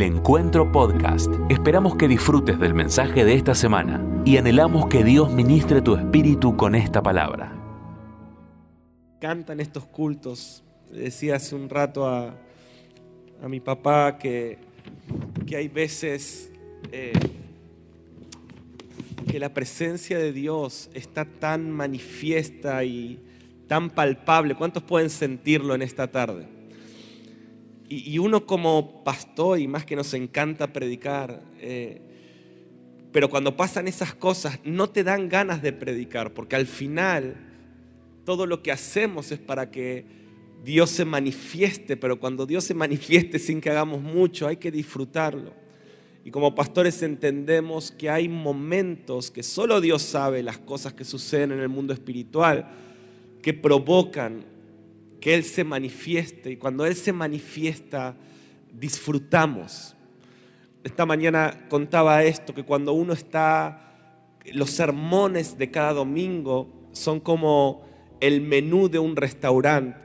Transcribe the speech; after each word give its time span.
El 0.00 0.14
Encuentro 0.14 0.72
Podcast. 0.72 1.30
Esperamos 1.50 1.94
que 1.96 2.08
disfrutes 2.08 2.58
del 2.58 2.72
mensaje 2.72 3.22
de 3.22 3.34
esta 3.34 3.54
semana 3.54 4.02
y 4.24 4.38
anhelamos 4.38 4.86
que 4.86 5.04
Dios 5.04 5.30
ministre 5.30 5.82
tu 5.82 5.94
espíritu 5.94 6.56
con 6.56 6.74
esta 6.74 7.02
palabra. 7.02 7.52
Cantan 9.20 9.60
estos 9.60 9.84
cultos. 9.84 10.64
Le 10.90 11.02
decía 11.02 11.36
hace 11.36 11.54
un 11.54 11.68
rato 11.68 12.06
a, 12.06 12.34
a 13.42 13.48
mi 13.50 13.60
papá 13.60 14.16
que, 14.16 14.56
que 15.46 15.56
hay 15.56 15.68
veces 15.68 16.50
eh, 16.92 17.12
que 19.30 19.38
la 19.38 19.52
presencia 19.52 20.16
de 20.16 20.32
Dios 20.32 20.88
está 20.94 21.26
tan 21.26 21.70
manifiesta 21.70 22.82
y 22.84 23.20
tan 23.68 23.90
palpable. 23.90 24.54
¿Cuántos 24.54 24.82
pueden 24.82 25.10
sentirlo 25.10 25.74
en 25.74 25.82
esta 25.82 26.10
tarde? 26.10 26.59
Y, 27.92 28.18
uno 28.18 28.46
como 28.46 29.02
pastor, 29.02 29.58
y 29.58 29.66
más 29.66 29.84
que 29.84 29.96
nos 29.96 30.14
encanta 30.14 30.72
predicar, 30.72 31.42
eh, 31.58 32.00
pero 33.10 33.28
cuando 33.28 33.56
pasan 33.56 33.88
esas 33.88 34.14
cosas 34.14 34.60
no 34.62 34.88
te 34.90 35.02
dan 35.02 35.28
ganas 35.28 35.60
de 35.60 35.72
predicar, 35.72 36.32
porque 36.32 36.54
al 36.54 36.66
final 36.66 37.34
todo 38.24 38.46
lo 38.46 38.62
que 38.62 38.70
hacemos 38.70 39.32
es 39.32 39.40
para 39.40 39.72
que 39.72 40.04
Dios 40.64 40.90
se 40.90 41.04
manifieste, 41.04 41.96
pero 41.96 42.20
cuando 42.20 42.46
Dios 42.46 42.62
se 42.62 42.74
manifieste 42.74 43.40
sin 43.40 43.60
que 43.60 43.70
hagamos 43.70 44.00
mucho, 44.00 44.46
hay 44.46 44.58
que 44.58 44.70
disfrutarlo. 44.70 45.52
Y 46.24 46.30
como 46.30 46.54
pastores 46.54 47.02
entendemos 47.02 47.90
que 47.90 48.08
hay 48.08 48.28
momentos 48.28 49.32
que 49.32 49.42
solo 49.42 49.80
Dios 49.80 50.02
sabe 50.02 50.44
las 50.44 50.58
cosas 50.58 50.92
que 50.92 51.04
suceden 51.04 51.50
en 51.50 51.58
el 51.58 51.68
mundo 51.68 51.92
espiritual, 51.92 52.70
que 53.42 53.52
provocan 53.52 54.44
que 55.20 55.34
Él 55.34 55.44
se 55.44 55.64
manifieste 55.64 56.50
y 56.50 56.56
cuando 56.56 56.86
Él 56.86 56.94
se 56.94 57.12
manifiesta 57.12 58.16
disfrutamos. 58.72 59.96
Esta 60.82 61.04
mañana 61.04 61.66
contaba 61.68 62.24
esto, 62.24 62.54
que 62.54 62.64
cuando 62.64 62.92
uno 62.92 63.12
está, 63.12 64.38
los 64.52 64.70
sermones 64.70 65.58
de 65.58 65.70
cada 65.70 65.92
domingo 65.92 66.88
son 66.92 67.20
como 67.20 67.84
el 68.20 68.40
menú 68.40 68.88
de 68.88 68.98
un 68.98 69.16
restaurante, 69.16 69.98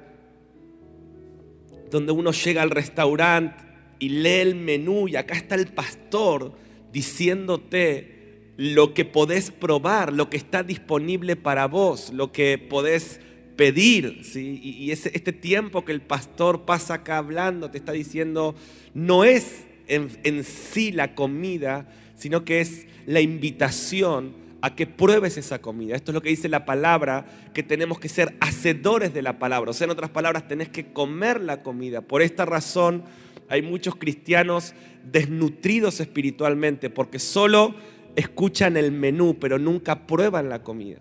donde 1.89 2.11
uno 2.11 2.31
llega 2.31 2.61
al 2.61 2.71
restaurante 2.71 3.63
y 3.99 4.09
lee 4.09 4.41
el 4.41 4.55
menú 4.55 5.07
y 5.07 5.15
acá 5.15 5.35
está 5.35 5.55
el 5.55 5.67
pastor 5.67 6.53
diciéndote 6.91 8.53
lo 8.57 8.93
que 8.93 9.05
podés 9.05 9.51
probar, 9.51 10.13
lo 10.13 10.29
que 10.29 10.37
está 10.37 10.63
disponible 10.63 11.35
para 11.35 11.67
vos, 11.67 12.11
lo 12.11 12.31
que 12.31 12.57
podés 12.57 13.19
pedir, 13.55 14.21
y, 14.35 14.91
este 14.91 15.33
tiempo 15.33 15.85
que 15.85 15.91
el 15.91 16.01
pastor 16.01 16.65
pasa 16.65 16.95
acá 16.95 17.17
hablando, 17.17 17.71
te 17.71 17.77
está 17.77 17.91
diciendo, 17.91 18.55
no 18.93 19.23
es 19.23 19.65
en, 19.87 20.09
en 20.23 20.43
sí 20.43 20.91
la 20.91 21.15
comida, 21.15 21.87
sino 22.15 22.43
que 22.43 22.61
es 22.61 22.87
la 23.05 23.21
invitación 23.21 24.33
a 24.61 24.75
que 24.75 24.87
pruebes 24.87 25.37
esa 25.37 25.59
comida. 25.59 25.95
Esto 25.95 26.11
es 26.11 26.15
lo 26.15 26.21
que 26.21 26.29
dice 26.29 26.49
la 26.49 26.65
palabra, 26.65 27.25
que 27.53 27.61
tenemos 27.61 27.99
que 27.99 28.09
ser 28.09 28.35
hacedores 28.39 29.13
de 29.13 29.21
la 29.21 29.37
palabra. 29.37 29.69
O 29.69 29.73
sea, 29.73 29.85
en 29.85 29.91
otras 29.91 30.09
palabras, 30.09 30.47
tenés 30.47 30.69
que 30.69 30.91
comer 30.91 31.39
la 31.39 31.61
comida. 31.61 32.01
Por 32.01 32.23
esta 32.23 32.45
razón 32.45 33.03
hay 33.47 33.61
muchos 33.61 33.95
cristianos 33.95 34.73
desnutridos 35.03 35.99
espiritualmente, 35.99 36.89
porque 36.89 37.19
solo 37.19 37.75
escuchan 38.15 38.75
el 38.75 38.91
menú, 38.91 39.37
pero 39.39 39.59
nunca 39.59 40.07
prueban 40.07 40.49
la 40.49 40.63
comida. 40.63 40.97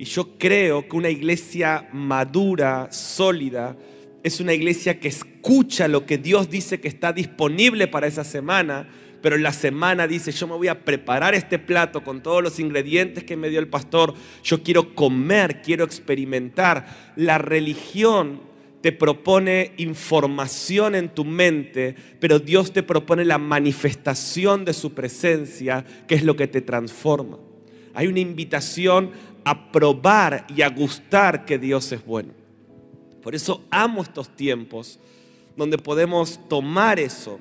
Y 0.00 0.06
yo 0.06 0.38
creo 0.38 0.88
que 0.88 0.96
una 0.96 1.10
iglesia 1.10 1.90
madura, 1.92 2.88
sólida, 2.90 3.76
es 4.22 4.40
una 4.40 4.54
iglesia 4.54 4.98
que 4.98 5.08
escucha 5.08 5.88
lo 5.88 6.06
que 6.06 6.16
Dios 6.16 6.48
dice 6.48 6.80
que 6.80 6.88
está 6.88 7.12
disponible 7.12 7.86
para 7.86 8.06
esa 8.06 8.24
semana, 8.24 8.88
pero 9.20 9.36
en 9.36 9.42
la 9.42 9.52
semana 9.52 10.06
dice, 10.06 10.32
yo 10.32 10.46
me 10.46 10.56
voy 10.56 10.68
a 10.68 10.86
preparar 10.86 11.34
este 11.34 11.58
plato 11.58 12.02
con 12.02 12.22
todos 12.22 12.42
los 12.42 12.58
ingredientes 12.58 13.24
que 13.24 13.36
me 13.36 13.50
dio 13.50 13.60
el 13.60 13.68
pastor, 13.68 14.14
yo 14.42 14.62
quiero 14.62 14.94
comer, 14.94 15.60
quiero 15.60 15.84
experimentar. 15.84 17.12
La 17.16 17.36
religión 17.36 18.40
te 18.80 18.92
propone 18.92 19.72
información 19.76 20.94
en 20.94 21.10
tu 21.10 21.26
mente, 21.26 21.94
pero 22.20 22.38
Dios 22.38 22.72
te 22.72 22.82
propone 22.82 23.26
la 23.26 23.36
manifestación 23.36 24.64
de 24.64 24.72
su 24.72 24.94
presencia, 24.94 25.84
que 26.08 26.14
es 26.14 26.22
lo 26.22 26.36
que 26.36 26.46
te 26.46 26.62
transforma. 26.62 27.36
Hay 27.92 28.06
una 28.06 28.20
invitación 28.20 29.10
a 29.44 29.72
probar 29.72 30.46
y 30.48 30.62
a 30.62 30.68
gustar 30.68 31.44
que 31.44 31.58
Dios 31.58 31.90
es 31.92 32.04
bueno. 32.04 32.32
Por 33.22 33.34
eso 33.34 33.64
amo 33.70 34.02
estos 34.02 34.34
tiempos 34.34 34.98
donde 35.56 35.78
podemos 35.78 36.48
tomar 36.48 36.98
eso. 36.98 37.38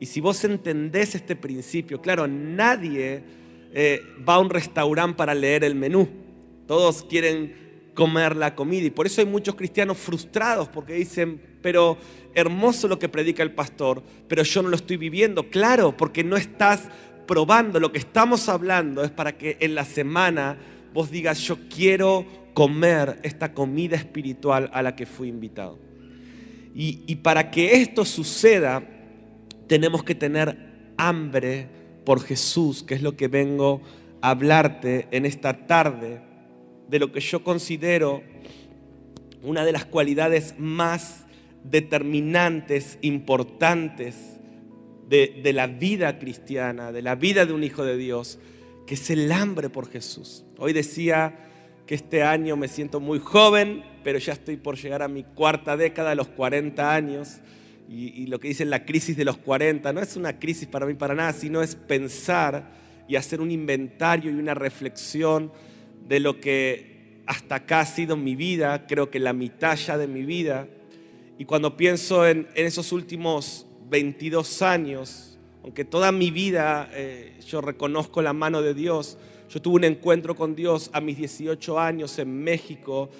Y 0.00 0.06
si 0.06 0.20
vos 0.20 0.42
entendés 0.44 1.14
este 1.14 1.36
principio, 1.36 2.00
claro, 2.00 2.26
nadie 2.26 3.22
eh, 3.72 4.02
va 4.28 4.34
a 4.34 4.40
un 4.40 4.50
restaurante 4.50 5.16
para 5.16 5.34
leer 5.34 5.62
el 5.64 5.74
menú. 5.74 6.08
Todos 6.66 7.04
quieren 7.04 7.54
comer 7.94 8.36
la 8.36 8.54
comida. 8.54 8.86
Y 8.86 8.90
por 8.90 9.06
eso 9.06 9.20
hay 9.20 9.26
muchos 9.26 9.54
cristianos 9.54 9.98
frustrados 9.98 10.68
porque 10.68 10.94
dicen, 10.94 11.40
pero 11.62 11.98
hermoso 12.34 12.88
lo 12.88 12.98
que 12.98 13.08
predica 13.08 13.42
el 13.42 13.52
pastor, 13.52 14.02
pero 14.28 14.42
yo 14.42 14.62
no 14.62 14.68
lo 14.68 14.76
estoy 14.76 14.96
viviendo. 14.96 15.48
Claro, 15.50 15.96
porque 15.96 16.24
no 16.24 16.36
estás 16.36 16.88
probando. 17.26 17.78
Lo 17.80 17.92
que 17.92 17.98
estamos 17.98 18.48
hablando 18.48 19.04
es 19.04 19.10
para 19.10 19.36
que 19.36 19.56
en 19.60 19.74
la 19.74 19.84
semana 19.84 20.58
vos 20.92 21.10
digas, 21.10 21.40
yo 21.40 21.56
quiero 21.68 22.26
comer 22.54 23.18
esta 23.22 23.54
comida 23.54 23.96
espiritual 23.96 24.70
a 24.72 24.82
la 24.82 24.94
que 24.94 25.06
fui 25.06 25.28
invitado. 25.28 25.78
Y, 26.74 27.02
y 27.06 27.16
para 27.16 27.50
que 27.50 27.74
esto 27.74 28.04
suceda, 28.04 28.82
tenemos 29.66 30.04
que 30.04 30.14
tener 30.14 30.56
hambre 30.96 31.68
por 32.04 32.20
Jesús, 32.22 32.82
que 32.82 32.94
es 32.94 33.02
lo 33.02 33.16
que 33.16 33.28
vengo 33.28 33.80
a 34.20 34.30
hablarte 34.30 35.08
en 35.10 35.26
esta 35.26 35.66
tarde, 35.66 36.20
de 36.88 36.98
lo 36.98 37.10
que 37.10 37.20
yo 37.20 37.42
considero 37.42 38.22
una 39.42 39.64
de 39.64 39.72
las 39.72 39.84
cualidades 39.84 40.54
más 40.58 41.24
determinantes, 41.64 42.98
importantes 43.02 44.38
de, 45.08 45.40
de, 45.42 45.52
la 45.52 45.66
vida 45.66 46.18
cristiana, 46.18 46.92
de 46.92 47.02
la 47.02 47.14
vida 47.14 47.46
de 47.46 47.52
un 47.52 47.64
hijo 47.64 47.84
de 47.84 47.96
Dios, 47.96 48.38
que 48.86 48.94
es 48.94 49.10
el 49.10 49.30
hambre 49.32 49.70
por 49.70 49.90
Jesús. 49.90 50.44
Hoy 50.58 50.72
decía 50.72 51.38
que 51.86 51.94
este 51.94 52.22
año 52.22 52.56
me 52.56 52.68
siento 52.68 53.00
muy 53.00 53.18
joven, 53.18 53.84
pero 54.04 54.18
ya 54.18 54.32
estoy 54.32 54.56
por 54.56 54.76
llegar 54.76 55.02
a 55.02 55.08
mi 55.08 55.24
cuarta 55.24 55.76
década, 55.76 56.12
a 56.12 56.14
los 56.14 56.28
40 56.28 56.94
años. 56.94 57.40
Y, 57.88 58.26
lo 58.26 58.40
que 58.40 58.48
dicen 58.48 58.70
la 58.70 58.86
crisis 58.86 59.16
de 59.16 59.24
los 59.24 59.36
40, 59.36 59.92
no 59.92 60.00
es 60.00 60.16
una 60.16 60.38
crisis 60.38 60.66
para 60.66 60.86
mí 60.86 60.94
para 60.94 61.14
nada, 61.14 61.34
sino 61.34 61.60
es 61.60 61.74
pensar 61.74 62.72
y 63.06 63.16
hacer 63.16 63.40
un 63.40 63.50
inventario 63.50 64.30
y 64.30 64.34
una 64.34 64.54
reflexión 64.54 65.52
de 66.08 66.18
lo 66.18 66.40
que 66.40 67.20
hasta 67.26 67.56
acá 67.56 67.80
ha 67.80 67.86
sido 67.86 68.16
mi 68.16 68.34
vida, 68.34 68.86
creo 68.86 69.10
que 69.10 69.18
la 69.18 69.32
mitad 69.32 69.76
ya 69.76 69.98
de 69.98 70.06
mi 70.06 70.24
vida. 70.24 70.68
Y 71.38 71.44
cuando 71.44 71.76
pienso 71.76 72.26
en, 72.26 72.48
esos 72.54 72.92
últimos 72.92 73.66
22 73.90 74.62
años, 74.62 75.31
aunque 75.62 75.84
toda 75.84 76.12
mi 76.12 76.30
vida 76.30 76.90
eh, 76.92 77.38
yo 77.46 77.60
reconozco 77.60 78.22
la 78.22 78.32
mano 78.32 78.62
de 78.62 78.74
Dios, 78.74 79.18
yo 79.48 79.60
tuve 79.60 79.76
un 79.76 79.84
encuentro 79.84 80.34
con 80.34 80.54
Dios 80.54 80.90
a 80.92 81.00
mis 81.00 81.16
18 81.18 81.78
años 81.78 82.18
en 82.18 82.42
México, 82.42 83.10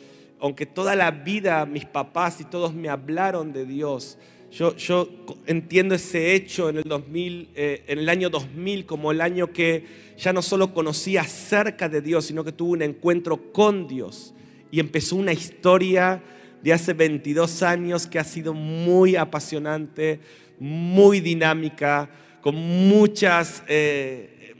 aunque 0.40 0.66
toda 0.66 0.96
la 0.96 1.10
vida 1.10 1.66
mis 1.66 1.84
papás 1.84 2.40
y 2.40 2.44
todos 2.44 2.74
me 2.74 2.88
hablaron 2.88 3.52
de 3.52 3.66
Dios, 3.66 4.18
yo, 4.52 5.08
entiendo 5.46 5.94
ese 5.94 6.34
hecho 6.34 6.68
en 6.68 6.76
el, 6.76 6.84
2000, 6.84 7.48
eh, 7.54 7.84
en 7.86 7.98
el 7.98 8.08
año 8.10 8.28
2000 8.28 8.84
como 8.84 9.10
el 9.10 9.22
año 9.22 9.50
que 9.50 9.86
ya 10.18 10.34
no 10.34 10.42
solo 10.42 10.74
conocía 10.74 11.24
cerca 11.24 11.88
de 11.88 12.02
Dios, 12.02 12.26
sino 12.26 12.44
que 12.44 12.52
tuve 12.52 12.72
un 12.72 12.82
encuentro 12.82 13.50
con 13.50 13.88
Dios. 13.88 14.34
Y 14.70 14.78
empezó 14.78 15.16
una 15.16 15.32
historia 15.32 16.22
de 16.62 16.72
hace 16.72 16.92
22 16.92 17.62
años 17.62 18.06
que 18.06 18.18
ha 18.18 18.24
sido 18.24 18.52
muy 18.52 19.16
apasionante, 19.16 20.20
muy 20.58 21.20
dinámica, 21.20 22.10
con 22.42 22.56
muchos 22.56 23.62
eh, 23.68 24.54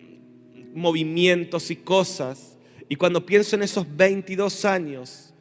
movimientos 0.73 1.71
y 1.71 1.77
cosas. 1.77 2.57
Y 2.89 2.97
cuando 2.97 3.27
pienso 3.27 3.57
en 3.57 3.65
esos 3.65 3.87
22 3.95 4.65
años, 4.65 5.35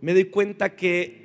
me 0.00 0.14
doy 0.14 0.26
cuenta 0.26 0.74
que 0.74 1.20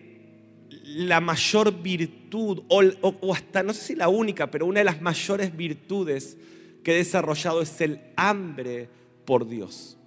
la 0.83 1.21
mayor 1.21 1.81
virtud, 1.81 2.63
o, 2.69 2.81
o, 3.01 3.33
hasta 3.33 3.61
no 3.61 3.73
sé 3.73 3.81
si 3.81 3.95
la 3.95 4.09
única, 4.09 4.49
pero 4.49 4.65
una 4.65 4.79
de 4.79 4.85
las 4.85 5.01
mayores 5.01 5.55
virtudes 5.55 6.37
que 6.83 6.93
he 6.93 6.97
desarrollado 6.97 7.61
es 7.61 7.79
el 7.81 7.99
hambre 8.15 8.89
por 9.25 9.47
Dios. 9.47 9.97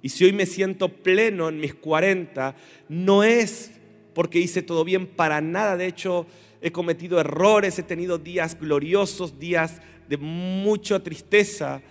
Y 0.00 0.08
si 0.08 0.24
hoy 0.24 0.32
me 0.32 0.46
siento 0.46 0.88
pleno 0.88 1.48
en 1.48 1.60
mis 1.60 1.74
40, 1.74 2.56
no 2.88 3.24
es 3.24 3.72
porque 4.14 4.38
hice 4.38 4.62
todo 4.62 4.84
bien 4.84 5.06
para 5.06 5.40
nada. 5.40 5.76
De 5.76 5.86
hecho, 5.86 6.26
he 6.60 6.72
cometido 6.72 7.20
errores, 7.20 7.78
he 7.78 7.82
tenido 7.82 8.18
días 8.18 8.58
gloriosos, 8.58 9.38
días 9.38 9.80
de 10.08 10.16
mucha 10.16 11.00
tristeza, 11.00 11.82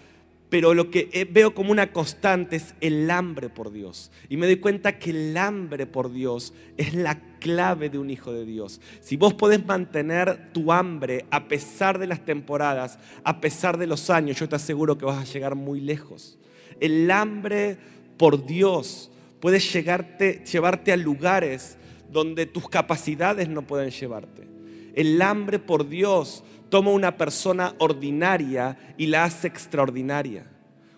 pero 0.49 0.73
lo 0.73 0.89
que 0.89 1.27
veo 1.29 1.53
como 1.53 1.71
una 1.71 1.91
constante 1.91 2.55
es 2.55 2.73
el 2.79 3.11
hambre 3.11 3.49
por 3.49 3.71
Dios. 3.71 4.11
Y 4.29 4.37
me 4.37 4.45
doy 4.45 4.57
cuenta 4.57 4.97
que 4.97 5.09
el 5.09 5.35
hambre 5.35 5.85
por 5.85 6.11
Dios 6.11 6.53
es 6.77 6.93
la 6.93 7.19
clave 7.39 7.89
de 7.89 7.99
un 7.99 8.09
hijo 8.09 8.31
de 8.31 8.45
Dios. 8.45 8.79
Si 9.01 9.17
vos 9.17 9.33
podés 9.33 9.65
mantener 9.65 10.53
tu 10.53 10.71
hambre 10.71 11.25
a 11.31 11.47
pesar 11.47 11.99
de 11.99 12.07
las 12.07 12.23
temporadas, 12.23 12.97
a 13.25 13.41
pesar 13.41 13.77
de 13.77 13.87
los 13.87 14.09
años, 14.09 14.39
yo 14.39 14.47
te 14.47 14.55
aseguro 14.55 14.97
que 14.97 15.05
vas 15.05 15.17
a 15.17 15.33
llegar 15.33 15.55
muy 15.55 15.81
lejos. 15.81 16.37
El 16.79 17.11
hambre 17.11 17.77
por 18.17 18.45
Dios 18.45 19.11
puede 19.41 19.59
llevarte 19.59 20.91
a 20.91 20.97
lugares 20.97 21.77
donde 22.09 22.45
tus 22.45 22.69
capacidades 22.69 23.49
no 23.49 23.63
pueden 23.63 23.91
llevarte. 23.91 24.56
El 24.97 25.21
hambre 25.21 25.59
por 25.59 25.87
Dios 25.87 26.43
toma 26.69 26.89
una 26.89 27.17
persona 27.17 27.75
ordinaria 27.77 28.95
y 28.97 29.05
la 29.05 29.25
hace 29.25 29.47
extraordinaria. 29.47 30.47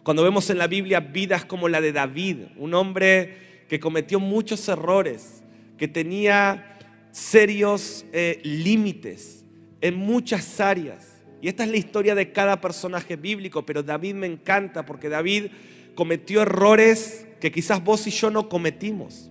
Cuando 0.04 0.24
vemos 0.24 0.50
en 0.50 0.58
la 0.58 0.68
Biblia 0.68 1.02
vidas 1.02 1.44
como 1.44 1.68
la 1.68 1.82
de 1.82 1.92
David, 1.92 2.38
un 2.56 2.76
hombre 2.76 3.66
que 3.68 3.82
cometió 3.82 4.22
muchos 4.22 4.70
errores, 4.70 5.44
que 5.78 5.90
tenía 5.90 6.78
serios 7.12 8.06
eh, 8.14 8.40
límites 8.46 9.44
en 9.82 9.96
muchas 9.96 10.62
áreas. 10.62 11.22
Y 11.42 11.50
esta 11.50 11.66
es 11.66 11.70
la 11.70 11.76
historia 11.76 12.16
de 12.16 12.32
cada 12.32 12.62
personaje 12.62 13.18
bíblico, 13.18 13.66
pero 13.66 13.84
David 13.84 14.16
me 14.16 14.28
encanta 14.28 14.86
porque 14.86 15.10
David 15.10 15.48
cometió 15.94 16.44
errores 16.44 17.28
que 17.42 17.52
quizás 17.52 17.84
vos 17.84 18.08
y 18.08 18.12
yo 18.12 18.30
no 18.30 18.48
cometimos. 18.48 19.30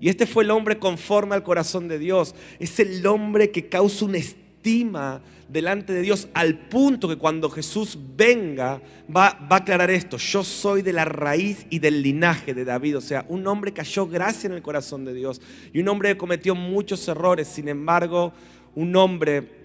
Y 0.00 0.08
este 0.08 0.26
fue 0.26 0.44
el 0.44 0.50
hombre 0.50 0.78
conforme 0.78 1.34
al 1.34 1.42
corazón 1.42 1.88
de 1.88 1.98
Dios. 1.98 2.34
Es 2.58 2.80
el 2.80 3.06
hombre 3.06 3.50
que 3.50 3.68
causa 3.68 4.06
un 4.06 4.14
estima 4.14 5.20
delante 5.48 5.92
de 5.92 6.02
Dios 6.02 6.28
al 6.32 6.58
punto 6.68 7.08
que 7.08 7.16
cuando 7.16 7.50
Jesús 7.50 7.98
venga 8.16 8.80
va, 9.14 9.38
va, 9.50 9.56
a 9.56 9.58
aclarar 9.58 9.90
esto. 9.90 10.16
Yo 10.16 10.42
soy 10.44 10.82
de 10.82 10.92
la 10.92 11.04
raíz 11.04 11.66
y 11.70 11.80
del 11.80 12.02
linaje 12.02 12.54
de 12.54 12.64
David. 12.64 12.96
O 12.96 13.00
sea, 13.00 13.26
un 13.28 13.46
hombre 13.46 13.72
que 13.72 13.82
halló 13.82 14.06
gracia 14.06 14.48
en 14.48 14.54
el 14.54 14.62
corazón 14.62 15.04
de 15.04 15.12
Dios 15.12 15.40
y 15.72 15.80
un 15.80 15.88
hombre 15.88 16.10
que 16.10 16.16
cometió 16.16 16.54
muchos 16.54 17.06
errores. 17.08 17.48
Sin 17.48 17.68
embargo, 17.68 18.32
un 18.74 18.96
hombre 18.96 19.60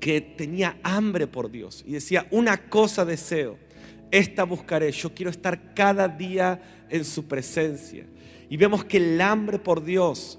que 0.00 0.20
tenía 0.20 0.78
hambre 0.82 1.28
por 1.28 1.48
Dios 1.48 1.84
y 1.86 1.92
decía, 1.92 2.26
una 2.32 2.68
cosa 2.68 3.04
deseo, 3.04 3.56
esta 4.10 4.42
buscaré. 4.42 4.90
Yo 4.90 5.14
quiero 5.14 5.30
estar 5.30 5.74
cada 5.74 6.08
día 6.08 6.81
en 6.92 7.04
su 7.04 7.26
presencia. 7.26 8.06
Y 8.48 8.56
vemos 8.56 8.84
que 8.84 8.98
el 8.98 9.20
hambre 9.20 9.58
por 9.58 9.82
Dios 9.82 10.38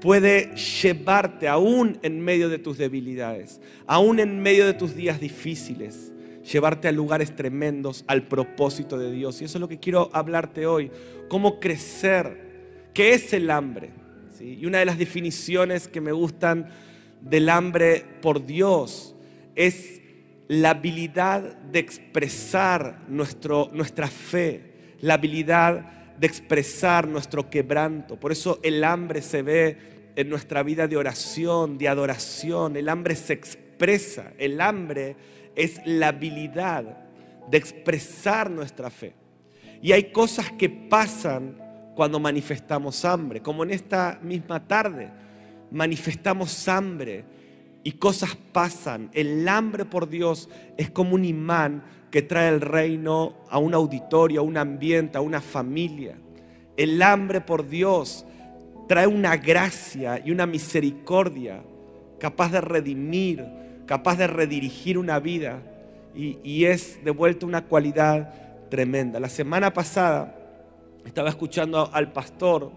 puede 0.00 0.54
llevarte 0.56 1.48
aún 1.48 1.98
en 2.02 2.20
medio 2.20 2.48
de 2.48 2.58
tus 2.58 2.78
debilidades, 2.78 3.60
aún 3.86 4.18
en 4.18 4.40
medio 4.40 4.64
de 4.66 4.74
tus 4.74 4.94
días 4.94 5.20
difíciles, 5.20 6.12
llevarte 6.50 6.88
a 6.88 6.92
lugares 6.92 7.36
tremendos, 7.36 8.04
al 8.06 8.26
propósito 8.26 8.98
de 8.98 9.12
Dios. 9.12 9.42
Y 9.42 9.44
eso 9.44 9.58
es 9.58 9.60
lo 9.60 9.68
que 9.68 9.78
quiero 9.78 10.08
hablarte 10.12 10.66
hoy, 10.66 10.90
cómo 11.28 11.60
crecer, 11.60 12.88
qué 12.94 13.12
es 13.12 13.32
el 13.32 13.50
hambre. 13.50 13.90
Y 14.40 14.64
una 14.64 14.78
de 14.78 14.86
las 14.86 14.96
definiciones 14.96 15.86
que 15.86 16.00
me 16.00 16.12
gustan 16.12 16.68
del 17.20 17.50
hambre 17.50 18.04
por 18.22 18.46
Dios 18.46 19.14
es 19.54 20.00
la 20.48 20.70
habilidad 20.70 21.58
de 21.58 21.78
expresar 21.78 23.04
nuestro, 23.08 23.70
nuestra 23.74 24.08
fe, 24.08 24.69
la 25.00 25.14
habilidad 25.14 26.16
de 26.18 26.26
expresar 26.26 27.08
nuestro 27.08 27.48
quebranto. 27.48 28.18
Por 28.18 28.32
eso 28.32 28.60
el 28.62 28.84
hambre 28.84 29.22
se 29.22 29.42
ve 29.42 30.12
en 30.16 30.28
nuestra 30.28 30.62
vida 30.62 30.86
de 30.86 30.96
oración, 30.96 31.78
de 31.78 31.88
adoración. 31.88 32.76
El 32.76 32.88
hambre 32.88 33.16
se 33.16 33.32
expresa. 33.32 34.32
El 34.38 34.60
hambre 34.60 35.16
es 35.56 35.80
la 35.86 36.08
habilidad 36.08 36.84
de 37.50 37.58
expresar 37.58 38.50
nuestra 38.50 38.90
fe. 38.90 39.14
Y 39.82 39.92
hay 39.92 40.12
cosas 40.12 40.52
que 40.52 40.68
pasan 40.68 41.56
cuando 41.94 42.20
manifestamos 42.20 43.04
hambre, 43.04 43.40
como 43.40 43.64
en 43.64 43.70
esta 43.70 44.18
misma 44.22 44.66
tarde. 44.66 45.10
Manifestamos 45.70 46.68
hambre 46.68 47.24
y 47.82 47.92
cosas 47.92 48.36
pasan. 48.52 49.10
El 49.14 49.48
hambre 49.48 49.84
por 49.84 50.08
Dios 50.08 50.48
es 50.76 50.90
como 50.90 51.14
un 51.14 51.24
imán 51.24 51.82
que 52.10 52.22
trae 52.22 52.48
el 52.48 52.60
reino 52.60 53.34
a 53.48 53.58
un 53.58 53.74
auditorio, 53.74 54.40
a 54.40 54.44
un 54.44 54.56
ambiente, 54.56 55.18
a 55.18 55.20
una 55.20 55.40
familia. 55.40 56.16
El 56.76 57.00
hambre 57.02 57.40
por 57.40 57.68
Dios 57.68 58.24
trae 58.88 59.06
una 59.06 59.36
gracia 59.36 60.20
y 60.24 60.30
una 60.30 60.46
misericordia 60.46 61.62
capaz 62.18 62.50
de 62.52 62.60
redimir, 62.60 63.44
capaz 63.86 64.16
de 64.16 64.26
redirigir 64.26 64.98
una 64.98 65.18
vida 65.20 65.62
y, 66.14 66.64
es 66.64 67.02
de 67.04 67.10
vuelta 67.12 67.46
una 67.46 67.66
cualidad 67.66 68.34
tremenda. 68.68 69.20
La 69.20 69.28
semana 69.28 69.72
pasada 69.72 70.36
estaba 71.04 71.28
escuchando 71.28 71.88
al 71.92 72.12
pastor, 72.12 72.72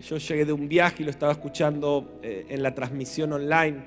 yo 0.00 0.16
llegué 0.16 0.46
de 0.46 0.52
un 0.52 0.66
viaje 0.66 1.02
y 1.02 1.04
lo 1.04 1.10
estaba 1.10 1.32
escuchando 1.32 2.18
eh, 2.22 2.46
en 2.48 2.62
la 2.62 2.74
transmisión 2.74 3.34
online 3.34 3.84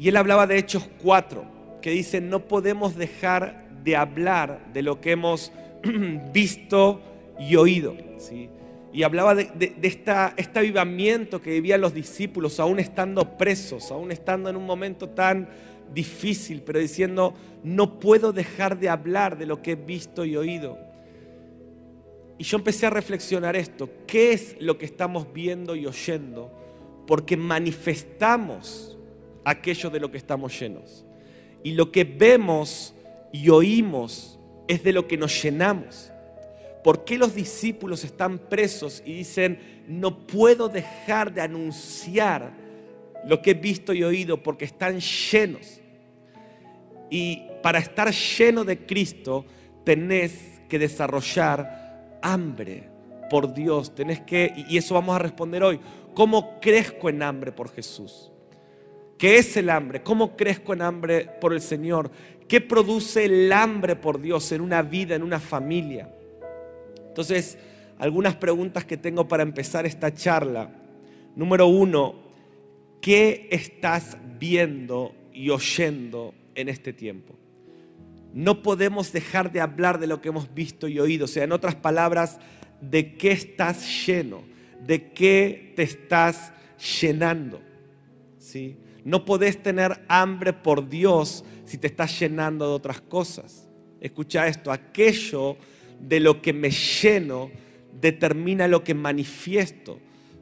y 0.00 0.08
él 0.08 0.16
hablaba 0.16 0.46
de 0.46 0.56
Hechos 0.56 0.88
4, 1.02 1.44
que 1.82 1.90
dice, 1.90 2.22
no 2.22 2.40
podemos 2.48 2.96
dejar 2.96 3.69
de 3.82 3.96
hablar 3.96 4.72
de 4.72 4.82
lo 4.82 5.00
que 5.00 5.12
hemos 5.12 5.52
visto 6.32 7.00
y 7.38 7.56
oído. 7.56 7.96
¿sí? 8.18 8.48
Y 8.92 9.02
hablaba 9.04 9.34
de, 9.34 9.76
esta, 9.82 10.34
este 10.36 10.58
avivamiento 10.58 11.40
que 11.40 11.50
vivían 11.50 11.80
los 11.80 11.94
discípulos, 11.94 12.58
aún 12.58 12.80
estando 12.80 13.36
presos, 13.36 13.90
aún 13.90 14.10
estando 14.10 14.50
en 14.50 14.56
un 14.56 14.66
momento 14.66 15.08
tan 15.08 15.48
difícil, 15.94 16.62
pero 16.62 16.78
diciendo, 16.78 17.34
no 17.62 17.98
puedo 18.00 18.32
dejar 18.32 18.78
de 18.78 18.88
hablar 18.88 19.38
de 19.38 19.46
lo 19.46 19.62
que 19.62 19.72
he 19.72 19.76
visto 19.76 20.24
y 20.24 20.36
oído. 20.36 20.78
Y 22.38 22.44
yo 22.44 22.56
empecé 22.56 22.86
a 22.86 22.90
reflexionar 22.90 23.54
esto, 23.54 23.88
¿qué 24.06 24.32
es 24.32 24.56
lo 24.60 24.78
que 24.78 24.86
estamos 24.86 25.32
viendo 25.32 25.76
y 25.76 25.86
oyendo? 25.86 26.50
Porque 27.06 27.36
manifestamos 27.36 28.98
aquello 29.44 29.90
de 29.90 30.00
lo 30.00 30.10
que 30.10 30.18
estamos 30.18 30.58
llenos. 30.58 31.04
Y 31.62 31.72
lo 31.72 31.92
que 31.92 32.04
vemos 32.04 32.94
y 33.32 33.48
oímos 33.48 34.38
es 34.68 34.82
de 34.82 34.92
lo 34.92 35.06
que 35.06 35.16
nos 35.16 35.42
llenamos. 35.42 36.12
¿Por 36.82 37.04
qué 37.04 37.18
los 37.18 37.34
discípulos 37.34 38.04
están 38.04 38.38
presos 38.38 39.02
y 39.04 39.14
dicen, 39.14 39.84
no 39.86 40.26
puedo 40.26 40.68
dejar 40.68 41.32
de 41.32 41.42
anunciar 41.42 42.52
lo 43.26 43.42
que 43.42 43.50
he 43.50 43.54
visto 43.54 43.92
y 43.92 44.02
oído 44.02 44.42
porque 44.42 44.64
están 44.64 45.00
llenos? 45.00 45.80
Y 47.10 47.42
para 47.62 47.78
estar 47.78 48.10
lleno 48.10 48.64
de 48.64 48.86
Cristo 48.86 49.44
tenés 49.84 50.60
que 50.68 50.78
desarrollar 50.78 52.18
hambre 52.22 52.88
por 53.28 53.52
Dios. 53.52 53.94
Tenés 53.94 54.20
que, 54.20 54.52
y 54.68 54.78
eso 54.78 54.94
vamos 54.94 55.16
a 55.16 55.18
responder 55.18 55.62
hoy, 55.62 55.80
¿cómo 56.14 56.60
crezco 56.60 57.08
en 57.10 57.22
hambre 57.22 57.52
por 57.52 57.70
Jesús? 57.70 58.30
¿Qué 59.20 59.36
es 59.36 59.54
el 59.58 59.68
hambre? 59.68 60.02
¿Cómo 60.02 60.34
crezco 60.34 60.72
en 60.72 60.80
hambre 60.80 61.26
por 61.42 61.52
el 61.52 61.60
Señor? 61.60 62.10
¿Qué 62.48 62.62
produce 62.62 63.26
el 63.26 63.52
hambre 63.52 63.94
por 63.94 64.18
Dios 64.18 64.50
en 64.50 64.62
una 64.62 64.80
vida, 64.80 65.14
en 65.14 65.22
una 65.22 65.38
familia? 65.38 66.10
Entonces, 67.06 67.58
algunas 67.98 68.36
preguntas 68.36 68.86
que 68.86 68.96
tengo 68.96 69.28
para 69.28 69.42
empezar 69.42 69.84
esta 69.84 70.14
charla. 70.14 70.70
Número 71.36 71.66
uno, 71.66 72.14
¿qué 73.02 73.46
estás 73.50 74.16
viendo 74.38 75.14
y 75.34 75.50
oyendo 75.50 76.32
en 76.54 76.70
este 76.70 76.94
tiempo? 76.94 77.34
No 78.32 78.62
podemos 78.62 79.12
dejar 79.12 79.52
de 79.52 79.60
hablar 79.60 80.00
de 80.00 80.06
lo 80.06 80.22
que 80.22 80.30
hemos 80.30 80.54
visto 80.54 80.88
y 80.88 80.98
oído. 80.98 81.26
O 81.26 81.28
sea, 81.28 81.44
en 81.44 81.52
otras 81.52 81.74
palabras, 81.74 82.40
¿de 82.80 83.18
qué 83.18 83.32
estás 83.32 84.06
lleno? 84.06 84.44
¿De 84.80 85.12
qué 85.12 85.74
te 85.76 85.82
estás 85.82 86.54
llenando? 87.02 87.60
¿Sí? 88.38 88.78
No 89.04 89.24
podés 89.24 89.62
tener 89.62 90.04
hambre 90.08 90.52
por 90.52 90.88
Dios 90.88 91.44
si 91.64 91.78
te 91.78 91.86
estás 91.86 92.18
llenando 92.18 92.68
de 92.68 92.74
otras 92.74 93.00
cosas. 93.00 93.68
Escucha 94.00 94.46
esto, 94.46 94.72
aquello 94.72 95.56
de 96.00 96.20
lo 96.20 96.40
que 96.40 96.52
me 96.52 96.70
lleno 96.70 97.50
determina 98.00 98.68
lo 98.68 98.82
que 98.82 98.94
manifiesto. 98.94 99.98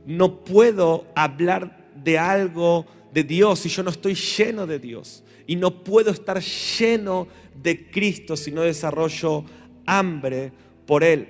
No 0.07 0.45
puedo 0.45 1.07
hablar 1.15 1.91
de 1.95 2.19
algo 2.19 2.87
de 3.13 3.25
Dios 3.25 3.61
si 3.61 3.69
yo 3.69 3.83
no 3.83 3.91
estoy 3.91 4.15
lleno 4.15 4.67
de 4.67 4.79
Dios. 4.79 5.25
Y 5.47 5.57
no 5.57 5.83
puedo 5.83 6.11
estar 6.11 6.41
lleno 6.41 7.27
de 7.55 7.91
Cristo 7.91 8.37
si 8.37 8.51
no 8.53 8.63
desarrollo 8.63 9.45
hambre 9.87 10.53
por 10.87 11.03
Él. 11.03 11.29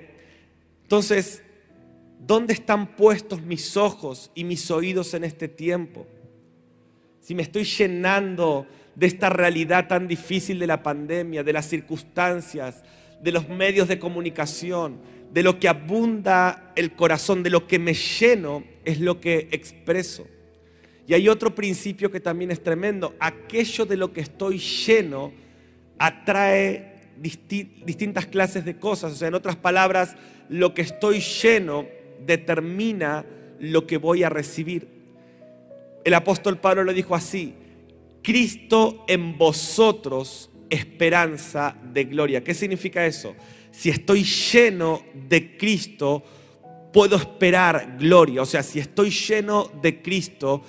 Entonces, 0.82 1.42
¿dónde 2.18 2.52
están 2.52 2.96
puestos 2.96 3.42
mis 3.42 3.76
ojos 3.76 4.30
y 4.34 4.44
mis 4.44 4.70
oídos 4.70 5.14
en 5.14 5.24
este 5.24 5.48
tiempo? 5.48 6.06
Si 7.28 7.34
me 7.34 7.42
estoy 7.42 7.64
llenando 7.64 8.66
de 8.94 9.06
esta 9.06 9.28
realidad 9.28 9.86
tan 9.86 10.08
difícil 10.08 10.58
de 10.58 10.66
la 10.66 10.82
pandemia, 10.82 11.44
de 11.44 11.52
las 11.52 11.66
circunstancias, 11.66 12.82
de 13.22 13.32
los 13.32 13.50
medios 13.50 13.86
de 13.86 13.98
comunicación, 13.98 14.98
de 15.30 15.42
lo 15.42 15.60
que 15.60 15.68
abunda 15.68 16.72
el 16.74 16.92
corazón, 16.92 17.42
de 17.42 17.50
lo 17.50 17.66
que 17.66 17.78
me 17.78 17.92
lleno, 17.92 18.64
es 18.82 18.98
lo 19.00 19.20
que 19.20 19.46
expreso. 19.50 20.26
Y 21.06 21.12
hay 21.12 21.28
otro 21.28 21.54
principio 21.54 22.10
que 22.10 22.20
también 22.20 22.50
es 22.50 22.62
tremendo. 22.62 23.14
Aquello 23.20 23.84
de 23.84 23.98
lo 23.98 24.10
que 24.14 24.22
estoy 24.22 24.56
lleno 24.56 25.34
atrae 25.98 27.12
distintas 27.18 28.24
clases 28.24 28.64
de 28.64 28.78
cosas. 28.78 29.12
O 29.12 29.16
sea, 29.16 29.28
en 29.28 29.34
otras 29.34 29.56
palabras, 29.56 30.16
lo 30.48 30.72
que 30.72 30.80
estoy 30.80 31.20
lleno 31.20 31.86
determina 32.24 33.26
lo 33.60 33.86
que 33.86 33.98
voy 33.98 34.22
a 34.22 34.30
recibir. 34.30 34.97
El 36.04 36.14
apóstol 36.14 36.58
Pablo 36.58 36.84
lo 36.84 36.92
dijo 36.92 37.14
así, 37.14 37.54
Cristo 38.22 39.04
en 39.08 39.36
vosotros, 39.38 40.50
esperanza 40.70 41.76
de 41.92 42.04
gloria. 42.04 42.42
¿Qué 42.42 42.54
significa 42.54 43.04
eso? 43.06 43.34
Si 43.70 43.90
estoy 43.90 44.24
lleno 44.24 45.02
de 45.28 45.56
Cristo, 45.56 46.22
puedo 46.92 47.16
esperar 47.16 47.96
gloria. 47.98 48.42
O 48.42 48.46
sea, 48.46 48.62
si 48.62 48.78
estoy 48.78 49.10
lleno 49.10 49.70
de 49.80 50.02
Cristo, 50.02 50.62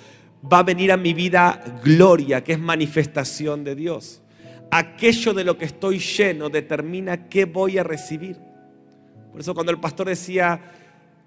va 0.50 0.60
a 0.60 0.62
venir 0.62 0.92
a 0.92 0.96
mi 0.96 1.12
vida 1.12 1.80
gloria, 1.82 2.42
que 2.42 2.52
es 2.52 2.58
manifestación 2.58 3.64
de 3.64 3.74
Dios. 3.74 4.22
Aquello 4.70 5.34
de 5.34 5.44
lo 5.44 5.58
que 5.58 5.64
estoy 5.64 5.98
lleno 5.98 6.48
determina 6.48 7.28
qué 7.28 7.44
voy 7.44 7.78
a 7.78 7.82
recibir. 7.82 8.36
Por 9.32 9.40
eso 9.40 9.54
cuando 9.54 9.72
el 9.72 9.80
pastor 9.80 10.08
decía, 10.08 10.60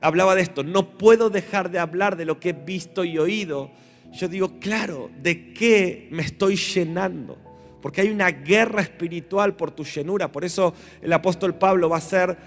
hablaba 0.01 0.35
de 0.35 0.41
esto, 0.41 0.63
no 0.63 0.97
puedo 0.97 1.29
dejar 1.29 1.69
de 1.69 1.79
hablar 1.79 2.15
de 2.15 2.25
lo 2.25 2.39
que 2.39 2.49
he 2.49 2.53
visto 2.53 3.03
y 3.03 3.17
oído. 3.17 3.71
Yo 4.13 4.27
digo, 4.27 4.59
claro, 4.59 5.09
¿de 5.21 5.53
qué 5.53 6.07
me 6.11 6.21
estoy 6.21 6.55
llenando? 6.55 7.37
Porque 7.81 8.01
hay 8.01 8.09
una 8.09 8.29
guerra 8.31 8.81
espiritual 8.81 9.55
por 9.55 9.71
tu 9.71 9.83
llenura. 9.83 10.31
Por 10.31 10.45
eso 10.45 10.73
el 11.01 11.11
apóstol 11.11 11.55
Pablo 11.55 11.89
va 11.89 11.95
a 11.95 11.99
hacer, 11.99 12.37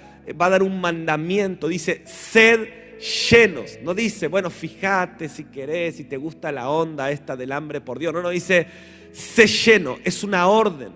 va 0.41 0.47
a 0.47 0.51
dar 0.51 0.63
un 0.63 0.81
mandamiento. 0.81 1.69
Dice, 1.69 2.03
sed 2.07 2.69
llenos. 3.31 3.79
No 3.83 3.95
dice, 3.95 4.29
bueno, 4.29 4.49
fíjate 4.49 5.29
si 5.29 5.45
querés, 5.45 5.97
si 5.97 6.05
te 6.05 6.17
gusta 6.17 6.53
la 6.53 6.71
onda 6.71 7.11
esta 7.11 7.37
del 7.37 7.53
hambre 7.53 7.81
por 7.81 7.99
Dios. 7.99 8.15
No, 8.15 8.23
no, 8.23 8.31
dice, 8.31 8.67
sé 9.13 9.47
lleno. 9.47 9.99
Es 10.05 10.23
una 10.25 10.47
orden. 10.47 10.93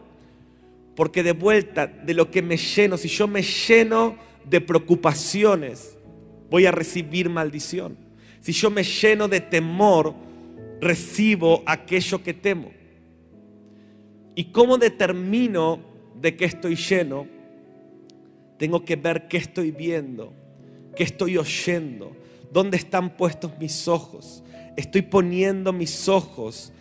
Porque 0.95 1.23
de 1.23 1.33
vuelta, 1.33 1.87
de 1.87 2.15
lo 2.15 2.31
que 2.31 2.43
me 2.43 2.57
lleno, 2.57 2.97
si 2.97 3.09
yo 3.09 3.27
me 3.27 3.43
lleno 3.43 4.17
de 4.45 4.61
preocupaciones, 4.61 5.97
voy 6.49 6.67
a 6.67 6.73
recibir 6.73 7.29
maldición. 7.29 7.97
Si 8.41 8.53
yo 8.53 8.71
me 8.71 8.85
lleno 8.85 9.29
de 9.29 9.41
temor, 9.41 10.15
recibo 10.81 11.63
aquello 11.67 12.23
que 12.23 12.35
temo. 12.35 12.71
¿Y 14.35 14.45
cómo 14.47 14.79
determino 14.79 15.81
de 16.21 16.37
qué 16.37 16.45
estoy 16.47 16.77
lleno? 16.77 17.27
Tengo 18.59 18.85
que 18.85 18.97
ver 18.97 19.29
qué 19.29 19.37
estoy 19.37 19.71
viendo, 19.71 20.33
qué 20.97 21.03
estoy 21.03 21.37
oyendo, 21.37 22.17
dónde 22.53 22.77
están 22.77 23.17
puestos 23.17 23.59
mis 23.59 23.89
ojos. 23.89 24.43
Estoy 24.77 25.03
poniendo 25.03 25.73
mis 25.73 26.09
ojos 26.09 26.73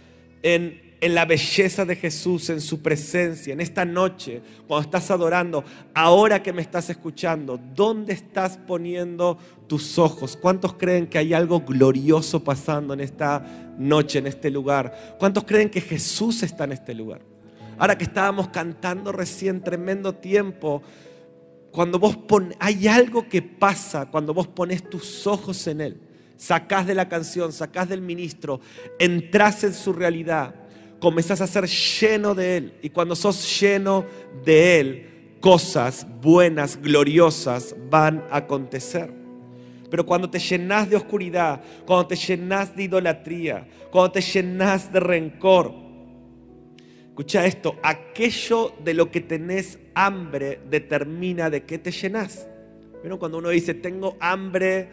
en 0.41 0.88
en 1.01 1.15
la 1.15 1.25
belleza 1.25 1.85
de 1.85 1.95
Jesús, 1.95 2.49
en 2.49 2.59
su 2.59 2.81
presencia, 2.81 3.53
en 3.53 3.61
esta 3.61 3.85
noche, 3.85 4.41
cuando 4.67 4.85
estás 4.85 5.11
adorando, 5.11 5.63
ahora 5.93 6.43
que 6.43 6.51
me 6.51 6.61
estás 6.61 6.89
escuchando, 6.89 7.59
¿dónde 7.73 8.13
estás 8.13 8.57
poniendo 8.57 9.37
tus 9.67 9.97
ojos? 9.97 10.35
¿Cuántos 10.35 10.73
creen 10.73 11.07
que 11.07 11.17
hay 11.17 11.33
algo 11.33 11.61
glorioso 11.61 12.43
pasando 12.43 12.93
en 12.93 12.99
esta 12.99 13.75
noche, 13.77 14.19
en 14.19 14.27
este 14.27 14.51
lugar? 14.51 15.15
¿Cuántos 15.17 15.45
creen 15.45 15.69
que 15.69 15.81
Jesús 15.81 16.43
está 16.43 16.65
en 16.65 16.73
este 16.73 16.93
lugar? 16.93 17.21
Ahora 17.77 17.97
que 17.97 18.03
estábamos 18.03 18.49
cantando 18.49 19.13
recién 19.13 19.63
tremendo 19.63 20.15
tiempo, 20.15 20.83
cuando 21.71 21.97
vos 21.97 22.17
hay 22.59 22.87
algo 22.87 23.29
que 23.29 23.41
pasa 23.41 24.07
cuando 24.07 24.33
vos 24.33 24.47
pones 24.47 24.89
tus 24.89 25.25
ojos 25.27 25.65
en 25.67 25.79
Él. 25.79 26.01
Sacás 26.35 26.87
de 26.87 26.95
la 26.95 27.07
canción, 27.07 27.53
sacás 27.53 27.87
del 27.87 28.01
ministro, 28.01 28.59
entras 28.97 29.63
en 29.63 29.73
su 29.73 29.93
realidad 29.93 30.55
comenzás 30.99 31.41
a 31.41 31.47
ser 31.47 31.67
lleno 31.67 32.35
de 32.35 32.57
Él. 32.57 32.73
Y 32.81 32.89
cuando 32.89 33.15
sos 33.15 33.59
lleno 33.59 34.05
de 34.45 34.79
Él, 34.79 35.09
cosas 35.39 36.05
buenas, 36.21 36.81
gloriosas 36.81 37.75
van 37.89 38.25
a 38.29 38.37
acontecer. 38.37 39.11
Pero 39.89 40.05
cuando 40.05 40.29
te 40.29 40.39
llenas 40.39 40.89
de 40.89 40.95
oscuridad, 40.95 41.61
cuando 41.85 42.07
te 42.07 42.15
llenas 42.15 42.75
de 42.75 42.83
idolatría, 42.83 43.67
cuando 43.89 44.11
te 44.11 44.21
llenas 44.21 44.93
de 44.93 44.99
rencor, 44.99 45.73
escucha 47.07 47.45
esto, 47.45 47.77
aquello 47.81 48.73
de 48.83 48.93
lo 48.93 49.09
que 49.11 49.21
tenés 49.21 49.79
hambre 49.95 50.61
determina 50.69 51.49
de 51.49 51.63
qué 51.63 51.79
te 51.79 51.91
llenas. 51.91 52.47
Pero 53.01 53.17
cuando 53.17 53.39
uno 53.39 53.49
dice, 53.49 53.73
tengo 53.73 54.15
hambre, 54.19 54.89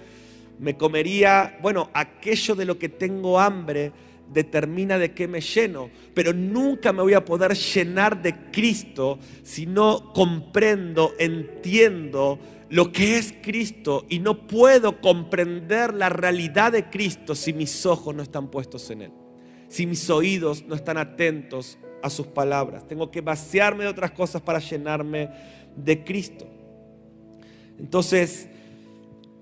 me 0.58 0.76
comería, 0.76 1.58
bueno, 1.60 1.90
aquello 1.92 2.54
de 2.54 2.64
lo 2.64 2.78
que 2.78 2.88
tengo 2.88 3.38
hambre 3.38 3.92
determina 4.32 4.98
de 4.98 5.12
qué 5.12 5.28
me 5.28 5.40
lleno, 5.40 5.90
pero 6.14 6.32
nunca 6.32 6.92
me 6.92 7.02
voy 7.02 7.14
a 7.14 7.24
poder 7.24 7.54
llenar 7.54 8.22
de 8.22 8.50
Cristo 8.50 9.18
si 9.42 9.66
no 9.66 10.12
comprendo, 10.12 11.14
entiendo 11.18 12.38
lo 12.68 12.92
que 12.92 13.16
es 13.18 13.32
Cristo 13.42 14.04
y 14.08 14.18
no 14.18 14.46
puedo 14.46 15.00
comprender 15.00 15.94
la 15.94 16.08
realidad 16.08 16.72
de 16.72 16.90
Cristo 16.90 17.34
si 17.34 17.52
mis 17.52 17.86
ojos 17.86 18.14
no 18.14 18.22
están 18.22 18.50
puestos 18.50 18.90
en 18.90 19.02
Él, 19.02 19.12
si 19.68 19.86
mis 19.86 20.10
oídos 20.10 20.64
no 20.66 20.74
están 20.74 20.98
atentos 20.98 21.78
a 22.02 22.10
sus 22.10 22.26
palabras. 22.26 22.86
Tengo 22.86 23.10
que 23.10 23.20
vaciarme 23.20 23.84
de 23.84 23.90
otras 23.90 24.10
cosas 24.10 24.42
para 24.42 24.58
llenarme 24.58 25.30
de 25.76 26.04
Cristo. 26.04 26.46
Entonces, 27.78 28.48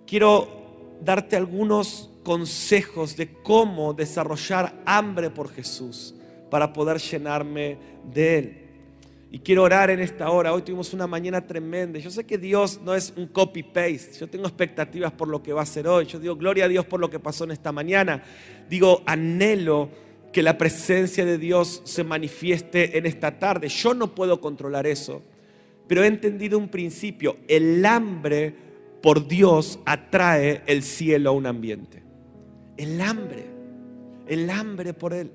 quiero 0.06 0.96
darte 1.02 1.36
algunos 1.36 2.10
consejos 2.24 3.16
de 3.16 3.28
cómo 3.28 3.94
desarrollar 3.94 4.82
hambre 4.84 5.30
por 5.30 5.52
Jesús 5.52 6.14
para 6.50 6.72
poder 6.72 6.98
llenarme 6.98 7.78
de 8.12 8.38
Él. 8.38 8.64
Y 9.34 9.40
quiero 9.40 9.64
orar 9.64 9.90
en 9.90 9.98
esta 9.98 10.30
hora. 10.30 10.52
Hoy 10.52 10.62
tuvimos 10.62 10.94
una 10.94 11.08
mañana 11.08 11.44
tremenda. 11.44 11.98
Yo 11.98 12.08
sé 12.08 12.24
que 12.24 12.38
Dios 12.38 12.80
no 12.84 12.94
es 12.94 13.12
un 13.16 13.26
copy-paste. 13.26 14.12
Yo 14.20 14.28
tengo 14.28 14.46
expectativas 14.46 15.10
por 15.10 15.26
lo 15.26 15.42
que 15.42 15.52
va 15.52 15.62
a 15.62 15.66
ser 15.66 15.88
hoy. 15.88 16.06
Yo 16.06 16.20
digo, 16.20 16.36
gloria 16.36 16.66
a 16.66 16.68
Dios 16.68 16.86
por 16.86 17.00
lo 17.00 17.10
que 17.10 17.18
pasó 17.18 17.42
en 17.42 17.50
esta 17.50 17.72
mañana. 17.72 18.22
Digo, 18.70 19.02
anhelo 19.06 19.90
que 20.32 20.40
la 20.40 20.56
presencia 20.56 21.24
de 21.24 21.38
Dios 21.38 21.82
se 21.84 22.04
manifieste 22.04 22.96
en 22.96 23.06
esta 23.06 23.40
tarde. 23.40 23.68
Yo 23.68 23.92
no 23.92 24.14
puedo 24.14 24.40
controlar 24.40 24.86
eso. 24.86 25.20
Pero 25.88 26.04
he 26.04 26.06
entendido 26.06 26.56
un 26.56 26.68
principio. 26.68 27.36
El 27.48 27.84
hambre 27.84 28.54
por 29.02 29.26
Dios 29.26 29.80
atrae 29.84 30.62
el 30.66 30.84
cielo 30.84 31.30
a 31.30 31.32
un 31.32 31.46
ambiente. 31.46 32.03
El 32.76 33.00
hambre, 33.00 33.46
el 34.26 34.50
hambre 34.50 34.94
por 34.94 35.12
Él. 35.12 35.30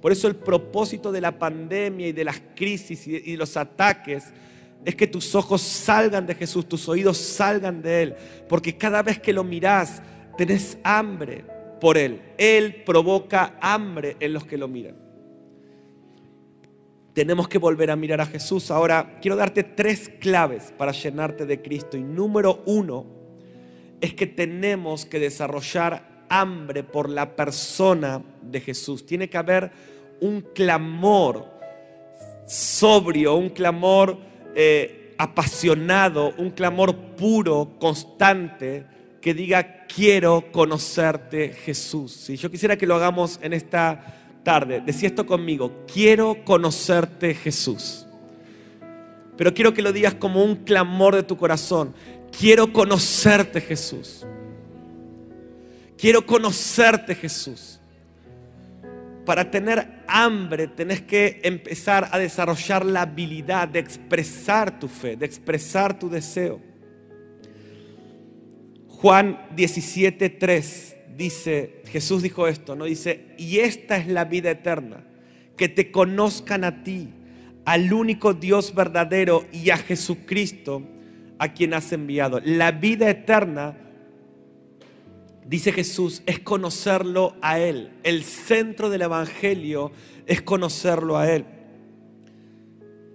Por 0.00 0.12
eso 0.12 0.28
el 0.28 0.36
propósito 0.36 1.12
de 1.12 1.20
la 1.20 1.38
pandemia 1.38 2.08
y 2.08 2.12
de 2.12 2.24
las 2.24 2.40
crisis 2.54 3.06
y 3.06 3.32
de 3.32 3.36
los 3.36 3.56
ataques 3.56 4.24
es 4.84 4.94
que 4.94 5.06
tus 5.06 5.34
ojos 5.34 5.62
salgan 5.62 6.26
de 6.26 6.34
Jesús, 6.34 6.68
tus 6.68 6.88
oídos 6.88 7.16
salgan 7.16 7.80
de 7.80 8.02
Él. 8.02 8.14
Porque 8.48 8.76
cada 8.76 9.02
vez 9.02 9.18
que 9.18 9.32
lo 9.32 9.42
mirás, 9.44 10.02
tenés 10.36 10.76
hambre 10.84 11.44
por 11.80 11.96
Él. 11.96 12.20
Él 12.36 12.82
provoca 12.84 13.56
hambre 13.60 14.16
en 14.20 14.34
los 14.34 14.44
que 14.44 14.58
lo 14.58 14.68
miran. 14.68 14.96
Tenemos 17.14 17.48
que 17.48 17.58
volver 17.58 17.90
a 17.90 17.96
mirar 17.96 18.20
a 18.20 18.26
Jesús. 18.26 18.70
Ahora, 18.70 19.18
quiero 19.22 19.36
darte 19.36 19.62
tres 19.62 20.10
claves 20.20 20.74
para 20.76 20.92
llenarte 20.92 21.46
de 21.46 21.62
Cristo. 21.62 21.96
Y 21.96 22.02
número 22.02 22.62
uno 22.66 23.06
es 24.00 24.12
que 24.14 24.26
tenemos 24.26 25.06
que 25.06 25.20
desarrollar 25.20 26.13
hambre 26.40 26.82
por 26.82 27.08
la 27.08 27.36
persona 27.36 28.22
de 28.42 28.60
Jesús. 28.60 29.06
Tiene 29.06 29.28
que 29.28 29.38
haber 29.38 29.70
un 30.20 30.40
clamor 30.40 31.46
sobrio, 32.46 33.36
un 33.36 33.50
clamor 33.50 34.18
eh, 34.54 35.14
apasionado, 35.16 36.34
un 36.38 36.50
clamor 36.50 36.94
puro, 37.16 37.76
constante, 37.78 38.84
que 39.20 39.32
diga, 39.32 39.86
quiero 39.86 40.50
conocerte 40.52 41.50
Jesús. 41.50 42.12
Si 42.12 42.36
yo 42.36 42.50
quisiera 42.50 42.76
que 42.76 42.86
lo 42.86 42.96
hagamos 42.96 43.38
en 43.40 43.52
esta 43.52 44.40
tarde, 44.42 44.82
decía 44.84 45.08
esto 45.08 45.26
conmigo, 45.26 45.84
quiero 45.90 46.44
conocerte 46.44 47.34
Jesús. 47.34 48.06
Pero 49.36 49.54
quiero 49.54 49.72
que 49.72 49.82
lo 49.82 49.92
digas 49.92 50.14
como 50.14 50.42
un 50.44 50.56
clamor 50.56 51.14
de 51.14 51.22
tu 51.22 51.36
corazón. 51.36 51.94
Quiero 52.36 52.72
conocerte 52.72 53.60
Jesús. 53.60 54.26
Quiero 55.96 56.26
conocerte, 56.26 57.14
Jesús. 57.14 57.80
Para 59.24 59.50
tener 59.50 60.02
hambre 60.06 60.68
tenés 60.68 61.00
que 61.00 61.40
empezar 61.44 62.08
a 62.12 62.18
desarrollar 62.18 62.84
la 62.84 63.02
habilidad 63.02 63.68
de 63.68 63.78
expresar 63.78 64.78
tu 64.78 64.88
fe, 64.88 65.16
de 65.16 65.24
expresar 65.24 65.98
tu 65.98 66.10
deseo. 66.10 66.60
Juan 68.88 69.48
17:3 69.56 70.96
dice, 71.16 71.82
Jesús 71.86 72.22
dijo 72.22 72.48
esto, 72.48 72.74
no 72.76 72.84
dice, 72.84 73.34
"Y 73.38 73.58
esta 73.60 73.96
es 73.96 74.08
la 74.08 74.24
vida 74.24 74.50
eterna, 74.50 75.04
que 75.56 75.68
te 75.68 75.90
conozcan 75.90 76.64
a 76.64 76.82
ti, 76.82 77.08
al 77.64 77.92
único 77.92 78.34
Dios 78.34 78.74
verdadero 78.74 79.46
y 79.52 79.70
a 79.70 79.76
Jesucristo 79.76 80.82
a 81.38 81.52
quien 81.52 81.72
has 81.74 81.92
enviado." 81.92 82.40
La 82.44 82.72
vida 82.72 83.08
eterna 83.08 83.76
dice 85.46 85.72
Jesús, 85.72 86.22
es 86.26 86.40
conocerlo 86.40 87.36
a 87.42 87.58
Él. 87.58 87.92
El 88.02 88.24
centro 88.24 88.90
del 88.90 89.02
Evangelio 89.02 89.92
es 90.26 90.42
conocerlo 90.42 91.18
a 91.18 91.30
Él. 91.30 91.44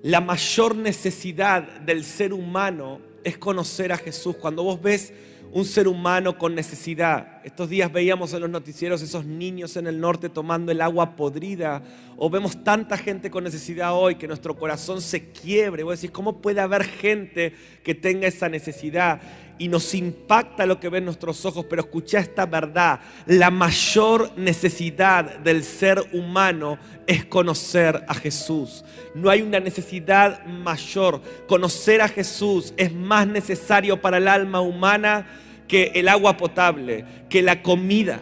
La 0.02 0.22
mayor 0.22 0.76
necesidad 0.76 1.82
del 1.82 2.04
ser 2.06 2.34
humano 2.34 3.02
es 3.24 3.38
conocer 3.38 3.92
a 3.92 3.98
Jesús. 3.98 4.38
Cuando 4.38 4.64
vos 4.64 4.82
ves 4.82 5.14
un 5.52 5.66
ser 5.66 5.88
humano 5.88 6.38
con 6.38 6.56
necesidad. 6.56 7.39
Estos 7.50 7.68
días 7.68 7.92
veíamos 7.92 8.32
en 8.34 8.42
los 8.42 8.50
noticieros 8.52 9.02
esos 9.02 9.26
niños 9.26 9.76
en 9.76 9.88
el 9.88 10.00
norte 10.00 10.30
tomando 10.30 10.72
el 10.72 10.82
agua 10.82 11.16
podrida. 11.16 11.82
O 12.16 12.30
vemos 12.30 12.64
tanta 12.64 12.96
gente 12.96 13.32
con 13.32 13.44
necesidad 13.44 13.96
hoy 13.96 14.16
que 14.16 14.28
nuestro 14.28 14.56
corazón 14.56 15.02
se 15.02 15.32
quiebre. 15.32 15.82
Vos 15.82 16.00
decís, 16.00 16.12
¿cómo 16.12 16.44
puede 16.44 16.62
haber 16.62 16.84
gente 16.84 17.56
que 17.84 17.96
tenga 17.96 18.28
esa 18.28 18.50
necesidad? 18.50 19.20
Y 19.58 19.68
nos 19.68 19.96
impacta 19.96 20.68
lo 20.68 20.80
que 20.80 20.90
ven 20.90 21.06
nuestros 21.06 21.44
ojos, 21.44 21.66
pero 21.68 21.82
escucha 21.82 22.20
esta 22.20 22.46
verdad. 22.46 23.00
La 23.26 23.50
mayor 23.50 24.32
necesidad 24.38 25.40
del 25.40 25.64
ser 25.64 26.04
humano 26.14 26.78
es 27.08 27.26
conocer 27.26 28.06
a 28.08 28.14
Jesús. 28.14 28.86
No 29.16 29.28
hay 29.32 29.42
una 29.42 29.60
necesidad 29.60 30.46
mayor. 30.46 31.20
Conocer 31.48 32.00
a 32.02 32.10
Jesús 32.10 32.76
es 32.78 32.94
más 32.94 33.26
necesario 33.26 34.00
para 34.00 34.18
el 34.18 34.28
alma 34.28 34.62
humana 34.62 35.26
que 35.70 35.94
el 35.96 36.10
agua 36.10 36.36
potable, 36.36 37.06
que 37.30 37.42
la 37.42 37.62
comida. 37.62 38.20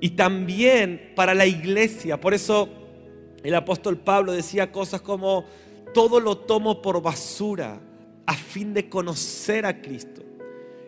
Y 0.00 0.10
también 0.10 1.12
para 1.14 1.34
la 1.34 1.44
iglesia. 1.44 2.18
Por 2.18 2.32
eso 2.32 2.70
el 3.42 3.54
apóstol 3.54 3.98
Pablo 3.98 4.32
decía 4.32 4.72
cosas 4.72 5.02
como, 5.02 5.44
todo 5.92 6.20
lo 6.20 6.38
tomo 6.38 6.80
por 6.80 7.02
basura 7.02 7.80
a 8.24 8.34
fin 8.34 8.72
de 8.72 8.88
conocer 8.88 9.66
a 9.66 9.82
Cristo. 9.82 10.22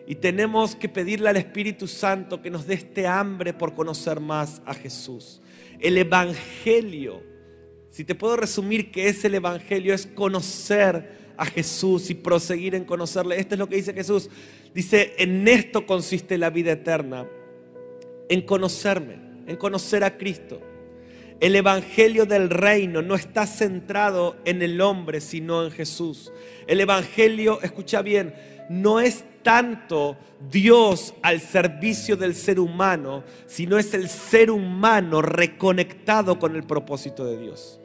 Y 0.07 0.15
tenemos 0.15 0.75
que 0.75 0.87
pedirle 0.87 1.29
al 1.29 1.37
Espíritu 1.37 1.87
Santo 1.87 2.41
que 2.41 2.49
nos 2.49 2.65
dé 2.65 2.75
este 2.75 3.05
hambre 3.05 3.53
por 3.53 3.73
conocer 3.73 4.19
más 4.19 4.61
a 4.65 4.73
Jesús. 4.73 5.41
El 5.79 5.97
Evangelio, 5.97 7.21
si 7.89 8.05
te 8.05 8.15
puedo 8.15 8.37
resumir 8.37 8.91
que 8.91 9.09
es 9.09 9.25
el 9.25 9.35
Evangelio, 9.35 9.93
es 9.93 10.05
conocer 10.05 11.24
a 11.37 11.45
Jesús 11.45 12.09
y 12.09 12.15
proseguir 12.15 12.75
en 12.75 12.85
conocerle. 12.85 13.39
Esto 13.39 13.55
es 13.55 13.59
lo 13.59 13.67
que 13.67 13.77
dice 13.77 13.93
Jesús. 13.93 14.29
Dice, 14.73 15.13
en 15.17 15.47
esto 15.47 15.85
consiste 15.85 16.37
la 16.37 16.49
vida 16.49 16.73
eterna, 16.73 17.27
en 18.29 18.41
conocerme, 18.41 19.19
en 19.47 19.55
conocer 19.55 20.03
a 20.03 20.17
Cristo. 20.17 20.61
El 21.39 21.55
Evangelio 21.55 22.25
del 22.25 22.49
reino 22.49 23.01
no 23.01 23.15
está 23.15 23.45
centrado 23.45 24.37
en 24.45 24.61
el 24.61 24.79
hombre, 24.79 25.19
sino 25.19 25.65
en 25.65 25.71
Jesús. 25.71 26.31
El 26.65 26.79
Evangelio, 26.79 27.61
escucha 27.61 28.01
bien, 28.01 28.33
no 28.69 28.99
es 28.99 29.25
tanto 29.43 30.17
Dios 30.49 31.13
al 31.21 31.39
servicio 31.39 32.17
del 32.17 32.35
ser 32.35 32.59
humano, 32.59 33.23
sino 33.45 33.77
es 33.77 33.93
el 33.93 34.09
ser 34.09 34.49
humano 34.49 35.21
reconectado 35.21 36.39
con 36.39 36.55
el 36.55 36.63
propósito 36.63 37.25
de 37.25 37.37
Dios. 37.37 37.79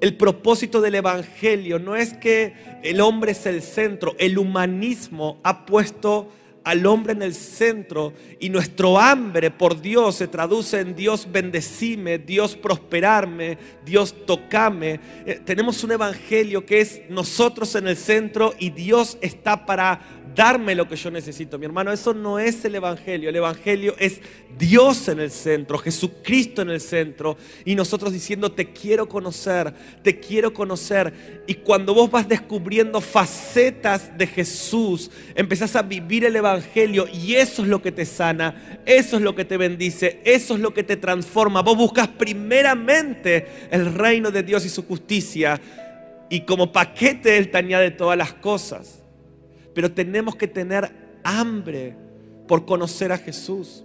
El 0.00 0.16
propósito 0.16 0.80
del 0.80 0.96
Evangelio. 0.96 1.78
No 1.78 1.96
es 1.96 2.14
que 2.14 2.54
el 2.82 3.00
hombre 3.00 3.32
es 3.32 3.46
el 3.46 3.62
centro, 3.62 4.14
el 4.18 4.38
humanismo 4.38 5.38
ha 5.42 5.66
puesto 5.66 6.30
al 6.66 6.84
hombre 6.84 7.12
en 7.12 7.22
el 7.22 7.32
centro 7.32 8.12
y 8.40 8.48
nuestro 8.48 8.98
hambre 8.98 9.52
por 9.52 9.80
Dios 9.80 10.16
se 10.16 10.26
traduce 10.26 10.80
en 10.80 10.96
Dios 10.96 11.28
bendecime, 11.30 12.18
Dios 12.18 12.56
prosperarme, 12.56 13.56
Dios 13.84 14.26
tocame. 14.26 14.98
Eh, 15.24 15.40
tenemos 15.44 15.84
un 15.84 15.92
evangelio 15.92 16.66
que 16.66 16.80
es 16.80 17.02
nosotros 17.08 17.76
en 17.76 17.86
el 17.86 17.96
centro 17.96 18.52
y 18.58 18.70
Dios 18.70 19.16
está 19.20 19.64
para 19.64 20.00
darme 20.34 20.74
lo 20.74 20.86
que 20.86 20.96
yo 20.96 21.10
necesito. 21.10 21.58
Mi 21.58 21.64
hermano, 21.64 21.90
eso 21.90 22.12
no 22.12 22.38
es 22.38 22.64
el 22.64 22.74
Evangelio. 22.74 23.30
El 23.30 23.36
Evangelio 23.36 23.94
es 23.98 24.20
Dios 24.58 25.08
en 25.08 25.18
el 25.18 25.30
centro, 25.30 25.78
Jesucristo 25.78 26.62
en 26.62 26.70
el 26.70 26.80
centro. 26.80 27.38
Y 27.64 27.74
nosotros 27.74 28.12
diciendo, 28.12 28.52
te 28.52 28.72
quiero 28.72 29.08
conocer, 29.08 29.72
te 30.02 30.20
quiero 30.20 30.52
conocer. 30.52 31.42
Y 31.46 31.54
cuando 31.54 31.94
vos 31.94 32.10
vas 32.10 32.28
descubriendo 32.28 33.00
facetas 33.00 34.16
de 34.18 34.26
Jesús, 34.26 35.10
empezás 35.34 35.74
a 35.74 35.82
vivir 35.82 36.24
el 36.26 36.36
Evangelio 36.36 36.55
y 37.12 37.34
eso 37.34 37.62
es 37.62 37.68
lo 37.68 37.82
que 37.82 37.92
te 37.92 38.04
sana, 38.04 38.80
eso 38.84 39.16
es 39.16 39.22
lo 39.22 39.34
que 39.34 39.44
te 39.44 39.56
bendice, 39.56 40.20
eso 40.24 40.54
es 40.54 40.60
lo 40.60 40.74
que 40.74 40.82
te 40.82 40.96
transforma. 40.96 41.62
Vos 41.62 41.76
buscas 41.76 42.08
primeramente 42.08 43.46
el 43.70 43.94
reino 43.94 44.30
de 44.30 44.42
Dios 44.42 44.64
y 44.64 44.68
su 44.68 44.86
justicia. 44.86 45.60
Y 46.28 46.40
como 46.40 46.72
paquete 46.72 47.36
Él 47.38 47.50
te 47.50 47.58
añade 47.58 47.90
todas 47.92 48.18
las 48.18 48.32
cosas 48.32 49.02
pero 49.76 49.92
tenemos 49.92 50.34
que 50.36 50.48
tener 50.48 50.90
hambre 51.22 51.94
por 52.48 52.64
conocer 52.64 53.12
a 53.12 53.18
Jesús. 53.18 53.84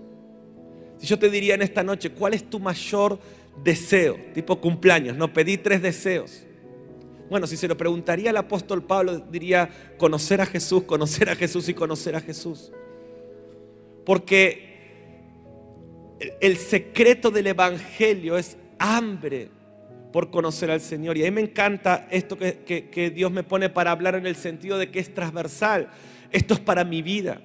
Si 0.98 1.06
yo 1.06 1.20
te 1.20 1.30
diría 1.30 1.56
en 1.56 1.62
esta 1.62 1.84
noche, 1.84 2.12
¿cuál 2.12 2.34
es 2.34 2.50
tu 2.50 2.62
mayor 2.62 3.20
deseo? 3.62 4.18
Tipo 4.34 4.62
cumpleaños, 4.62 5.18
no 5.18 5.34
pedí 5.34 5.58
tres 5.58 5.82
deseos. 5.82 6.46
Bueno, 7.32 7.48
si 7.48 7.56
se 7.56 7.70
lo 7.70 7.78
preguntaría 7.78 8.32
al 8.32 8.36
apóstol 8.36 8.84
Pablo, 8.84 9.17
diría 9.17 9.70
conocer 9.98 10.41
a 10.41 10.46
Jesús, 10.46 10.84
conocer 10.84 11.30
a 11.30 11.36
Jesús 11.38 11.70
y 11.70 11.74
conocer 11.74 12.13
a 12.13 12.20
Jesús. 12.20 12.74
Porque 14.06 14.67
el 16.41 16.58
secreto 16.58 17.32
del 17.32 17.48
Evangelio 17.48 18.38
es 18.38 18.58
hambre 18.80 19.48
por 20.12 20.30
conocer 20.30 20.72
al 20.72 20.82
Señor. 20.82 21.17
Y 21.17 21.22
a 21.22 21.26
mí 21.28 21.32
me 21.32 21.39
encanta 21.39 22.06
esto 22.12 22.38
que, 22.38 23.13
Dios 23.15 23.32
me 23.32 23.44
pone 23.44 23.70
para 23.70 23.91
hablar 23.91 24.15
en 24.15 24.28
el 24.28 24.36
sentido 24.36 24.78
de 24.78 24.91
que 24.91 25.00
es 25.00 25.13
transversal. 25.13 25.88
Esto 26.32 26.56
es 26.56 26.60
para 26.60 26.84
mi 26.84 27.02
vida. 27.02 27.41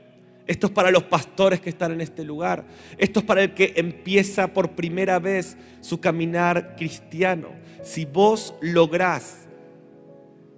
Esto 0.49 0.67
es 0.67 0.73
para 0.73 0.91
los 0.91 1.05
pastores 1.05 1.61
que 1.61 1.71
están 1.71 1.93
en 1.93 2.01
este 2.01 2.25
lugar. 2.25 2.65
Esto 2.99 3.21
es 3.21 3.25
para 3.25 3.45
el 3.45 3.55
que 3.55 3.75
empieza 3.77 4.49
por 4.49 4.73
primera 4.73 5.21
vez 5.21 5.57
su 5.81 6.01
caminar 6.01 6.75
cristiano. 6.75 7.51
Si 7.85 8.05
vos 8.05 8.53
lográs 8.61 9.46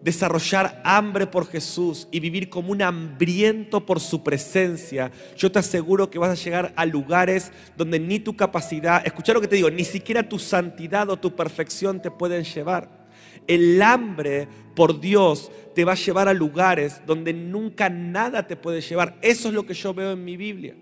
desarrollar 0.03 0.81
hambre 0.85 1.27
por 1.27 1.47
Jesús 1.49 2.09
y 2.11 2.21
vivir 2.21 2.49
como 2.49 2.71
un 2.71 2.83
hambriento 2.83 3.85
por 3.85 4.01
su 4.01 4.23
presencia, 4.23 5.11
yo 5.37 5.51
te 5.51 5.59
aseguro 5.59 6.11
que 6.11 6.19
vas 6.19 6.31
a 6.31 6.43
llegar 6.43 6.73
a 6.77 6.87
lugares 6.87 7.51
donde 7.77 7.99
ni 7.99 8.21
tu 8.21 8.37
capacidad, 8.37 9.05
escucha 9.05 9.33
lo 9.33 9.41
que 9.41 9.49
te 9.49 9.57
digo, 9.57 9.71
ni 9.71 9.85
siquiera 9.85 10.29
tu 10.29 10.39
santidad 10.39 11.11
o 11.11 11.17
tu 11.17 11.35
perfección 11.35 12.01
te 12.01 12.11
pueden 12.11 12.45
llevar. 12.45 13.09
El 13.47 13.81
hambre 13.83 14.47
por 14.77 15.01
Dios 15.01 15.51
te 15.75 15.85
va 15.85 15.93
a 15.93 15.97
llevar 15.97 16.29
a 16.29 16.35
lugares 16.35 17.01
donde 17.07 17.33
nunca 17.33 17.89
nada 17.89 18.47
te 18.47 18.57
puede 18.57 18.81
llevar. 18.81 19.17
Eso 19.23 19.49
es 19.49 19.55
lo 19.55 19.65
que 19.65 19.75
yo 19.75 19.95
veo 19.95 20.13
en 20.13 20.25
mi 20.25 20.37
Biblia. 20.37 20.75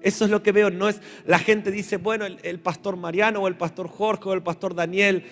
Eso 0.00 0.24
es 0.24 0.30
lo 0.30 0.42
que 0.42 0.52
veo. 0.52 0.70
No 0.70 0.88
es 0.88 1.00
la 1.26 1.38
gente 1.38 1.70
dice, 1.70 1.98
bueno, 1.98 2.24
el, 2.24 2.38
el 2.42 2.58
pastor 2.58 2.96
Mariano 2.96 3.40
o 3.40 3.48
el 3.48 3.56
pastor 3.56 3.88
Jorge 3.88 4.28
o 4.28 4.32
el 4.32 4.42
pastor 4.42 4.74
Daniel 4.74 5.24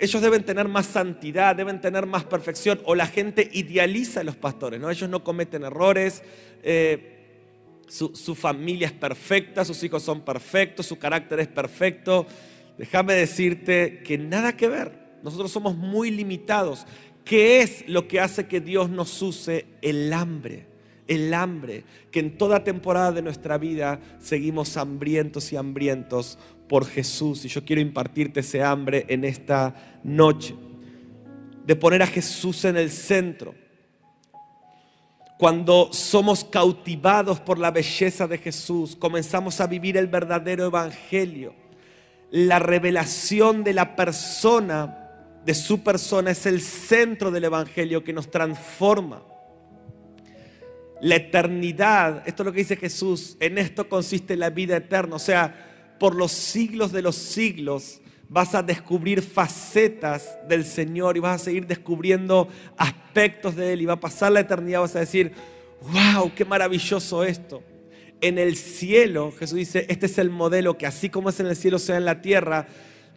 ellos 0.00 0.22
deben 0.22 0.44
tener 0.44 0.68
más 0.68 0.86
santidad, 0.86 1.54
deben 1.54 1.80
tener 1.80 2.06
más 2.06 2.24
perfección, 2.24 2.80
o 2.84 2.94
la 2.94 3.06
gente 3.06 3.48
idealiza 3.52 4.20
a 4.20 4.24
los 4.24 4.36
pastores, 4.36 4.80
¿no? 4.80 4.90
Ellos 4.90 5.08
no 5.08 5.22
cometen 5.22 5.64
errores, 5.64 6.22
eh, 6.62 7.18
su, 7.88 8.14
su, 8.14 8.34
familia 8.34 8.86
es 8.86 8.92
perfecta, 8.92 9.64
sus 9.64 9.82
hijos 9.84 10.02
son 10.02 10.22
perfectos, 10.22 10.86
su 10.86 10.98
carácter 10.98 11.40
es 11.40 11.48
perfecto. 11.48 12.26
Déjame 12.78 13.14
decirte 13.14 14.02
que 14.02 14.16
nada 14.16 14.56
que 14.56 14.68
ver, 14.68 14.92
nosotros 15.22 15.52
somos 15.52 15.76
muy 15.76 16.10
limitados. 16.10 16.86
¿Qué 17.24 17.60
es 17.60 17.86
lo 17.88 18.08
que 18.08 18.20
hace 18.20 18.46
que 18.46 18.60
Dios 18.60 18.90
nos 18.90 19.20
use? 19.20 19.66
El 19.82 20.12
hambre 20.12 20.72
el 21.08 21.34
hambre, 21.34 21.84
que 22.10 22.20
en 22.20 22.38
toda 22.38 22.64
temporada 22.64 23.12
de 23.12 23.22
nuestra 23.22 23.58
vida 23.58 24.00
seguimos 24.18 24.76
hambrientos 24.76 25.52
y 25.52 25.56
hambrientos 25.56 26.38
por 26.72 26.86
Jesús. 26.86 27.44
Y 27.44 27.48
yo 27.48 27.62
quiero 27.66 27.82
impartirte 27.82 28.40
ese 28.40 28.62
hambre 28.62 29.04
en 29.08 29.26
esta 29.26 29.74
noche, 30.02 30.54
de 31.66 31.76
poner 31.76 32.02
a 32.02 32.06
Jesús 32.06 32.64
en 32.64 32.78
el 32.78 32.90
centro. 32.90 33.54
Cuando 35.38 35.92
somos 35.92 36.44
cautivados 36.44 37.40
por 37.40 37.58
la 37.58 37.70
belleza 37.70 38.26
de 38.26 38.38
Jesús, 38.38 38.96
comenzamos 38.96 39.60
a 39.60 39.66
vivir 39.66 39.98
el 39.98 40.06
verdadero 40.06 40.64
evangelio. 40.64 41.54
La 42.30 42.58
revelación 42.58 43.64
de 43.64 43.74
la 43.74 43.94
persona, 43.94 45.10
de 45.44 45.52
su 45.52 45.82
persona, 45.82 46.30
es 46.30 46.46
el 46.46 46.62
centro 46.62 47.30
del 47.30 47.44
evangelio 47.44 48.02
que 48.02 48.14
nos 48.14 48.30
transforma 48.30 49.22
la 51.02 51.16
eternidad, 51.16 52.22
esto 52.26 52.44
es 52.44 52.46
lo 52.46 52.52
que 52.52 52.60
dice 52.60 52.76
Jesús, 52.76 53.36
en 53.40 53.58
esto 53.58 53.88
consiste 53.88 54.36
la 54.36 54.50
vida 54.50 54.76
eterna. 54.76 55.16
O 55.16 55.18
sea, 55.18 55.71
por 55.98 56.14
los 56.14 56.32
siglos 56.32 56.92
de 56.92 57.02
los 57.02 57.16
siglos 57.16 58.00
vas 58.32 58.54
a 58.54 58.62
descubrir 58.62 59.20
facetas 59.20 60.38
del 60.48 60.64
Señor 60.64 61.18
y 61.18 61.20
vas 61.20 61.42
a 61.42 61.44
seguir 61.44 61.66
descubriendo 61.66 62.48
aspectos 62.78 63.54
de 63.56 63.74
Él 63.74 63.82
y 63.82 63.86
va 63.86 63.94
a 63.94 64.00
pasar 64.00 64.32
la 64.32 64.40
eternidad, 64.40 64.80
vas 64.80 64.96
a 64.96 65.00
decir, 65.00 65.32
wow, 65.82 66.32
qué 66.34 66.46
maravilloso 66.46 67.24
esto. 67.24 67.62
En 68.22 68.38
el 68.38 68.56
cielo, 68.56 69.32
Jesús 69.38 69.58
dice, 69.58 69.84
este 69.90 70.06
es 70.06 70.16
el 70.16 70.30
modelo 70.30 70.78
que 70.78 70.86
así 70.86 71.10
como 71.10 71.28
es 71.28 71.40
en 71.40 71.46
el 71.46 71.56
cielo, 71.56 71.78
sea 71.78 71.98
en 71.98 72.06
la 72.06 72.22
tierra. 72.22 72.68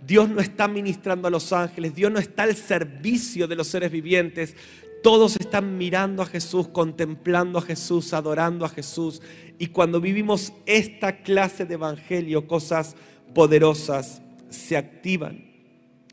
Dios 0.05 0.27
no 0.27 0.41
está 0.41 0.67
ministrando 0.67 1.29
a 1.29 1.31
los 1.31 1.53
ángeles, 1.53 1.95
Dios 1.95 2.11
no 2.11 2.19
está 2.19 2.43
al 2.43 2.55
servicio 2.55 3.47
de 3.47 3.55
los 3.55 3.67
seres 3.67 3.91
vivientes, 3.91 4.55
todos 5.01 5.37
están 5.39 5.77
mirando 5.77 6.23
a 6.23 6.25
Jesús, 6.25 6.67
contemplando 6.67 7.59
a 7.59 7.61
Jesús, 7.61 8.11
adorando 8.11 8.65
a 8.65 8.69
Jesús. 8.69 9.21
Y 9.57 9.67
cuando 9.67 10.01
vivimos 10.01 10.53
esta 10.65 11.21
clase 11.21 11.65
de 11.65 11.75
evangelio, 11.75 12.47
cosas 12.47 12.95
poderosas 13.33 14.21
se 14.49 14.77
activan. 14.77 15.45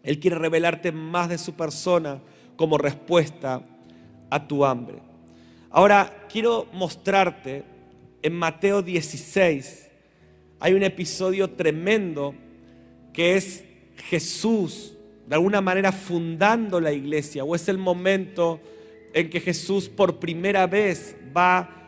Él 0.02 0.18
quiere 0.18 0.36
revelarte 0.36 0.92
más 0.92 1.28
de 1.28 1.38
su 1.38 1.54
persona 1.54 2.20
como 2.56 2.78
respuesta 2.78 3.62
a 4.30 4.46
tu 4.46 4.64
hambre. 4.64 4.98
Ahora, 5.70 6.26
quiero 6.30 6.68
mostrarte 6.72 7.64
en 8.22 8.34
Mateo 8.34 8.82
16, 8.82 9.90
hay 10.60 10.74
un 10.74 10.82
episodio 10.82 11.50
tremendo 11.50 12.34
que 13.12 13.36
es 13.36 13.64
Jesús, 13.96 14.94
de 15.26 15.34
alguna 15.34 15.60
manera, 15.60 15.92
fundando 15.92 16.80
la 16.80 16.92
iglesia, 16.92 17.44
o 17.44 17.54
es 17.54 17.68
el 17.68 17.78
momento 17.78 18.60
en 19.12 19.28
que 19.28 19.40
Jesús 19.40 19.88
por 19.88 20.18
primera 20.18 20.66
vez 20.66 21.16
va 21.36 21.81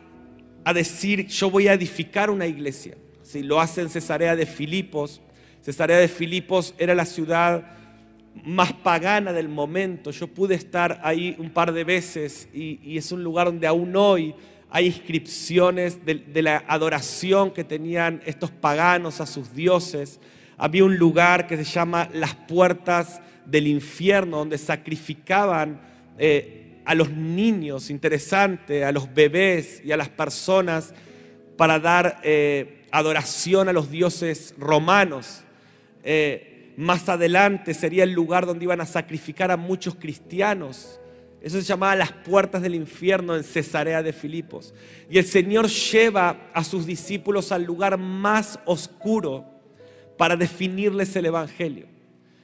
a 0.65 0.73
decir, 0.73 1.27
yo 1.27 1.49
voy 1.49 1.67
a 1.67 1.73
edificar 1.73 2.29
una 2.29 2.47
iglesia. 2.47 2.97
Si 3.21 3.43
lo 3.43 3.61
hace 3.61 3.81
en 3.81 3.89
Cesarea 3.89 4.35
de 4.35 4.45
Filipos, 4.45 5.21
Cesarea 5.61 5.97
de 5.97 6.07
Filipos 6.07 6.73
era 6.77 6.93
la 6.93 7.05
ciudad 7.05 7.63
más 8.43 8.73
pagana 8.73 9.31
del 9.31 9.49
momento. 9.49 10.11
Yo 10.11 10.27
pude 10.27 10.55
estar 10.55 10.99
ahí 11.03 11.35
un 11.39 11.49
par 11.49 11.71
de 11.71 11.83
veces 11.83 12.47
y, 12.53 12.97
es 12.97 13.11
un 13.11 13.23
lugar 13.23 13.47
donde 13.47 13.67
aún 13.67 13.95
hoy 13.95 14.35
hay 14.69 14.87
inscripciones 14.87 16.05
de, 16.05 16.41
la 16.41 16.63
adoración 16.67 17.51
que 17.51 17.63
tenían 17.63 18.21
estos 18.25 18.51
paganos 18.51 19.21
a 19.21 19.25
sus 19.25 19.53
dioses. 19.53 20.19
Había 20.57 20.83
un 20.83 20.97
lugar 20.97 21.47
que 21.47 21.57
se 21.57 21.63
llama 21.63 22.09
las 22.13 22.35
puertas 22.35 23.21
del 23.45 23.67
infierno, 23.67 24.37
donde 24.37 24.57
sacrificaban 24.57 25.79
eh, 26.17 26.54
a 26.85 26.95
los 26.95 27.11
niños, 27.11 27.89
interesante, 27.89 28.85
a 28.85 28.91
los 28.91 29.13
bebés 29.13 29.81
y 29.83 29.91
a 29.91 29.97
las 29.97 30.09
personas 30.09 30.93
para 31.57 31.79
dar 31.79 32.19
eh, 32.23 32.83
adoración 32.91 33.67
a 33.67 33.73
los 33.73 33.89
dioses 33.89 34.53
romanos. 34.57 35.43
Eh, 36.03 36.73
más 36.77 37.09
adelante 37.09 37.73
sería 37.73 38.03
el 38.03 38.11
lugar 38.11 38.45
donde 38.45 38.65
iban 38.65 38.81
a 38.81 38.85
sacrificar 38.85 39.51
a 39.51 39.57
muchos 39.57 39.95
cristianos. 39.95 40.99
Eso 41.41 41.59
se 41.59 41.63
llamaba 41.63 41.95
las 41.95 42.11
puertas 42.11 42.61
del 42.61 42.75
infierno 42.75 43.35
en 43.35 43.43
Cesarea 43.43 44.01
de 44.03 44.13
Filipos. 44.13 44.73
Y 45.09 45.17
el 45.17 45.25
Señor 45.25 45.67
lleva 45.67 46.49
a 46.53 46.63
sus 46.63 46.85
discípulos 46.85 47.51
al 47.51 47.63
lugar 47.63 47.97
más 47.97 48.59
oscuro 48.65 49.45
para 50.17 50.35
definirles 50.35 51.15
el 51.15 51.27
Evangelio 51.27 51.87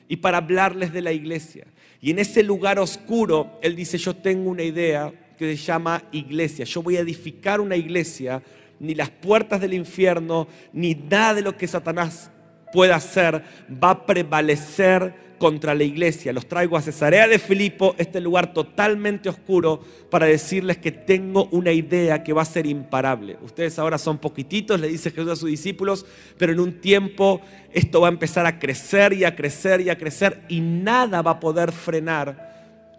y 0.08 0.18
para 0.18 0.38
hablarles 0.38 0.94
de 0.94 1.02
la 1.02 1.12
iglesia. 1.12 1.66
Y 2.02 2.10
en 2.10 2.20
ese 2.20 2.42
lugar 2.42 2.80
oscuro, 2.80 3.60
Él 3.62 3.76
dice, 3.76 4.00
yo 4.00 4.16
tengo 4.16 4.50
una 4.50 4.64
idea 4.64 5.14
que 5.38 5.56
se 5.56 5.64
llama 5.64 6.04
iglesia. 6.12 6.66
Yo 6.66 6.82
voy 6.82 6.98
a 6.98 7.02
edificar 7.02 7.62
una 7.62 7.76
iglesia, 7.76 8.42
ni 8.80 8.96
las 8.96 9.12
puertas 9.12 9.62
del 9.62 9.76
infierno, 9.76 10.48
ni 10.74 10.96
nada 10.96 11.36
de 11.36 11.44
lo 11.44 11.56
que 11.56 11.68
Satanás 11.68 12.31
pueda 12.72 12.96
hacer 12.96 13.44
va 13.72 13.92
a 13.92 14.06
prevalecer 14.06 15.32
contra 15.42 15.74
la 15.74 15.84
iglesia. 15.84 16.32
Los 16.32 16.46
traigo 16.46 16.78
a 16.78 16.84
Cesarea 16.84 17.28
de 17.28 17.40
Filipo, 17.40 17.96
este 17.98 18.22
lugar 18.22 18.54
totalmente 18.54 19.28
oscuro, 19.28 19.82
para 20.12 20.28
decirles 20.28 20.78
que 20.78 20.92
tengo 20.92 21.50
una 21.52 21.72
idea 21.72 22.24
que 22.24 22.32
va 22.32 22.44
a 22.44 22.46
ser 22.46 22.68
imparable. 22.68 23.38
Ustedes 23.42 23.80
ahora 23.80 23.98
son 23.98 24.20
poquititos, 24.20 24.80
le 24.80 24.88
dice 24.88 25.10
Jesús 25.10 25.32
a 25.32 25.36
sus 25.36 25.50
discípulos, 25.50 26.06
pero 26.38 26.54
en 26.54 26.60
un 26.60 26.80
tiempo 26.80 27.42
esto 27.72 28.02
va 28.02 28.10
a 28.10 28.12
empezar 28.12 28.46
a 28.46 28.60
crecer 28.60 29.14
y 29.14 29.24
a 29.24 29.36
crecer 29.36 29.82
y 29.82 29.90
a 29.90 29.98
crecer 29.98 30.44
y 30.48 30.62
nada 30.62 31.24
va 31.24 31.32
a 31.32 31.40
poder 31.40 31.72
frenar 31.72 32.51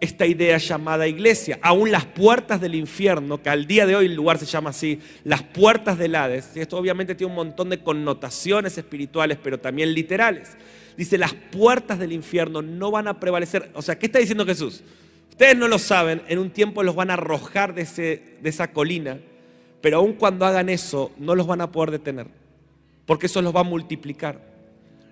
esta 0.03 0.25
idea 0.25 0.57
llamada 0.57 1.07
iglesia. 1.07 1.59
Aún 1.61 1.89
las 1.89 2.05
puertas 2.05 2.59
del 2.59 2.75
infierno, 2.75 3.41
que 3.41 3.49
al 3.49 3.65
día 3.65 3.85
de 3.85 3.95
hoy 3.95 4.07
el 4.07 4.15
lugar 4.15 4.37
se 4.37 4.45
llama 4.45 4.71
así, 4.71 4.99
las 5.23 5.43
puertas 5.43 5.97
del 5.97 6.15
Hades, 6.15 6.51
y 6.55 6.59
esto 6.59 6.77
obviamente 6.77 7.15
tiene 7.15 7.31
un 7.31 7.37
montón 7.37 7.69
de 7.69 7.81
connotaciones 7.81 8.77
espirituales, 8.77 9.37
pero 9.41 9.59
también 9.59 9.93
literales. 9.93 10.57
Dice, 10.97 11.17
las 11.17 11.33
puertas 11.33 11.99
del 11.99 12.11
infierno 12.11 12.61
no 12.61 12.91
van 12.91 13.07
a 13.07 13.19
prevalecer. 13.19 13.71
O 13.73 13.81
sea, 13.81 13.97
¿qué 13.97 14.07
está 14.07 14.19
diciendo 14.19 14.45
Jesús? 14.45 14.83
Ustedes 15.29 15.57
no 15.57 15.69
lo 15.69 15.79
saben, 15.79 16.21
en 16.27 16.37
un 16.37 16.51
tiempo 16.51 16.83
los 16.83 16.95
van 16.95 17.09
a 17.09 17.13
arrojar 17.13 17.73
de, 17.73 17.83
ese, 17.83 18.37
de 18.41 18.49
esa 18.49 18.71
colina, 18.71 19.19
pero 19.81 19.97
aun 19.97 20.13
cuando 20.13 20.45
hagan 20.45 20.67
eso, 20.67 21.11
no 21.17 21.33
los 21.33 21.47
van 21.47 21.61
a 21.61 21.71
poder 21.71 21.91
detener, 21.91 22.27
porque 23.05 23.27
eso 23.27 23.41
los 23.41 23.55
va 23.55 23.61
a 23.61 23.63
multiplicar. 23.63 24.53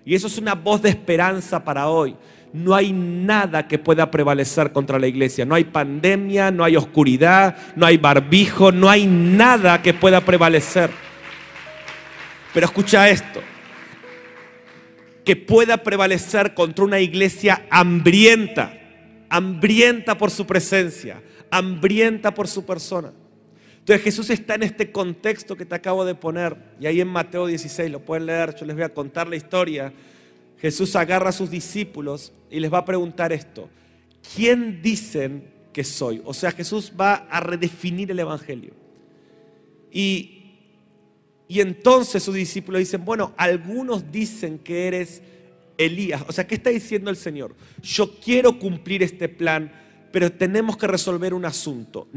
Y 0.04 0.14
eso 0.14 0.26
es 0.26 0.36
una 0.36 0.54
voz 0.54 0.82
de 0.82 0.90
esperanza 0.90 1.64
para 1.64 1.88
hoy. 1.88 2.14
No 2.52 2.74
hay 2.74 2.92
nada 2.92 3.66
que 3.66 3.78
pueda 3.78 4.10
prevalecer 4.10 4.72
contra 4.72 4.98
la 4.98 5.06
iglesia. 5.06 5.46
No 5.46 5.54
hay 5.54 5.64
pandemia, 5.64 6.50
no 6.50 6.64
hay 6.64 6.76
oscuridad, 6.76 7.56
no 7.76 7.86
hay 7.86 7.96
barbijo, 7.96 8.72
no 8.72 8.90
hay 8.90 9.06
nada 9.06 9.80
que 9.80 9.94
pueda 9.94 10.20
prevalecer. 10.20 10.90
Pero 12.52 12.66
escucha 12.66 13.08
esto 13.08 13.40
que 15.24 15.36
pueda 15.36 15.78
prevalecer 15.78 16.54
contra 16.54 16.84
una 16.84 17.00
iglesia 17.00 17.64
hambrienta, 17.70 18.76
hambrienta 19.28 20.18
por 20.18 20.30
su 20.30 20.46
presencia, 20.46 21.22
hambrienta 21.50 22.34
por 22.34 22.48
su 22.48 22.66
persona. 22.66 23.12
Entonces 23.78 24.04
Jesús 24.04 24.30
está 24.30 24.54
en 24.54 24.64
este 24.64 24.92
contexto 24.92 25.56
que 25.56 25.64
te 25.64 25.74
acabo 25.74 26.04
de 26.04 26.14
poner, 26.14 26.56
y 26.80 26.86
ahí 26.86 27.00
en 27.00 27.08
Mateo 27.08 27.46
16, 27.46 27.90
lo 27.90 28.00
pueden 28.00 28.26
leer, 28.26 28.54
yo 28.54 28.66
les 28.66 28.76
voy 28.76 28.84
a 28.84 28.88
contar 28.88 29.28
la 29.28 29.36
historia. 29.36 29.92
Jesús 30.62 30.96
agarra 30.96 31.28
a 31.28 31.32
sus 31.32 31.50
discípulos 31.50 32.32
y 32.50 32.60
les 32.60 32.72
va 32.72 32.78
a 32.78 32.84
preguntar 32.86 33.32
esto, 33.32 33.68
¿quién 34.34 34.80
dicen 34.80 35.52
que 35.74 35.84
soy? 35.84 36.22
O 36.24 36.32
sea, 36.32 36.52
Jesús 36.52 36.92
va 36.98 37.26
a 37.28 37.40
redefinir 37.40 38.10
el 38.10 38.20
Evangelio. 38.20 38.72
Y 39.90 40.38
y 41.52 41.60
entonces 41.60 42.22
sus 42.22 42.34
discípulos 42.34 42.78
dicen, 42.78 43.04
bueno, 43.04 43.34
algunos 43.36 44.10
dicen 44.10 44.58
que 44.58 44.86
eres 44.86 45.20
Elías. 45.76 46.24
O 46.26 46.32
sea, 46.32 46.46
¿qué 46.46 46.54
está 46.54 46.70
diciendo 46.70 47.10
el 47.10 47.16
Señor? 47.16 47.54
Yo 47.82 48.18
quiero 48.24 48.58
cumplir 48.58 49.02
este 49.02 49.28
plan, 49.28 49.70
pero 50.12 50.32
tenemos 50.32 50.78
que 50.78 50.86
resolver 50.86 51.34
un 51.34 51.44
asunto. 51.44 52.08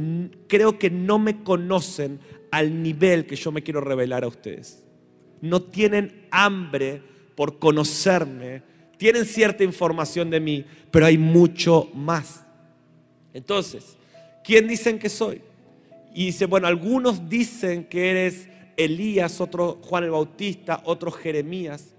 Creo 0.47 0.79
que 0.79 0.89
no 0.89 1.19
me 1.19 1.43
conocen 1.43 2.21
al 2.49 2.81
nivel 2.81 3.25
que 3.25 3.35
yo 3.35 3.51
me 3.51 3.61
quiero 3.61 3.81
revelar 3.81 4.23
a 4.23 4.29
ustedes. 4.29 4.85
No 5.41 5.63
tienen 5.63 6.27
hambre 6.31 7.03
por 7.35 7.59
conocerme, 7.59 8.63
tienen 8.97 9.25
cierta 9.25 9.63
información 9.63 10.29
de 10.29 10.39
mí, 10.39 10.65
pero 10.91 11.05
hay 11.05 11.17
mucho 11.17 11.89
más. 11.93 12.43
Entonces, 13.33 13.97
¿quién 14.43 14.67
dicen 14.67 14.97
que 14.97 15.09
soy? 15.09 15.41
Y 16.13 16.27
dice, 16.27 16.45
bueno, 16.45 16.67
algunos 16.67 17.29
dicen 17.29 17.83
que 17.85 18.09
eres 18.09 18.47
Elías, 18.77 19.41
otro 19.41 19.79
Juan 19.81 20.05
el 20.05 20.11
Bautista, 20.11 20.81
otro 20.85 21.11
Jeremías. 21.11 21.93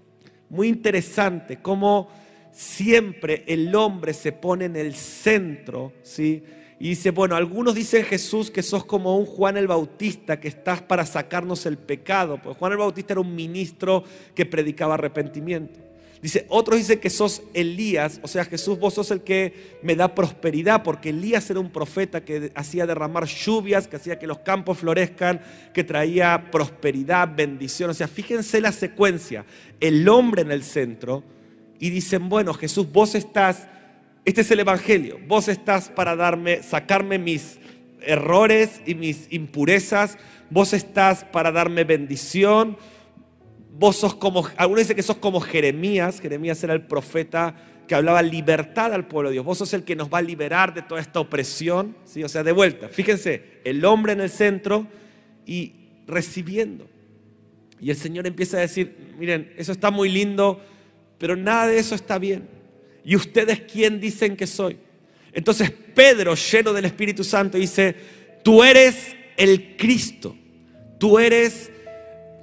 Muy 0.49 0.67
interesante 0.67 1.57
cómo 1.61 2.09
siempre 2.51 3.43
el 3.45 3.73
hombre 3.75 4.13
se 4.13 4.31
pone 4.31 4.65
en 4.65 4.75
el 4.75 4.95
centro, 4.95 5.93
¿sí? 6.01 6.43
Y 6.79 6.89
dice, 6.89 7.09
bueno, 7.11 7.35
algunos 7.35 7.73
dicen 7.73 8.03
Jesús 8.03 8.51
que 8.51 8.61
sos 8.61 8.85
como 8.85 9.17
un 9.17 9.25
Juan 9.25 9.57
el 9.57 9.67
Bautista, 9.67 10.39
que 10.39 10.47
estás 10.47 10.81
para 10.81 11.05
sacarnos 11.05 11.65
el 11.65 11.77
pecado. 11.77 12.39
Pues 12.41 12.55
Juan 12.57 12.71
el 12.71 12.77
Bautista 12.77 13.13
era 13.13 13.21
un 13.21 13.35
ministro 13.35 14.03
que 14.35 14.45
predicaba 14.45 14.93
arrepentimiento. 14.93 15.87
Dice, 16.21 16.45
otros 16.49 16.79
dicen 16.79 16.99
que 16.99 17.11
sos 17.11 17.43
Elías, 17.53 18.19
o 18.23 18.27
sea, 18.27 18.43
Jesús, 18.45 18.79
vos 18.79 18.95
sos 18.95 19.11
el 19.11 19.21
que 19.21 19.77
me 19.83 19.95
da 19.95 20.15
prosperidad, 20.15 20.81
porque 20.81 21.09
Elías 21.09 21.47
era 21.49 21.59
un 21.59 21.69
profeta 21.69 22.25
que 22.25 22.51
hacía 22.55 22.87
derramar 22.87 23.25
lluvias, 23.25 23.87
que 23.87 23.97
hacía 23.97 24.17
que 24.17 24.25
los 24.25 24.39
campos 24.39 24.79
florezcan, 24.79 25.41
que 25.73 25.83
traía 25.83 26.49
prosperidad, 26.51 27.35
bendición. 27.35 27.91
O 27.91 27.93
sea, 27.93 28.07
fíjense 28.07 28.61
la 28.61 28.71
secuencia, 28.71 29.45
el 29.79 30.09
hombre 30.09 30.41
en 30.41 30.51
el 30.51 30.63
centro, 30.63 31.23
y 31.79 31.91
dicen, 31.91 32.29
bueno, 32.29 32.53
Jesús, 32.55 32.91
vos 32.91 33.13
estás, 33.13 33.67
este 34.27 34.41
es 34.41 34.51
el 34.51 34.59
Evangelio, 34.59 35.19
vos 35.27 35.47
estás 35.47 35.89
para 35.89 36.15
darme, 36.15 36.61
sacarme 36.61 37.17
mis 37.17 37.59
errores 38.01 38.81
y 38.85 38.93
mis 38.93 39.27
impurezas, 39.31 40.17
vos 40.49 40.73
estás 40.73 41.23
para 41.23 41.51
darme 41.51 41.83
bendición 41.83 42.77
vos 43.77 43.95
sos 43.97 44.15
como, 44.15 44.47
algunos 44.57 44.83
dicen 44.83 44.95
que 44.95 45.03
sos 45.03 45.17
como 45.17 45.39
Jeremías, 45.39 46.19
Jeremías 46.19 46.63
era 46.63 46.73
el 46.73 46.81
profeta 46.81 47.55
que 47.87 47.95
hablaba 47.95 48.21
libertad 48.21 48.93
al 48.93 49.07
pueblo 49.07 49.29
de 49.29 49.33
Dios, 49.33 49.45
vos 49.45 49.57
sos 49.59 49.73
el 49.73 49.83
que 49.83 49.95
nos 49.95 50.09
va 50.09 50.17
a 50.17 50.21
liberar 50.21 50.73
de 50.73 50.81
toda 50.81 50.99
esta 50.99 51.19
opresión, 51.19 51.95
¿sí? 52.05 52.23
o 52.23 52.29
sea, 52.29 52.43
de 52.43 52.51
vuelta, 52.51 52.89
fíjense, 52.89 53.59
el 53.63 53.85
hombre 53.85 54.13
en 54.13 54.21
el 54.21 54.29
centro 54.29 54.87
y 55.45 55.73
recibiendo. 56.07 56.87
Y 57.79 57.91
el 57.91 57.95
Señor 57.95 58.25
empieza 58.25 58.57
a 58.57 58.61
decir, 58.61 59.13
miren, 59.19 59.53
eso 59.55 59.71
está 59.71 59.91
muy 59.91 60.09
lindo, 60.09 60.59
pero 61.19 61.35
nada 61.35 61.67
de 61.67 61.77
eso 61.77 61.93
está 61.93 62.17
bien. 62.17 62.56
¿Y 63.07 63.15
ustedes 63.15 63.61
quién 63.61 64.01
dicen 64.01 64.35
que 64.35 64.45
soy? 64.45 64.77
Entonces 65.31 65.71
Pedro, 65.71 66.35
lleno 66.35 66.73
del 66.73 66.83
Espíritu 66.83 67.23
Santo, 67.23 67.57
dice, 67.57 67.95
tú 68.43 68.65
eres 68.65 69.15
el 69.37 69.77
Cristo, 69.77 70.35
tú 70.99 71.17
eres 71.17 71.71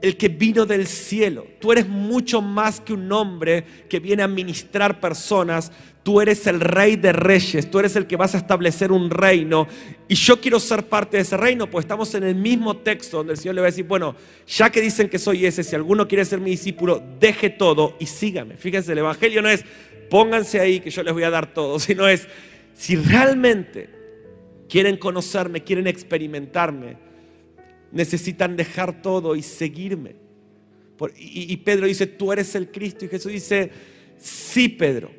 el 0.00 0.16
que 0.16 0.28
vino 0.28 0.64
del 0.64 0.86
cielo. 0.86 1.46
Tú 1.60 1.70
eres 1.70 1.86
mucho 1.86 2.40
más 2.40 2.80
que 2.80 2.94
un 2.94 3.12
hombre 3.12 3.64
que 3.90 4.00
viene 4.00 4.22
a 4.22 4.28
ministrar 4.28 5.00
personas. 5.00 5.70
Tú 6.02 6.20
eres 6.20 6.46
el 6.46 6.60
rey 6.60 6.96
de 6.96 7.12
reyes, 7.12 7.70
tú 7.70 7.78
eres 7.78 7.96
el 7.96 8.06
que 8.06 8.16
vas 8.16 8.34
a 8.34 8.38
establecer 8.38 8.92
un 8.92 9.08
reino. 9.08 9.66
Y 10.06 10.14
yo 10.14 10.40
quiero 10.40 10.60
ser 10.60 10.86
parte 10.86 11.16
de 11.16 11.22
ese 11.22 11.38
reino, 11.38 11.70
pues 11.70 11.84
estamos 11.84 12.14
en 12.14 12.24
el 12.24 12.34
mismo 12.34 12.76
texto 12.76 13.18
donde 13.18 13.32
el 13.32 13.38
Señor 13.38 13.54
le 13.54 13.62
va 13.62 13.68
a 13.68 13.70
decir, 13.70 13.86
bueno, 13.86 14.14
ya 14.46 14.70
que 14.70 14.82
dicen 14.82 15.08
que 15.08 15.18
soy 15.18 15.46
ese, 15.46 15.64
si 15.64 15.74
alguno 15.74 16.06
quiere 16.06 16.26
ser 16.26 16.40
mi 16.40 16.50
discípulo, 16.50 17.02
deje 17.18 17.48
todo 17.48 17.96
y 17.98 18.04
sígame. 18.04 18.58
Fíjense, 18.58 18.92
el 18.92 18.98
Evangelio 18.98 19.40
no 19.40 19.48
es 19.48 19.64
pónganse 20.08 20.60
ahí 20.60 20.80
que 20.80 20.90
yo 20.90 21.02
les 21.02 21.12
voy 21.12 21.22
a 21.22 21.30
dar 21.30 21.52
todo, 21.52 21.78
sino 21.80 22.08
es, 22.08 22.28
si 22.74 22.96
realmente 22.96 23.88
quieren 24.68 24.96
conocerme, 24.96 25.62
quieren 25.62 25.86
experimentarme, 25.86 26.96
necesitan 27.92 28.56
dejar 28.56 29.02
todo 29.02 29.36
y 29.36 29.42
seguirme. 29.42 30.16
y, 31.16 31.56
Pedro 31.58 31.86
dice, 31.86 32.06
tú 32.06 32.32
eres 32.32 32.54
el 32.54 32.70
Cristo. 32.70 33.04
Y 33.04 33.08
Jesús 33.08 33.32
dice, 33.32 33.70
sí, 34.16 34.68
Pedro, 34.68 35.10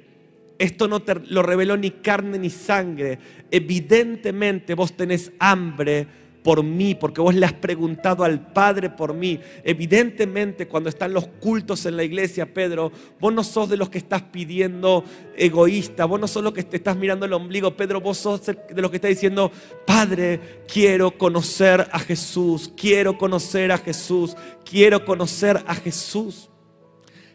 esto 0.58 0.88
no 0.88 1.02
te 1.02 1.16
lo 1.16 1.42
reveló 1.42 1.78
ni 1.78 1.92
carne 1.92 2.38
ni 2.38 2.50
sangre. 2.50 3.20
Evidentemente 3.52 4.74
vos 4.74 4.96
tenés 4.96 5.32
hambre 5.40 6.08
por 6.46 6.62
mí, 6.62 6.94
porque 6.94 7.22
vos 7.22 7.34
le 7.34 7.44
has 7.44 7.54
preguntado 7.54 8.24
al 8.24 8.54
Padre 8.54 8.92
por 8.92 9.16
mí. 9.16 9.40
Evidentemente, 9.64 10.68
cuando 10.68 10.90
están 10.90 11.12
los 11.12 11.26
cultos 11.26 11.88
en 11.88 11.98
la 11.98 12.04
iglesia, 12.04 12.54
Pedro, 12.54 12.92
vos 13.20 13.34
no 13.34 13.44
sos 13.44 13.68
de 13.68 13.78
los 13.78 13.90
que 13.90 13.98
estás 13.98 14.22
pidiendo 14.22 15.04
egoísta, 15.36 16.06
vos 16.06 16.20
no 16.20 16.28
sos 16.28 16.44
los 16.44 16.54
que 16.54 16.62
te 16.62 16.78
estás 16.78 16.96
mirando 16.98 17.26
el 17.26 17.34
ombligo, 17.34 17.76
Pedro, 17.76 18.00
vos 18.00 18.20
sos 18.20 18.46
de 18.46 18.80
los 18.80 18.92
que 18.92 18.98
está 18.98 19.08
diciendo, 19.08 19.52
Padre, 19.88 20.62
quiero 20.72 21.18
conocer 21.18 21.90
a 21.92 21.98
Jesús, 21.98 22.72
quiero 22.78 23.18
conocer 23.18 23.72
a 23.72 23.80
Jesús, 23.80 24.38
quiero 24.64 25.04
conocer 25.04 25.64
a 25.66 25.74
Jesús. 25.74 26.52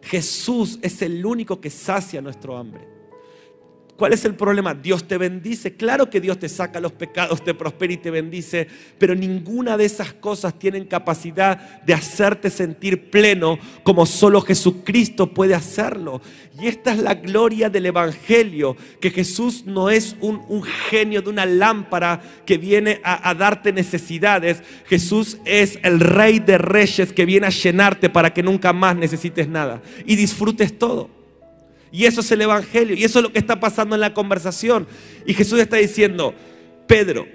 Jesús 0.02 0.78
es 0.82 1.02
el 1.02 1.26
único 1.26 1.60
que 1.60 1.70
sacia 1.70 2.22
nuestro 2.22 2.56
hambre. 2.56 2.99
¿Cuál 4.00 4.14
es 4.14 4.24
el 4.24 4.34
problema? 4.34 4.72
Dios 4.72 5.06
te 5.06 5.18
bendice. 5.18 5.74
Claro 5.74 6.08
que 6.08 6.22
Dios 6.22 6.38
te 6.38 6.48
saca 6.48 6.80
los 6.80 6.92
pecados, 6.92 7.44
te 7.44 7.52
prospera 7.52 7.92
y 7.92 7.98
te 7.98 8.10
bendice, 8.10 8.66
pero 8.96 9.14
ninguna 9.14 9.76
de 9.76 9.84
esas 9.84 10.14
cosas 10.14 10.58
tienen 10.58 10.86
capacidad 10.86 11.82
de 11.82 11.92
hacerte 11.92 12.48
sentir 12.48 13.10
pleno 13.10 13.58
como 13.82 14.06
solo 14.06 14.40
Jesucristo 14.40 15.34
puede 15.34 15.54
hacerlo. 15.54 16.22
Y 16.58 16.68
esta 16.68 16.92
es 16.92 17.00
la 17.00 17.12
gloria 17.12 17.68
del 17.68 17.84
Evangelio, 17.84 18.74
que 19.02 19.10
Jesús 19.10 19.66
no 19.66 19.90
es 19.90 20.16
un, 20.22 20.62
genio 20.88 21.20
de 21.20 21.28
una 21.28 21.44
lámpara 21.44 22.22
que 22.46 22.56
viene 22.56 23.02
a, 23.04 23.28
a 23.28 23.34
darte 23.34 23.70
necesidades. 23.70 24.62
Jesús 24.86 25.36
es 25.44 25.78
el 25.82 26.00
rey 26.00 26.38
de 26.38 26.56
reyes 26.56 27.12
que 27.12 27.26
viene 27.26 27.48
a 27.48 27.50
llenarte 27.50 28.08
para 28.08 28.32
que 28.32 28.42
nunca 28.42 28.72
más 28.72 28.96
necesites 28.96 29.46
nada 29.46 29.82
y 30.06 30.16
disfrutes 30.16 30.78
todo. 30.78 31.19
Y 31.92 32.04
eso 32.04 32.20
es 32.20 32.30
el 32.30 32.42
Evangelio. 32.42 32.94
Y 32.94 33.04
eso 33.04 33.18
es 33.18 33.22
lo 33.24 33.32
que 33.32 33.38
está 33.38 33.58
pasando 33.58 33.94
en 33.94 34.00
la 34.00 34.14
conversación. 34.14 34.86
Y 35.26 35.34
Jesús 35.34 35.58
está 35.58 35.76
diciendo, 35.76 36.34
Pedro, 36.86 37.26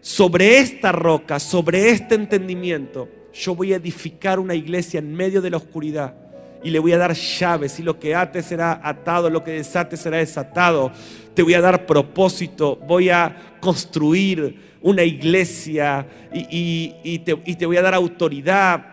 sobre 0.00 0.58
esta 0.58 0.92
roca, 0.92 1.38
sobre 1.38 1.90
este 1.90 2.14
entendimiento, 2.14 3.08
yo 3.32 3.54
voy 3.54 3.72
a 3.72 3.76
edificar 3.76 4.38
una 4.38 4.54
iglesia 4.54 4.98
en 4.98 5.14
medio 5.14 5.40
de 5.40 5.50
la 5.50 5.56
oscuridad. 5.56 6.14
Y 6.62 6.70
le 6.70 6.78
voy 6.78 6.92
a 6.92 6.98
dar 6.98 7.14
llaves. 7.14 7.78
Y 7.80 7.82
lo 7.82 7.98
que 7.98 8.14
ate 8.14 8.42
será 8.42 8.80
atado, 8.82 9.28
lo 9.30 9.44
que 9.44 9.52
desate 9.52 9.96
será 9.96 10.18
desatado. 10.18 10.92
Te 11.34 11.42
voy 11.42 11.54
a 11.54 11.60
dar 11.60 11.86
propósito. 11.86 12.76
Voy 12.76 13.10
a 13.10 13.56
construir 13.60 14.74
una 14.80 15.02
iglesia 15.02 16.06
y, 16.32 17.18
te, 17.20 17.34
te 17.36 17.66
voy 17.66 17.76
a 17.76 17.82
dar 17.82 17.94
autoridad. 17.94 18.86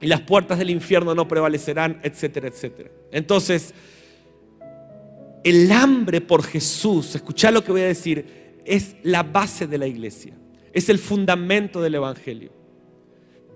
Y 0.00 0.06
las 0.06 0.20
puertas 0.20 0.58
del 0.58 0.70
infierno 0.70 1.14
no 1.14 1.26
prevalecerán, 1.26 2.00
etcétera, 2.02 2.48
etcétera. 2.48 2.90
Entonces, 3.10 3.74
el 5.44 5.70
hambre 5.70 6.20
por 6.20 6.42
Jesús, 6.42 7.14
escucha 7.14 7.50
lo 7.50 7.62
que 7.62 7.70
voy 7.70 7.82
a 7.82 7.86
decir, 7.86 8.60
es 8.64 8.96
la 9.02 9.22
base 9.22 9.66
de 9.66 9.78
la 9.78 9.86
iglesia, 9.86 10.32
es 10.72 10.88
el 10.88 10.98
fundamento 10.98 11.80
del 11.82 11.96
Evangelio. 11.96 12.50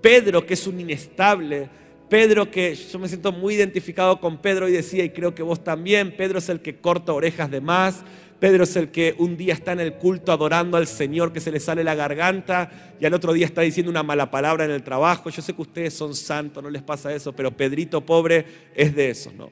Pedro, 0.03 0.46
que 0.46 0.55
es 0.55 0.66
un 0.66 0.79
inestable, 0.79 1.68
Pedro, 2.09 2.51
que 2.51 2.74
yo 2.74 2.98
me 2.98 3.09
siento 3.09 3.33
muy 3.33 3.55
identificado 3.55 4.20
con 4.20 4.38
Pedro 4.38 4.68
y 4.68 4.72
decía, 4.72 5.03
y 5.03 5.11
creo 5.11 5.35
que 5.35 5.42
vos 5.42 5.64
también, 5.64 6.14
Pedro 6.16 6.38
es 6.38 6.48
el 6.48 6.61
que 6.61 6.77
corta 6.77 7.12
orejas 7.12 7.51
de 7.51 7.61
más, 7.61 8.05
Pedro 8.38 8.64
es 8.64 8.77
el 8.77 8.90
que 8.90 9.14
un 9.18 9.37
día 9.37 9.55
está 9.55 9.72
en 9.72 9.81
el 9.81 9.94
culto 9.94 10.31
adorando 10.31 10.77
al 10.77 10.87
Señor 10.87 11.33
que 11.33 11.40
se 11.40 11.51
le 11.51 11.59
sale 11.59 11.83
la 11.83 11.96
garganta 11.96 12.94
y 13.01 13.05
al 13.05 13.14
otro 13.14 13.33
día 13.33 13.46
está 13.46 13.62
diciendo 13.62 13.90
una 13.90 14.05
mala 14.05 14.31
palabra 14.31 14.64
en 14.64 14.70
el 14.70 14.85
trabajo. 14.85 15.29
Yo 15.29 15.42
sé 15.42 15.55
que 15.55 15.62
ustedes 15.62 15.94
son 15.94 16.14
santos, 16.14 16.62
no 16.62 16.70
les 16.70 16.83
pasa 16.83 17.12
eso, 17.12 17.33
pero 17.33 17.51
Pedrito 17.51 18.01
pobre 18.01 18.46
es 18.77 18.94
de 18.94 19.11
esos, 19.11 19.35
¿no? 19.35 19.51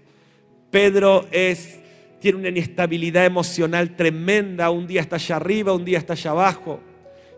Pedro 0.71 1.27
es 1.33 1.81
tiene 2.19 2.39
una 2.39 2.49
inestabilidad 2.49 3.25
emocional 3.27 3.95
tremenda, 3.97 4.71
un 4.71 4.87
día 4.87 5.01
está 5.01 5.17
allá 5.17 5.37
arriba, 5.37 5.73
un 5.73 5.85
día 5.85 5.99
está 5.99 6.15
allá 6.15 6.31
abajo. 6.31 6.81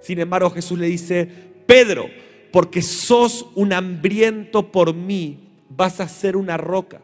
Sin 0.01 0.21
embargo, 0.21 0.51
Jesús 0.51 0.79
le 0.79 0.87
dice, 0.87 1.29
Pedro, 1.67 2.09
porque 2.53 2.83
sos 2.83 3.47
un 3.55 3.73
hambriento 3.73 4.71
por 4.71 4.95
mí, 4.95 5.39
vas 5.69 6.01
a 6.01 6.09
ser 6.09 6.37
una 6.37 6.57
roca. 6.57 7.01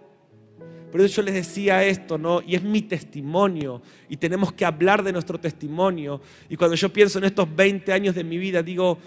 Por 0.91 1.01
eso 1.01 1.17
yo 1.17 1.23
les 1.23 1.35
decía 1.35 1.85
esto, 1.85 2.19
¿no? 2.19 2.41
Y 2.47 2.55
es 2.55 2.63
mi 2.63 2.81
testimonio. 2.81 3.83
Y 4.09 4.17
tenemos 4.17 4.53
que 4.53 4.65
hablar 4.65 5.03
de 5.03 5.13
nuestro 5.13 5.41
testimonio. 5.41 6.21
Y 6.49 6.57
cuando 6.57 6.77
yo 6.77 6.93
pienso 6.93 7.19
en 7.19 7.25
estos 7.25 7.53
20 7.55 7.93
años 7.93 8.15
de 8.15 8.23
mi 8.23 8.39
vida, 8.39 8.63
digo, 8.63 8.99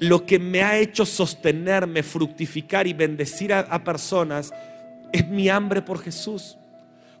lo 0.00 0.26
que 0.26 0.40
me 0.40 0.64
ha 0.64 0.78
hecho 0.78 1.06
sostenerme, 1.06 2.02
fructificar 2.02 2.88
y 2.88 2.94
bendecir 2.94 3.52
a, 3.52 3.60
a 3.60 3.84
personas 3.84 4.52
es 5.12 5.28
mi 5.28 5.48
hambre 5.48 5.82
por 5.82 6.00
Jesús. 6.00 6.58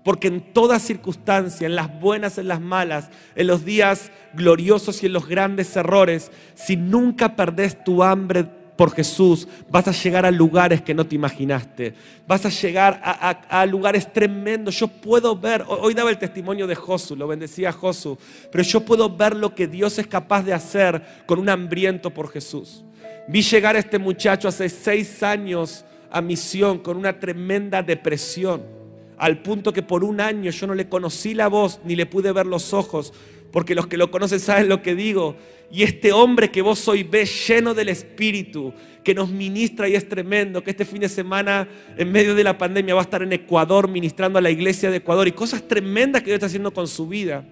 Porque 0.04 0.28
en 0.28 0.40
toda 0.52 0.78
circunstancia, 0.78 1.66
en 1.66 1.76
las 1.76 2.00
buenas, 2.00 2.38
en 2.38 2.48
las 2.48 2.60
malas, 2.60 3.08
en 3.36 3.46
los 3.46 3.64
días 3.64 4.10
gloriosos 4.34 5.02
y 5.02 5.06
en 5.06 5.12
los 5.12 5.28
grandes 5.28 5.76
errores, 5.76 6.32
si 6.54 6.76
nunca 6.76 7.36
perdés 7.36 7.82
tu 7.84 8.02
hambre 8.02 8.46
por 8.76 8.92
Jesús, 8.92 9.46
vas 9.70 9.86
a 9.86 9.92
llegar 9.92 10.26
a 10.26 10.32
lugares 10.32 10.82
que 10.82 10.94
no 10.94 11.06
te 11.06 11.14
imaginaste. 11.14 11.94
Vas 12.26 12.44
a 12.46 12.48
llegar 12.48 13.00
a, 13.02 13.64
lugares 13.66 14.12
tremendos. 14.12 14.76
Yo 14.80 14.88
puedo 14.88 15.38
ver, 15.38 15.64
hoy 15.68 15.94
daba 15.94 16.10
el 16.10 16.18
testimonio 16.18 16.66
de 16.66 16.74
Josu, 16.74 17.14
lo 17.14 17.28
bendecía 17.28 17.70
Josu, 17.70 18.18
pero 18.50 18.64
yo 18.64 18.80
puedo 18.80 19.14
ver 19.14 19.36
lo 19.36 19.54
que 19.54 19.68
Dios 19.68 20.00
es 20.00 20.06
capaz 20.08 20.42
de 20.42 20.52
hacer 20.52 21.00
con 21.26 21.38
un 21.38 21.48
hambriento 21.48 22.10
por 22.10 22.28
Jesús. 22.28 22.84
Vi 23.28 23.42
llegar 23.42 23.76
a 23.76 23.78
este 23.78 24.00
muchacho 24.00 24.48
hace 24.48 24.68
seis 24.68 25.22
años 25.22 25.84
a 26.10 26.20
misión 26.20 26.80
con 26.80 26.96
una 26.96 27.20
tremenda 27.20 27.82
depresión 27.82 28.81
al 29.22 29.38
punto 29.38 29.72
que 29.72 29.84
por 29.84 30.02
un 30.02 30.20
año 30.20 30.50
yo 30.50 30.66
no 30.66 30.74
le 30.74 30.88
conocí 30.88 31.32
la 31.32 31.46
voz 31.46 31.78
ni 31.84 31.94
le 31.94 32.06
pude 32.06 32.32
ver 32.32 32.44
los 32.44 32.72
ojos, 32.72 33.12
porque 33.52 33.76
los 33.76 33.86
que 33.86 33.96
lo 33.96 34.10
conocen 34.10 34.40
saben 34.40 34.68
lo 34.68 34.82
que 34.82 34.96
digo. 34.96 35.36
Y 35.70 35.84
este 35.84 36.10
hombre 36.10 36.50
que 36.50 36.60
vos 36.60 36.88
hoy 36.88 37.04
ves 37.04 37.46
lleno 37.46 37.72
del 37.72 37.88
Espíritu, 37.88 38.74
que 39.04 39.14
nos 39.14 39.30
ministra 39.30 39.88
y 39.88 39.94
es 39.94 40.08
tremendo, 40.08 40.64
que 40.64 40.72
este 40.72 40.84
fin 40.84 41.02
de 41.02 41.08
semana 41.08 41.68
en 41.96 42.10
medio 42.10 42.34
de 42.34 42.42
la 42.42 42.58
pandemia 42.58 42.96
va 42.96 43.00
a 43.02 43.04
estar 43.04 43.22
en 43.22 43.32
Ecuador 43.32 43.86
ministrando 43.86 44.40
a 44.40 44.42
la 44.42 44.50
iglesia 44.50 44.90
de 44.90 44.96
Ecuador 44.96 45.28
y 45.28 45.32
cosas 45.32 45.68
tremendas 45.68 46.22
que 46.22 46.30
Dios 46.30 46.38
está 46.38 46.46
haciendo 46.46 46.74
con 46.74 46.88
su 46.88 47.06
vida. 47.06 47.44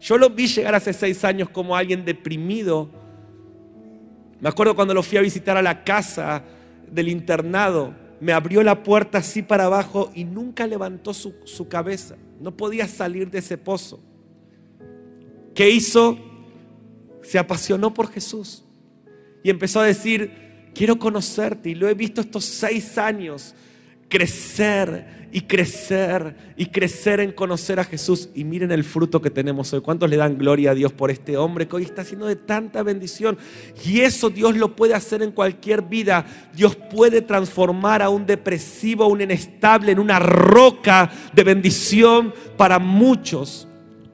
Yo 0.00 0.18
lo 0.18 0.28
vi 0.28 0.48
llegar 0.48 0.74
hace 0.74 0.92
seis 0.92 1.22
años 1.22 1.48
como 1.50 1.76
alguien 1.76 2.04
deprimido. 2.04 2.90
Me 4.40 4.48
acuerdo 4.48 4.74
cuando 4.74 4.92
lo 4.92 5.04
fui 5.04 5.18
a 5.18 5.22
visitar 5.22 5.56
a 5.56 5.62
la 5.62 5.84
casa 5.84 6.42
del 6.90 7.06
internado 7.06 8.01
me 8.22 8.32
abrió 8.32 8.62
la 8.62 8.84
puerta 8.84 9.18
así 9.18 9.42
para 9.42 9.64
abajo 9.64 10.12
y 10.14 10.22
nunca 10.22 10.64
levantó 10.68 11.12
su, 11.12 11.66
cabeza. 11.68 12.14
No 12.38 12.56
podía 12.56 12.86
salir 12.86 13.28
de 13.28 13.40
ese 13.40 13.58
pozo. 13.58 14.00
¿Qué 15.56 15.68
hizo? 15.68 16.16
Se 17.22 17.36
apasionó 17.36 17.92
por 17.92 18.12
Jesús 18.12 18.64
y 19.42 19.50
empezó 19.50 19.80
a 19.80 19.86
decir, 19.86 20.70
quiero 20.72 21.00
conocerte 21.00 21.70
y 21.70 21.74
lo 21.74 21.88
he 21.88 21.94
visto 21.94 22.20
estos 22.20 22.44
seis 22.44 22.96
años 22.96 23.56
crecer 24.08 25.21
y 25.32 25.40
crecer 25.40 26.36
y 26.56 26.66
crecer 26.66 27.18
en 27.20 27.32
conocer 27.32 27.80
a 27.80 27.84
Jesús. 27.84 28.28
Y 28.34 28.44
miren 28.44 28.70
el 28.70 28.84
fruto 28.84 29.22
que 29.22 29.30
tenemos 29.30 29.72
hoy. 29.72 29.80
¿Cuántos 29.80 30.10
le 30.10 30.16
dan 30.16 30.36
gloria 30.36 30.72
a 30.72 30.74
Dios 30.74 30.92
por 30.92 31.10
este 31.10 31.38
hombre 31.38 31.66
que 31.66 31.76
hoy 31.76 31.84
está 31.84 32.02
haciendo 32.02 32.26
de 32.26 32.36
tanta 32.36 32.82
bendición? 32.82 33.38
Y 33.84 34.00
eso 34.00 34.28
Dios 34.28 34.56
lo 34.56 34.76
puede 34.76 34.94
hacer 34.94 35.22
en 35.22 35.32
cualquier 35.32 35.82
vida. 35.82 36.26
Dios 36.54 36.76
puede 36.76 37.22
transformar 37.22 38.02
a 38.02 38.10
un 38.10 38.26
depresivo, 38.26 39.04
a 39.04 39.08
un 39.08 39.22
inestable, 39.22 39.92
en 39.92 39.98
una 39.98 40.18
roca 40.18 41.10
de 41.32 41.44
bendición 41.44 42.34
para 42.58 42.78
muchos. 42.78 43.66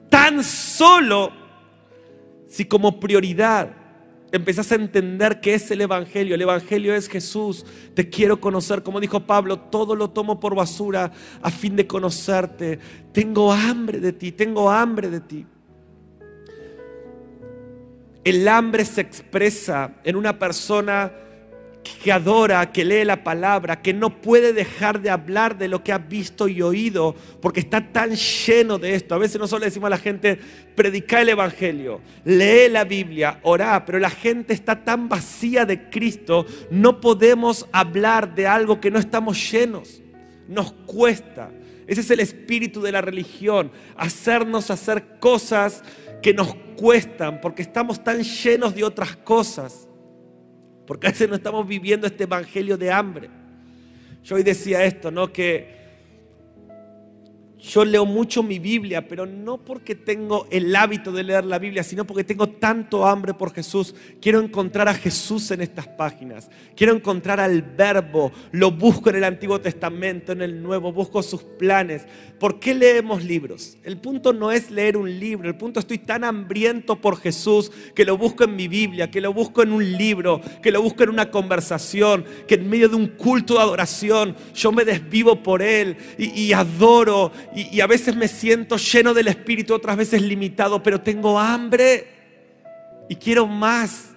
Tan 0.09 0.43
solo 0.43 1.33
si 2.47 2.63
como 2.65 2.99
prioridad 2.99 3.78
empezás 4.31 4.71
a 4.71 4.75
entender 4.75 5.39
qué 5.41 5.53
es 5.55 5.69
el 5.71 5.81
Evangelio. 5.81 6.35
El 6.35 6.41
Evangelio 6.41 6.93
es 6.93 7.07
Jesús. 7.07 7.65
Te 7.93 8.09
quiero 8.09 8.39
conocer. 8.39 8.83
Como 8.83 8.99
dijo 8.99 9.25
Pablo, 9.25 9.59
todo 9.59 9.95
lo 9.95 10.09
tomo 10.09 10.39
por 10.39 10.55
basura 10.55 11.11
a 11.41 11.51
fin 11.51 11.75
de 11.75 11.87
conocerte. 11.87 12.79
Tengo 13.11 13.51
hambre 13.51 13.99
de 13.99 14.13
ti, 14.13 14.31
tengo 14.31 14.69
hambre 14.69 15.09
de 15.09 15.19
ti. 15.21 15.45
El 18.23 18.47
hambre 18.47 18.85
se 18.85 19.01
expresa 19.01 19.95
en 20.03 20.15
una 20.15 20.37
persona 20.37 21.11
que 22.03 22.11
adora, 22.11 22.71
que 22.71 22.85
lee 22.85 23.03
la 23.03 23.23
palabra, 23.23 23.81
que 23.81 23.93
no 23.93 24.21
puede 24.21 24.53
dejar 24.53 25.01
de 25.01 25.09
hablar 25.09 25.57
de 25.57 25.67
lo 25.67 25.83
que 25.83 25.91
ha 25.91 25.97
visto 25.97 26.47
y 26.47 26.61
oído, 26.61 27.15
porque 27.41 27.59
está 27.59 27.91
tan 27.91 28.15
lleno 28.15 28.77
de 28.77 28.95
esto. 28.95 29.15
A 29.15 29.17
veces 29.17 29.39
nosotros 29.39 29.61
le 29.61 29.67
decimos 29.67 29.87
a 29.87 29.91
la 29.91 29.97
gente, 29.97 30.39
predica 30.75 31.21
el 31.21 31.29
Evangelio, 31.29 32.01
lee 32.23 32.69
la 32.69 32.83
Biblia, 32.83 33.39
orá, 33.43 33.85
pero 33.85 33.99
la 33.99 34.09
gente 34.09 34.53
está 34.53 34.83
tan 34.83 35.09
vacía 35.09 35.65
de 35.65 35.89
Cristo, 35.89 36.45
no 36.71 37.01
podemos 37.01 37.67
hablar 37.71 38.35
de 38.35 38.47
algo 38.47 38.79
que 38.79 38.91
no 38.91 38.99
estamos 38.99 39.51
llenos. 39.51 40.01
Nos 40.47 40.71
cuesta. 40.71 41.51
Ese 41.85 42.01
es 42.01 42.11
el 42.11 42.19
espíritu 42.19 42.81
de 42.81 42.91
la 42.91 43.01
religión, 43.01 43.71
hacernos 43.97 44.69
hacer 44.69 45.17
cosas 45.19 45.83
que 46.21 46.33
nos 46.33 46.53
cuestan 46.77 47.41
porque 47.41 47.61
estamos 47.61 48.03
tan 48.03 48.23
llenos 48.23 48.75
de 48.75 48.83
otras 48.83 49.15
cosas, 49.17 49.88
porque 50.89 51.05
a 51.05 51.11
veces 51.11 51.29
no 51.29 51.35
estamos 51.35 51.67
viviendo 51.67 52.07
este 52.07 52.23
evangelio 52.23 52.75
de 52.75 52.91
hambre. 52.91 53.29
Yo 54.23 54.37
hoy 54.37 54.41
decía 54.41 54.83
esto, 54.83 55.11
¿no? 55.11 55.31
Que 55.31 55.78
yo 57.61 57.83
leo 57.83 58.05
mucho 58.05 58.41
mi 58.41 58.57
Biblia, 58.57 59.07
pero 59.07 59.25
no 59.25 59.57
porque 59.57 59.93
tengo 59.93 60.47
el 60.49 60.73
hábito 60.75 61.11
de 61.11 61.23
leer 61.23 61.43
la 61.43 61.59
Biblia, 61.59 61.83
sino 61.83 62.05
porque 62.05 62.23
tengo 62.23 62.47
tanto 62.47 63.05
hambre 63.05 63.33
por 63.33 63.53
Jesús. 63.53 63.93
Quiero 64.21 64.39
encontrar 64.39 64.87
a 64.87 64.93
Jesús 64.93 65.51
en 65.51 65.61
estas 65.61 65.87
páginas. 65.87 66.49
Quiero 66.75 66.93
encontrar 66.93 67.41
al 67.41 67.61
verbo. 67.61 68.31
Lo 68.51 68.71
busco 68.71 69.09
en 69.09 69.17
el 69.17 69.25
Antiguo 69.25 69.59
Testamento, 69.59 70.31
en 70.31 70.41
el 70.41 70.63
Nuevo. 70.63 70.93
Busco 70.93 71.21
sus 71.21 71.43
planes. 71.43 72.05
¿Por 72.39 72.59
qué 72.59 72.73
leemos 72.73 73.25
libros? 73.25 73.77
El 73.83 73.97
punto 73.97 74.31
no 74.31 74.53
es 74.53 74.71
leer 74.71 74.95
un 74.95 75.19
libro. 75.19 75.49
El 75.49 75.57
punto 75.57 75.81
estoy 75.81 75.97
tan 75.97 76.23
hambriento 76.23 77.01
por 77.01 77.19
Jesús 77.19 77.71
que 77.93 78.05
lo 78.05 78.17
busco 78.17 78.45
en 78.45 78.55
mi 78.55 78.69
Biblia, 78.69 79.11
que 79.11 79.19
lo 79.19 79.33
busco 79.33 79.63
en 79.63 79.73
un 79.73 79.97
libro, 79.97 80.39
que 80.63 80.71
lo 80.71 80.81
busco 80.81 81.03
en 81.03 81.09
una 81.09 81.29
conversación, 81.29 82.23
que 82.47 82.55
en 82.55 82.69
medio 82.69 82.87
de 82.87 82.95
un 82.95 83.07
culto 83.07 83.55
de 83.55 83.61
adoración 83.61 84.37
yo 84.55 84.71
me 84.71 84.85
desvivo 84.85 85.43
por 85.43 85.61
Él 85.61 85.97
y, 86.17 86.29
y 86.29 86.53
adoro 86.53 87.33
y, 87.55 87.81
a 87.81 87.87
veces 87.87 88.15
me 88.15 88.27
siento 88.27 88.77
lleno 88.77 89.13
del 89.13 89.27
Espíritu, 89.27 89.73
otras 89.73 89.97
veces 89.97 90.21
limitado, 90.21 90.83
pero 90.83 91.01
tengo 91.01 91.39
hambre 91.39 92.07
y 93.09 93.15
quiero 93.15 93.47
más. 93.47 94.11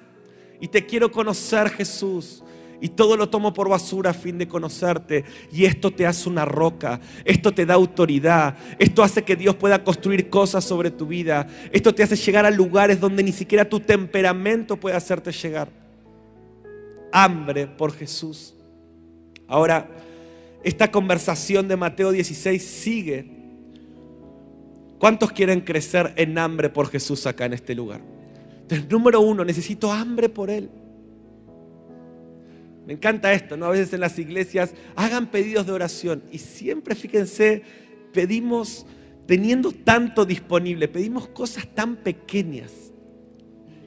Y 0.61 0.69
te 0.69 0.87
quiero 0.87 1.11
conocer, 1.11 1.71
Jesús. 1.71 2.45
Y 2.81 2.89
todo 2.89 3.17
lo 3.17 3.29
tomo 3.29 3.53
por 3.53 3.69
basura 3.69 4.11
a 4.11 4.15
fin 4.15 4.39
de 4.39 4.47
conocerte. 4.47 5.25
Y 5.51 5.65
esto 5.65 5.91
te 5.91 6.07
hace 6.07 6.29
una 6.29 6.45
roca. 6.45 7.01
Esto 7.25 7.53
te 7.53 7.65
da 7.65 7.75
autoridad. 7.75 8.57
Esto 8.79 9.03
hace 9.03 9.23
que 9.23 9.35
Dios 9.35 9.57
pueda 9.57 9.83
construir 9.83 10.29
cosas 10.29 10.65
sobre 10.65 10.91
tu 10.91 11.07
vida. 11.07 11.47
Esto 11.73 11.95
te 11.95 12.03
hace 12.03 12.17
llegar 12.17 12.45
a 12.45 12.51
lugares 12.51 13.01
donde 13.01 13.23
ni 13.23 13.33
siquiera 13.33 13.69
tu 13.69 13.81
temperamento 13.81 14.77
puede 14.77 14.97
hacerte 14.97 15.33
llegar. 15.33 15.69
Hambre 17.13 17.67
por 17.67 17.93
Jesús. 17.93 18.55
Ahora, 19.49 19.89
esta 20.65 20.91
conversación 20.91 21.69
de 21.69 21.77
Mateo 21.77 22.13
16 22.13 22.63
sigue. 22.63 23.27
¿Cuántos 24.99 25.33
quieren 25.33 25.61
crecer 25.63 26.13
en 26.17 26.39
hambre 26.39 26.69
por 26.71 26.89
Jesús 26.89 27.27
acá 27.27 27.47
en 27.47 27.55
este 27.55 27.75
lugar? 27.75 28.01
Entonces, 28.61 28.89
número 28.89 29.21
uno, 29.21 29.45
necesito 29.45 29.91
hambre 29.91 30.29
por 30.29 30.49
Él. 30.49 30.71
Me 32.87 32.95
encanta 32.95 33.33
esto, 33.33 33.57
¿no? 33.57 33.67
A 33.67 33.71
veces 33.71 33.93
en 33.93 34.01
las 34.01 34.19
iglesias 34.19 34.75
hagan 34.97 35.27
pedidos 35.27 35.67
de 35.67 35.73
oración 35.73 36.23
y 36.31 36.39
siempre, 36.39 36.95
fíjense, 36.95 37.63
pedimos, 38.13 38.87
teniendo 39.27 39.73
tanto 39.73 40.25
disponible, 40.25 40.89
pedimos 40.89 41.29
cosas 41.29 41.67
tan 41.75 41.97
pequeñas. 41.97 42.73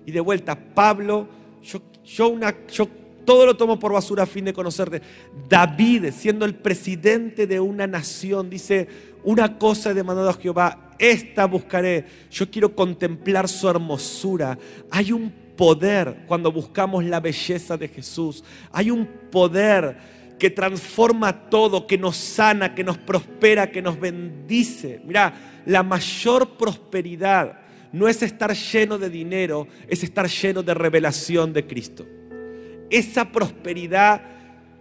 Y 0.05 0.11
de 0.11 0.19
vuelta, 0.19 0.57
Pablo, 0.73 1.27
yo, 1.63 1.81
yo, 2.03 2.29
una, 2.29 2.55
yo 2.67 2.87
todo 3.25 3.45
lo 3.45 3.57
tomo 3.57 3.79
por 3.79 3.91
basura 3.91 4.23
a 4.23 4.27
fin 4.27 4.45
de 4.45 4.53
conocerte. 4.53 5.01
David, 5.49 6.11
siendo 6.15 6.45
el 6.45 6.55
presidente 6.55 7.47
de 7.47 7.59
una 7.59 7.87
nación, 7.87 8.49
dice, 8.49 8.87
una 9.23 9.57
cosa 9.57 9.91
he 9.91 9.93
demandado 9.93 10.29
a 10.29 10.33
Jehová, 10.33 10.91
esta 10.99 11.45
buscaré. 11.45 12.05
Yo 12.31 12.49
quiero 12.49 12.75
contemplar 12.75 13.49
su 13.49 13.67
hermosura. 13.67 14.57
Hay 14.91 15.11
un 15.11 15.31
poder 15.57 16.23
cuando 16.27 16.51
buscamos 16.51 17.03
la 17.03 17.19
belleza 17.19 17.75
de 17.77 17.87
Jesús. 17.87 18.43
Hay 18.71 18.91
un 18.91 19.05
poder 19.31 19.97
que 20.37 20.49
transforma 20.49 21.49
todo, 21.49 21.87
que 21.87 21.97
nos 21.97 22.17
sana, 22.17 22.75
que 22.75 22.83
nos 22.83 22.97
prospera, 22.97 23.71
que 23.71 23.81
nos 23.81 23.99
bendice. 23.99 25.01
Mira, 25.05 25.33
la 25.65 25.81
mayor 25.81 26.57
prosperidad 26.57 27.59
no 27.91 28.07
es 28.07 28.21
estar 28.21 28.53
lleno 28.53 28.97
de 28.97 29.09
dinero, 29.09 29.67
es 29.87 30.03
estar 30.03 30.27
lleno 30.27 30.61
de 30.61 30.73
revelación 30.73 31.53
de 31.53 31.65
Cristo 31.65 32.05
esa 32.89 33.31
prosperidad 33.31 34.21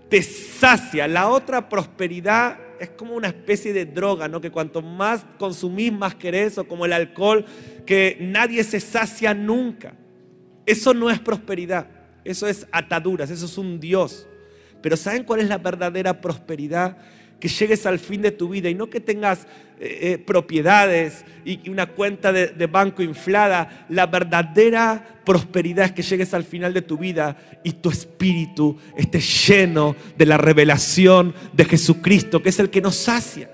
te 0.09 0.23
sacia. 0.23 1.09
La 1.09 1.29
otra 1.29 1.69
prosperidad 1.69 2.59
es 2.81 2.91
como 2.91 3.15
una 3.15 3.29
especie 3.29 3.73
de 3.73 3.87
droga, 3.87 4.29
¿no? 4.29 4.41
Que 4.41 4.51
cuanto 4.51 4.83
más 4.83 5.25
consumís, 5.39 5.93
más 5.93 6.15
querés, 6.15 6.59
o 6.59 6.67
como 6.67 6.85
el 6.85 6.93
alcohol, 6.93 7.45
que 7.87 8.19
nadie 8.21 8.65
se 8.65 8.81
sacia 8.81 9.35
nunca. 9.35 9.95
Eso 10.67 10.95
no 10.95 11.11
es 11.11 11.19
prosperidad, 11.19 11.89
eso 12.25 12.47
es 12.47 12.67
ataduras, 12.73 13.31
eso 13.31 13.47
es 13.47 13.59
un 13.59 13.81
Dios. 13.81 14.27
Pero 14.81 14.97
¿saben 14.97 15.25
cuál 15.25 15.41
es 15.41 15.49
la 15.49 15.59
verdadera 15.59 16.21
prosperidad? 16.21 16.99
Que 17.41 17.49
llegues 17.49 17.87
al 17.87 17.99
fin 17.99 18.23
de 18.23 18.31
tu 18.31 18.49
vida 18.49 18.69
y 18.69 18.75
no 18.75 18.89
que 18.89 19.01
tengas 19.01 19.47
eh, 19.81 19.99
eh, 20.03 20.19
propiedades 20.19 21.25
y 21.45 21.69
una 21.69 21.87
cuenta 21.87 22.33
de, 22.33 22.67
banco 22.67 23.03
inflada. 23.03 23.87
La 23.89 24.07
verdadera 24.07 25.21
prosperidad 25.25 25.87
es 25.87 25.93
que 25.93 26.03
llegues 26.03 26.33
al 26.33 26.45
final 26.45 26.73
de 26.73 26.83
tu 26.83 26.97
vida 26.97 27.37
y 27.63 27.73
tu 27.73 27.91
espíritu 27.91 28.79
esté 28.97 29.21
lleno 29.21 29.97
de 30.17 30.27
la 30.27 30.39
revelación 30.39 31.35
de 31.53 31.65
Jesucristo, 31.65 32.41
que 32.41 32.51
es 32.51 32.59
el 32.59 32.71
que 32.71 32.81
nos 32.81 32.97
sacia. 32.97 33.51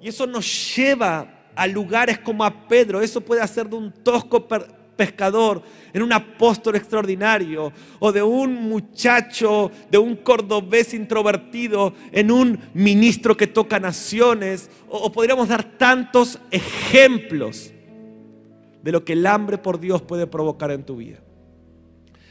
Y 0.00 0.08
eso 0.08 0.26
nos 0.26 0.76
lleva 0.76 1.50
a 1.54 1.66
lugares 1.66 2.18
como 2.18 2.44
a 2.44 2.68
Pedro. 2.68 3.00
Eso 3.00 3.20
puede 3.20 3.42
hacer 3.42 3.68
de 3.68 3.76
un 3.76 3.92
tosco 3.92 4.46
pescador, 4.96 5.62
en 5.92 6.02
un 6.02 6.12
apóstol 6.12 6.76
extraordinario, 6.76 7.72
o 7.98 8.12
de 8.12 8.22
un 8.22 8.54
muchacho, 8.68 9.70
de 9.90 9.98
un 9.98 10.16
cordobés 10.16 10.94
introvertido, 10.94 11.94
en 12.12 12.30
un 12.30 12.58
ministro 12.74 13.36
que 13.36 13.46
toca 13.46 13.78
naciones, 13.78 14.70
o, 14.88 15.10
podríamos 15.12 15.48
dar 15.48 15.64
tantos 15.78 16.38
ejemplos 16.50 17.72
de 18.82 18.92
lo 18.92 19.04
que 19.04 19.14
el 19.14 19.26
hambre 19.26 19.58
por 19.58 19.80
Dios 19.80 20.02
puede 20.02 20.26
provocar 20.26 20.70
en 20.70 20.84
tu 20.84 20.96
vida. 20.96 21.20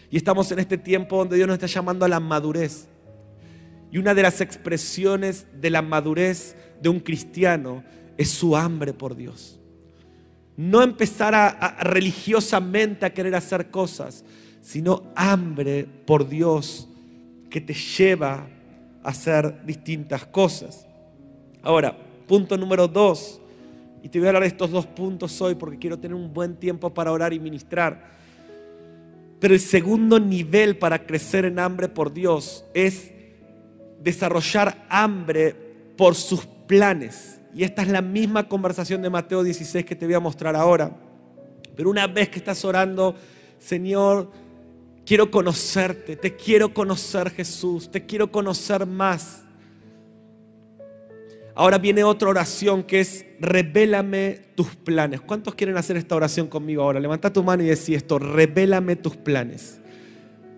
Y 0.10 0.18
estamos 0.18 0.52
en 0.52 0.60
este 0.60 0.78
tiempo 0.78 1.18
donde 1.18 1.36
Dios 1.36 1.48
nos 1.48 1.56
está 1.56 1.68
llamando 1.68 2.06
a 2.06 2.10
la 2.10 2.20
madurez. 2.20 2.88
Y 3.92 3.98
una 3.98 4.14
de 4.14 4.22
las 4.22 4.42
expresiones 4.42 5.48
de 5.60 5.70
la 5.72 5.82
madurez 5.82 6.56
de 6.82 6.90
un 6.90 7.00
cristiano 7.00 7.84
es 8.18 8.30
su 8.30 8.56
hambre 8.56 8.94
por 8.94 9.16
Dios. 9.16 9.60
No 10.56 10.84
empezar 10.84 11.78
religiosamente 11.80 13.06
a 13.06 13.14
querer 13.14 13.36
hacer 13.36 13.72
cosas, 13.72 14.24
sino 14.62 15.04
hambre 15.16 15.86
por 16.06 16.28
Dios 16.28 16.88
que 17.50 17.62
te 17.62 17.74
lleva 17.74 18.48
a 19.04 19.10
hacer 19.10 19.66
distintas 19.66 20.26
cosas. 20.26 20.88
Ahora, 21.62 21.98
punto 22.28 22.58
número 22.58 22.88
dos, 22.88 23.42
y 24.04 24.10
te 24.10 24.20
voy 24.20 24.28
a 24.28 24.30
hablar 24.30 24.44
de 24.44 24.50
estos 24.50 24.70
dos 24.70 24.86
puntos 24.86 25.42
hoy 25.42 25.56
porque 25.56 25.80
quiero 25.80 25.98
tener 25.98 26.16
un 26.16 26.34
buen 26.34 26.58
tiempo 26.58 26.94
para 26.94 27.12
orar 27.12 27.34
y 27.34 27.40
ministrar. 27.40 28.12
Pero 29.40 29.54
el 29.54 29.60
segundo 29.60 30.20
nivel 30.20 30.78
para 30.78 31.06
crecer 31.06 31.46
en 31.46 31.58
hambre 31.58 31.90
por 31.90 32.14
Dios 32.14 32.66
es 32.74 33.12
desarrollar 34.02 34.86
hambre 34.90 35.56
por 35.98 36.16
sus 36.16 36.46
planes. 36.46 37.40
Y 37.56 37.64
esta 37.64 37.84
es 37.84 37.90
la 37.90 38.02
misma 38.02 38.48
conversación 38.48 39.02
de 39.02 39.10
Mateo 39.10 39.44
16 39.44 39.86
que 39.86 39.96
te 39.96 40.06
voy 40.06 40.16
a 40.16 40.20
mostrar 40.20 40.56
ahora. 40.56 40.96
Pero 41.76 41.90
una 41.90 42.08
vez 42.08 42.30
que 42.30 42.40
estás 42.40 42.64
orando, 42.66 43.16
Señor, 43.60 44.32
quiero 45.06 45.30
conocerte, 45.30 46.16
te 46.16 46.36
quiero 46.36 46.74
conocer 46.74 47.30
Jesús, 47.32 47.92
te 47.92 48.06
quiero 48.06 48.32
conocer 48.32 48.86
más. 48.86 49.44
Ahora 51.56 51.78
viene 51.78 52.04
otra 52.04 52.30
oración 52.30 52.82
que 52.82 53.00
es, 53.02 53.26
revélame 53.40 54.42
tus 54.56 54.76
planes. 54.76 55.22
¿Cuántos 55.22 55.54
quieren 55.54 55.78
hacer 55.78 55.98
esta 55.98 56.16
oración 56.16 56.48
conmigo 56.48 56.82
ahora? 56.82 57.00
Levanta 57.00 57.32
tu 57.32 57.44
mano 57.44 57.62
y 57.62 57.68
decís 57.68 57.90
esto, 57.90 58.18
revélame 58.18 58.96
tus 58.96 59.16
planes. 59.16 59.80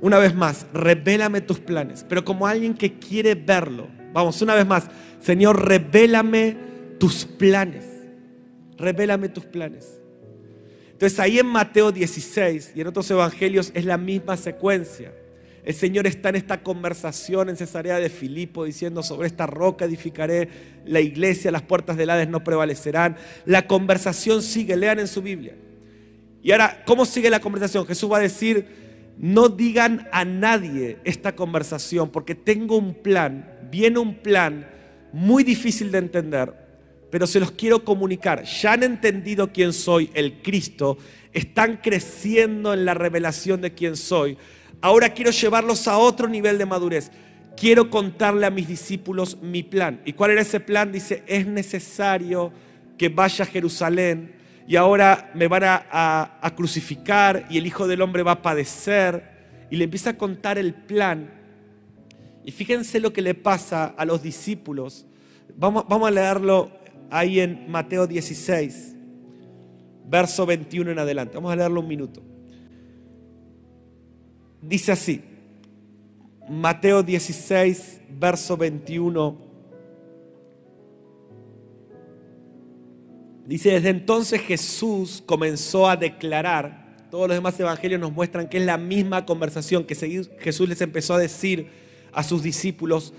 Una 0.02 0.18
vez 0.20 0.34
más, 0.34 0.66
revélame 0.74 1.42
tus 1.42 1.60
planes, 1.60 2.06
pero 2.08 2.24
como 2.24 2.48
alguien 2.48 2.74
que 2.74 2.98
quiere 2.98 3.36
verlo. 3.36 3.88
Vamos, 4.14 4.42
una 4.42 4.56
vez 4.56 4.66
más, 4.66 4.88
Señor, 5.20 5.68
revélame 5.68 6.56
tus 7.00 7.26
planes. 7.26 7.86
Revélame 8.78 9.30
tus 9.30 9.46
planes. 9.46 10.00
Entonces 10.92 11.20
ahí 11.20 11.40
en 11.40 11.48
Mateo 11.48 11.92
16 11.92 12.74
y 12.76 12.82
en 12.82 12.88
otros 12.88 13.10
evangelios 13.12 13.72
es 13.74 13.86
la 13.86 13.98
misma 13.98 14.38
secuencia. 14.38 15.14
El 15.66 15.74
Señor 15.74 16.06
está 16.06 16.30
en 16.30 16.36
esta 16.36 16.62
conversación 16.62 17.50
en 17.50 17.58
Cesarea 17.58 18.00
de 18.00 18.10
Filipo 18.10 18.66
diciendo 18.66 19.02
sobre 19.02 19.28
esta 19.28 19.48
roca 19.48 19.86
edificaré 19.86 20.48
la 20.86 21.02
iglesia, 21.02 21.52
las 21.52 21.64
puertas 21.64 21.98
del 21.98 22.12
Hades 22.12 22.30
no 22.30 22.44
prevalecerán. 22.44 23.18
La 23.46 23.66
conversación 23.66 24.44
sigue, 24.44 24.78
lean 24.78 25.00
en 25.00 25.08
su 25.08 25.22
Biblia. 25.22 25.56
Y 26.44 26.52
ahora, 26.52 26.84
¿cómo 26.86 27.06
sigue 27.06 27.32
la 27.32 27.40
conversación? 27.40 27.88
Jesús 27.88 28.12
va 28.12 28.18
a 28.18 28.22
decir, 28.22 28.68
no 29.18 29.50
digan 29.50 30.08
a 30.12 30.24
nadie 30.24 31.00
esta 31.04 31.36
conversación 31.36 32.12
porque 32.12 32.36
tengo 32.36 32.78
un 32.78 32.94
plan, 32.94 33.52
viene 33.72 34.00
un 34.00 34.16
plan 34.16 34.68
muy 35.12 35.44
difícil 35.44 35.92
de 35.92 35.98
entender, 35.98 36.54
pero 37.10 37.28
se 37.28 37.40
los 37.40 37.52
quiero 37.52 37.84
comunicar. 37.84 38.44
Ya 38.44 38.74
han 38.74 38.84
entendido 38.84 39.52
quién 39.52 39.74
soy, 39.74 40.10
el 40.14 40.42
Cristo, 40.42 40.98
están 41.34 41.78
creciendo 41.78 42.74
en 42.74 42.86
la 42.86 42.94
revelación 42.94 43.62
de 43.62 43.74
quién 43.74 43.96
soy. 43.96 44.38
Ahora 44.82 45.10
quiero 45.10 45.32
llevarlos 45.32 45.88
a 45.88 45.98
otro 45.98 46.28
nivel 46.28 46.58
de 46.58 46.66
madurez. 46.66 47.12
quiero 47.58 47.90
contarle 47.90 48.46
a 48.46 48.50
mis 48.50 48.68
discípulos 48.68 49.38
mi 49.42 49.64
plan. 49.64 50.02
¿Y 50.06 50.14
cuál 50.14 50.32
era 50.32 50.42
ese 50.42 50.60
plan? 50.60 50.92
Dice, 50.92 51.24
es 51.26 51.48
necesario 51.48 52.52
que 52.98 53.10
vaya 53.10 53.46
a 53.46 53.48
Jerusalén 53.48 54.36
y 54.68 54.76
ahora 54.76 55.32
me 55.34 55.48
van 55.48 55.64
a, 55.64 56.38
a 56.42 56.56
crucificar 56.56 57.46
y 57.50 57.58
el 57.58 57.66
Hijo 57.66 57.88
del 57.88 58.02
Hombre 58.02 58.24
va 58.24 58.34
a 58.34 58.42
padecer. 58.42 59.36
Y 59.72 59.78
le 59.78 59.86
empieza 59.86 60.12
a 60.12 60.18
contar 60.18 60.58
el 60.58 60.74
plan. 60.74 61.32
Y 62.44 62.52
fíjense 62.52 63.00
lo 63.00 63.12
que 63.12 63.22
le 63.22 63.34
pasa 63.34 63.96
a 63.98 64.06
los 64.06 64.22
discípulos. 64.22 65.06
Vamos, 65.58 65.86
vamos 65.88 66.08
a 66.08 66.12
leerlo 66.12 66.72
ahí 67.10 67.40
en 67.40 67.70
Mateo 67.70 68.08
16, 68.08 68.96
verso 70.08 70.46
21 70.46 70.92
en 70.92 71.00
adelante. 71.00 71.36
Vamos 71.36 71.52
a 71.52 71.56
leerlo 71.56 71.82
un 71.82 71.88
minuto. 71.88 72.22
Dice 74.62 74.92
así, 74.92 75.22
Mateo 76.50 77.04
16, 77.04 78.02
verso 78.10 78.58
21. 78.58 79.38
Dice, 83.46 83.72
desde 83.72 83.90
entonces 83.90 84.42
Jesús 84.42 85.22
comenzó 85.26 85.88
a 85.88 85.96
declarar, 85.96 86.86
todos 87.12 87.28
los 87.28 87.38
demás 87.38 87.60
evangelios 87.60 88.02
nos 88.02 88.12
muestran 88.12 88.50
que 88.50 88.58
es 88.58 88.66
la 88.66 88.78
misma 88.78 89.26
conversación 89.26 89.86
que 89.86 89.96
Jesús 89.96 90.68
les 90.68 90.82
empezó 90.82 91.14
a 91.14 91.20
decir 91.20 91.68
a 92.12 92.24
sus 92.24 92.42
discípulos, 92.42 93.14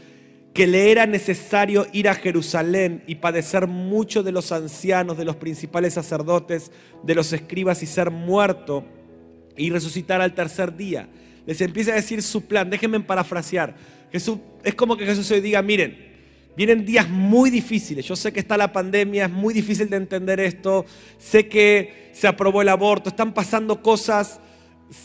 que 0.56 0.66
le 0.66 0.90
era 0.90 1.04
necesario 1.04 1.86
ir 1.92 2.08
a 2.08 2.14
Jerusalén 2.14 3.02
y 3.06 3.16
padecer 3.16 3.66
mucho 3.66 4.22
de 4.22 4.32
los 4.32 4.52
ancianos, 4.52 5.18
de 5.18 5.26
los 5.26 5.36
principales 5.36 5.92
sacerdotes, 5.92 6.72
de 7.02 7.14
los 7.14 7.30
escribas 7.34 7.82
y 7.82 7.86
ser 7.86 8.10
muerto 8.10 8.82
y 9.54 9.68
resucitar 9.68 10.22
al 10.22 10.32
tercer 10.32 10.74
día. 10.74 11.10
Les 11.44 11.60
empieza 11.60 11.92
a 11.92 11.96
decir 11.96 12.22
su 12.22 12.46
plan. 12.46 12.70
Déjenme 12.70 12.98
parafrasear. 13.00 13.76
Jesús, 14.10 14.38
es 14.64 14.74
como 14.74 14.96
que 14.96 15.04
Jesús 15.04 15.30
hoy 15.30 15.42
diga, 15.42 15.60
miren, 15.60 15.94
vienen 16.56 16.86
días 16.86 17.06
muy 17.06 17.50
difíciles. 17.50 18.06
Yo 18.06 18.16
sé 18.16 18.32
que 18.32 18.40
está 18.40 18.56
la 18.56 18.72
pandemia, 18.72 19.26
es 19.26 19.30
muy 19.30 19.52
difícil 19.52 19.90
de 19.90 19.98
entender 19.98 20.40
esto. 20.40 20.86
Sé 21.18 21.48
que 21.48 22.08
se 22.14 22.28
aprobó 22.28 22.62
el 22.62 22.70
aborto, 22.70 23.10
están 23.10 23.34
pasando 23.34 23.82
cosas. 23.82 24.40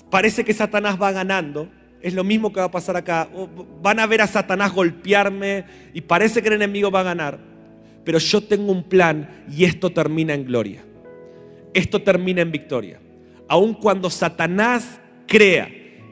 Parece 0.10 0.46
que 0.46 0.54
Satanás 0.54 0.98
va 0.98 1.12
ganando 1.12 1.70
es 2.02 2.14
lo 2.14 2.24
mismo 2.24 2.52
que 2.52 2.60
va 2.60 2.68
a 2.68 2.72
pasar 2.72 2.96
acá. 2.98 3.30
Van 3.82 4.00
a 4.00 4.08
ver 4.08 4.22
a 4.22 4.28
Satanás 4.28 4.74
golpearme 4.74 5.66
y 5.94 6.02
parece 6.02 6.42
que 6.42 6.48
el 6.50 6.56
enemigo 6.56 6.92
va 6.92 7.02
a 7.02 7.04
ganar. 7.04 7.40
Pero 8.04 8.18
yo 8.18 8.42
tengo 8.42 8.72
un 8.72 8.84
plan 8.84 9.46
y 9.50 9.66
esto 9.66 9.92
termina 9.92 10.34
en 10.34 10.46
gloria. 10.46 10.84
Esto 11.74 12.02
termina 12.02 12.42
en 12.42 12.52
victoria. 12.52 13.00
Aun 13.48 13.74
cuando 13.74 14.10
Satanás 14.10 15.00
crea 15.28 15.70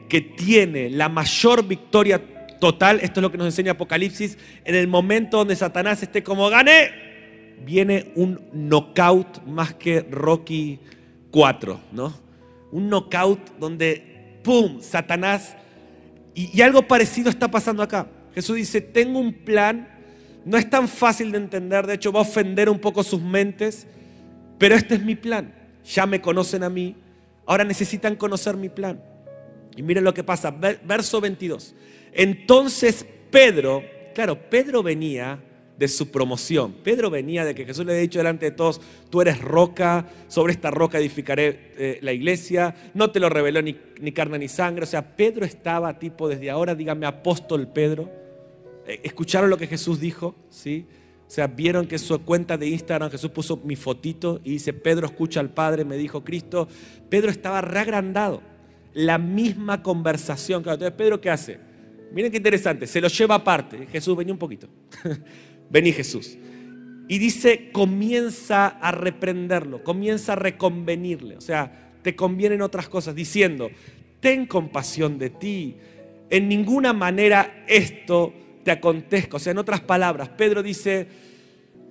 que 0.08 0.20
tiene 0.20 0.90
la 0.90 1.08
mayor 1.08 1.66
victoria 1.66 2.20
total, 2.58 3.00
esto 3.02 3.20
es 3.20 3.22
lo 3.22 3.32
que 3.32 3.38
nos 3.38 3.46
enseña 3.46 3.72
Apocalipsis, 3.72 4.38
en 4.64 4.74
el 4.74 4.86
momento 4.86 5.38
donde 5.38 5.56
Satanás 5.56 6.02
esté 6.02 6.22
como 6.22 6.48
gane, 6.50 6.90
viene 7.64 8.12
un 8.14 8.40
knockout 8.52 9.44
más 9.46 9.74
que 9.74 10.00
Rocky 10.00 10.78
4, 11.30 11.80
¿no? 11.92 12.14
Un 12.72 12.88
knockout 12.88 13.58
donde, 13.58 14.38
¡pum!, 14.42 14.80
Satanás 14.80 15.56
y, 16.34 16.60
algo 16.62 16.86
parecido 16.86 17.30
está 17.30 17.50
pasando 17.50 17.82
acá. 17.82 18.06
Jesús 18.34 18.56
dice, 18.56 18.80
tengo 18.80 19.18
un 19.18 19.32
plan, 19.32 19.88
no 20.44 20.56
es 20.56 20.68
tan 20.70 20.88
fácil 20.88 21.32
de 21.32 21.38
entender, 21.38 21.86
de 21.86 21.94
hecho 21.94 22.12
va 22.12 22.20
a 22.20 22.22
ofender 22.22 22.68
un 22.68 22.78
poco 22.78 23.02
sus 23.02 23.20
mentes, 23.20 23.86
pero 24.58 24.74
este 24.74 24.94
es 24.94 25.02
mi 25.02 25.16
plan. 25.16 25.54
Ya 25.84 26.06
me 26.06 26.20
conocen 26.20 26.62
a 26.62 26.70
mí, 26.70 26.96
ahora 27.46 27.64
necesitan 27.64 28.16
conocer 28.16 28.56
mi 28.56 28.68
plan. 28.68 29.02
Y 29.76 29.82
miren 29.82 30.04
lo 30.04 30.14
que 30.14 30.24
pasa, 30.24 30.50
verso 30.50 31.20
22. 31.20 31.74
Entonces 32.12 33.04
Pedro, 33.30 33.82
claro, 34.14 34.38
Pedro 34.50 34.82
venía 34.82 35.38
de 35.80 35.88
su 35.88 36.10
promoción. 36.10 36.74
Pedro 36.84 37.08
venía 37.08 37.42
de 37.42 37.54
que 37.54 37.64
Jesús 37.64 37.86
le 37.86 37.92
había 37.92 38.02
dicho 38.02 38.18
delante 38.18 38.44
de 38.44 38.50
todos, 38.50 38.82
tú 39.08 39.22
eres 39.22 39.40
roca, 39.40 40.06
sobre 40.28 40.52
esta 40.52 40.70
roca 40.70 40.98
edificaré 40.98 41.72
eh, 41.78 41.98
la 42.02 42.12
iglesia, 42.12 42.74
no 42.92 43.10
te 43.10 43.18
lo 43.18 43.30
reveló 43.30 43.62
ni, 43.62 43.72
carne 44.12 44.38
ni 44.38 44.48
sangre. 44.48 44.84
O 44.84 44.86
sea, 44.86 45.16
Pedro 45.16 45.46
estaba 45.46 45.98
tipo 45.98 46.28
desde 46.28 46.50
ahora, 46.50 46.74
dígame 46.74 47.06
apóstol 47.06 47.66
Pedro. 47.66 48.10
Eh, 48.86 49.00
¿Escucharon 49.04 49.48
lo 49.48 49.56
que 49.56 49.66
Jesús 49.66 49.98
dijo? 49.98 50.34
¿Sí? 50.50 50.84
O 51.26 51.30
sea, 51.30 51.46
vieron 51.46 51.86
que 51.86 51.96
su 51.96 52.18
cuenta 52.26 52.58
de 52.58 52.66
Instagram 52.66 53.10
Jesús 53.10 53.30
puso 53.30 53.56
mi 53.64 53.74
fotito 53.74 54.38
y 54.44 54.50
dice, 54.50 54.74
Pedro 54.74 55.06
escucha 55.06 55.40
al 55.40 55.48
Padre, 55.48 55.86
me 55.86 55.96
dijo 55.96 56.22
Cristo. 56.22 56.68
Pedro 57.08 57.30
estaba 57.30 57.62
reagrandado. 57.62 58.42
La 58.92 59.16
misma 59.16 59.82
conversación. 59.82 60.58
Entonces, 60.58 60.92
Pedro, 60.92 61.22
¿qué 61.22 61.30
hace? 61.30 61.58
Miren 62.12 62.30
qué 62.30 62.36
interesante, 62.38 62.86
se 62.86 63.00
lo 63.00 63.08
lleva 63.08 63.36
aparte. 63.36 63.86
Jesús, 63.86 64.14
venía 64.14 64.34
un 64.34 64.38
poquito. 64.38 64.68
vení 65.70 65.92
Jesús. 65.92 66.36
Y 67.08 67.18
dice, 67.18 67.70
comienza 67.72 68.66
a 68.66 68.92
reprenderlo, 68.92 69.82
comienza 69.82 70.34
a 70.34 70.36
reconvenirle. 70.36 71.36
O 71.36 71.40
sea, 71.40 71.92
te 72.02 72.14
convienen 72.14 72.62
otras 72.62 72.88
cosas, 72.88 73.14
diciendo, 73.14 73.70
ten 74.20 74.46
compasión 74.46 75.18
de 75.18 75.30
ti. 75.30 75.76
En 76.28 76.48
ninguna 76.48 76.92
manera 76.92 77.64
esto 77.66 78.32
te 78.62 78.70
acontezca. 78.70 79.38
O 79.38 79.40
sea, 79.40 79.50
en 79.50 79.58
otras 79.58 79.80
palabras, 79.80 80.28
Pedro 80.28 80.62
dice, 80.62 81.08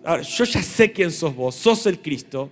yo 0.06 0.46
ya 0.46 0.62
sé 0.62 0.92
quién 0.92 1.12
sos 1.12 1.36
vos, 1.36 1.56
sos 1.56 1.86
el 1.88 2.00
Cristo, 2.00 2.50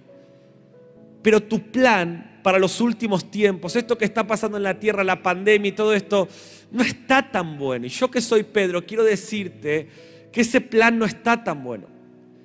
pero 1.22 1.42
tu 1.42 1.72
plan 1.72 2.40
para 2.44 2.60
los 2.60 2.80
últimos 2.82 3.32
tiempos, 3.32 3.76
esto 3.76 3.98
que 3.98 4.06
está 4.06 4.26
pasando 4.26 4.58
en 4.58 4.64
la 4.64 4.80
tierra, 4.80 5.04
la 5.04 5.22
pandemia 5.24 5.70
y 5.70 5.74
todo 5.74 5.94
esto, 5.94 6.28
no 6.72 6.84
está 6.84 7.32
tan 7.32 7.58
bueno. 7.58 7.86
Y 7.86 7.90
yo 7.90 8.12
que 8.12 8.22
soy 8.22 8.44
Pedro, 8.44 8.86
quiero 8.86 9.04
decirte 9.04 9.88
que 10.32 10.42
ese 10.42 10.62
plan 10.62 10.98
no 10.98 11.06
está 11.06 11.44
tan 11.44 11.64
bueno. 11.64 11.88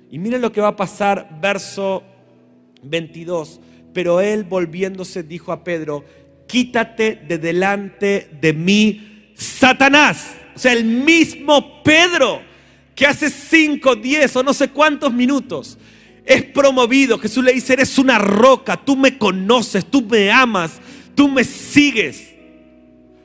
Y 0.09 0.19
miren 0.19 0.41
lo 0.41 0.51
que 0.51 0.61
va 0.61 0.69
a 0.69 0.75
pasar, 0.75 1.39
verso 1.41 2.03
22. 2.83 3.59
Pero 3.93 4.21
él 4.21 4.43
volviéndose 4.43 5.23
dijo 5.23 5.51
a 5.51 5.63
Pedro, 5.63 6.05
quítate 6.47 7.15
de 7.27 7.37
delante 7.37 8.29
de 8.39 8.53
mí, 8.53 9.31
Satanás. 9.35 10.35
O 10.55 10.59
sea, 10.59 10.73
el 10.73 10.85
mismo 10.85 11.81
Pedro 11.83 12.41
que 12.95 13.07
hace 13.07 13.29
5, 13.29 13.95
10 13.95 14.35
o 14.35 14.43
no 14.43 14.53
sé 14.53 14.69
cuántos 14.69 15.11
minutos 15.11 15.77
es 16.25 16.43
promovido. 16.43 17.17
Jesús 17.17 17.43
le 17.43 17.53
dice, 17.53 17.73
eres 17.73 17.97
una 17.97 18.19
roca, 18.19 18.77
tú 18.77 18.95
me 18.95 19.17
conoces, 19.17 19.85
tú 19.85 20.03
me 20.03 20.31
amas, 20.31 20.79
tú 21.15 21.27
me 21.27 21.43
sigues. 21.43 22.33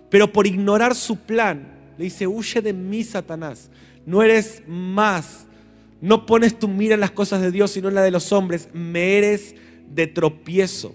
Pero 0.09 0.33
por 0.33 0.47
ignorar 0.47 0.95
su 0.95 1.17
plan, 1.17 1.69
le 1.99 2.05
dice, 2.05 2.27
huye 2.27 2.63
de 2.63 2.73
mí, 2.73 3.05
Satanás 3.05 3.71
no 4.09 4.23
eres 4.23 4.63
más. 4.67 5.47
No 6.01 6.25
pones 6.25 6.59
tu 6.59 6.67
mira 6.67 6.95
en 6.95 7.01
las 7.01 7.11
cosas 7.11 7.43
de 7.43 7.51
Dios, 7.51 7.73
sino 7.73 7.89
en 7.89 7.95
la 7.95 8.01
de 8.03 8.11
los 8.11 8.33
hombres. 8.33 8.71
Me 8.73 9.19
eres 9.19 9.55
de 9.87 10.07
tropiezo. 10.07 10.95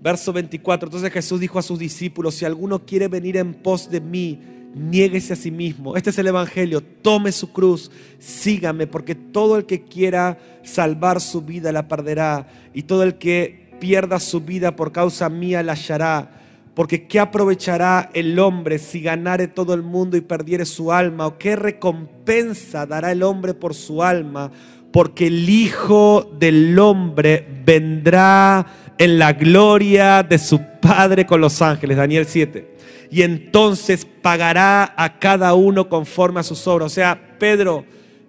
Verso 0.00 0.32
24. 0.32 0.86
Entonces 0.86 1.12
Jesús 1.12 1.40
dijo 1.40 1.58
a 1.58 1.62
sus 1.62 1.80
discípulos, 1.80 2.36
si 2.36 2.44
alguno 2.44 2.86
quiere 2.86 3.08
venir 3.08 3.38
en 3.38 3.54
pos 3.54 3.90
de 3.90 4.00
mí, 4.00 4.38
niéguese 4.72 5.32
a 5.32 5.36
sí 5.36 5.50
mismo. 5.50 5.96
Este 5.96 6.10
es 6.10 6.18
el 6.18 6.28
Evangelio. 6.28 6.80
Tome 6.80 7.32
su 7.32 7.52
cruz, 7.52 7.90
sígame, 8.20 8.86
porque 8.86 9.16
todo 9.16 9.56
el 9.56 9.66
que 9.66 9.82
quiera 9.82 10.38
salvar 10.62 11.20
su 11.20 11.42
vida 11.42 11.72
la 11.72 11.88
perderá. 11.88 12.46
Y 12.72 12.84
todo 12.84 13.02
el 13.02 13.18
que 13.18 13.74
pierda 13.80 14.20
su 14.20 14.42
vida 14.42 14.76
por 14.76 14.92
causa 14.92 15.28
mía 15.28 15.64
la 15.64 15.72
hallará. 15.72 16.45
Porque 16.76 17.06
¿qué 17.06 17.18
aprovechará 17.20 18.10
el 18.12 18.38
hombre 18.38 18.78
si 18.78 19.00
ganare 19.00 19.48
todo 19.48 19.72
el 19.72 19.82
mundo 19.82 20.18
y 20.18 20.20
perdiere 20.20 20.66
su 20.66 20.92
alma? 20.92 21.26
¿O 21.26 21.38
qué 21.38 21.56
recompensa 21.56 22.84
dará 22.84 23.12
el 23.12 23.22
hombre 23.22 23.54
por 23.54 23.72
su 23.72 24.02
alma? 24.02 24.52
Porque 24.92 25.28
el 25.28 25.48
Hijo 25.48 26.30
del 26.38 26.78
Hombre 26.78 27.62
vendrá 27.64 28.66
en 28.98 29.18
la 29.18 29.32
gloria 29.32 30.22
de 30.22 30.38
su 30.38 30.60
Padre 30.82 31.24
con 31.24 31.40
los 31.40 31.62
ángeles. 31.62 31.96
Daniel 31.96 32.26
7. 32.26 32.76
Y 33.10 33.22
entonces 33.22 34.04
pagará 34.04 34.92
a 34.98 35.18
cada 35.18 35.54
uno 35.54 35.88
conforme 35.88 36.40
a 36.40 36.42
sus 36.42 36.66
obras. 36.66 36.92
O 36.92 36.94
sea, 36.94 37.38
Pedro, 37.38 37.86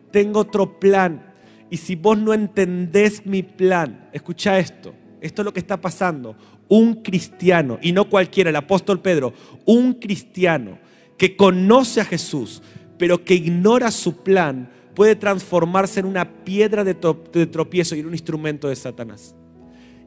tengo 0.09 0.39
otro 0.39 0.79
plan. 0.79 1.33
Y 1.69 1.75
si 1.75 1.97
vos 1.97 2.17
no 2.17 2.33
entendés 2.33 3.25
mi 3.25 3.43
plan, 3.43 4.07
escucha 4.13 4.57
esto. 4.57 4.93
Esto 5.21 5.41
es 5.41 5.45
lo 5.45 5.53
que 5.53 5.59
está 5.59 5.81
pasando 5.81 6.35
un 6.69 6.95
cristiano, 7.01 7.79
y 7.81 7.91
no 7.91 8.09
cualquiera, 8.09 8.49
el 8.49 8.55
apóstol 8.55 8.99
Pedro, 8.99 9.33
un 9.65 9.93
cristiano 9.93 10.79
que 11.17 11.35
conoce 11.35 12.01
a 12.01 12.05
Jesús, 12.05 12.61
pero 12.97 13.23
que 13.23 13.35
ignora 13.35 13.91
su 13.91 14.17
plan, 14.17 14.69
puede 14.95 15.15
transformarse 15.15 15.99
en 15.99 16.07
una 16.07 16.43
piedra 16.43 16.83
de, 16.83 16.95
tropiezo 16.95 17.95
y 17.95 17.99
en 17.99 18.07
un 18.07 18.13
instrumento 18.13 18.67
de 18.67 18.75
Satanás. 18.75 19.35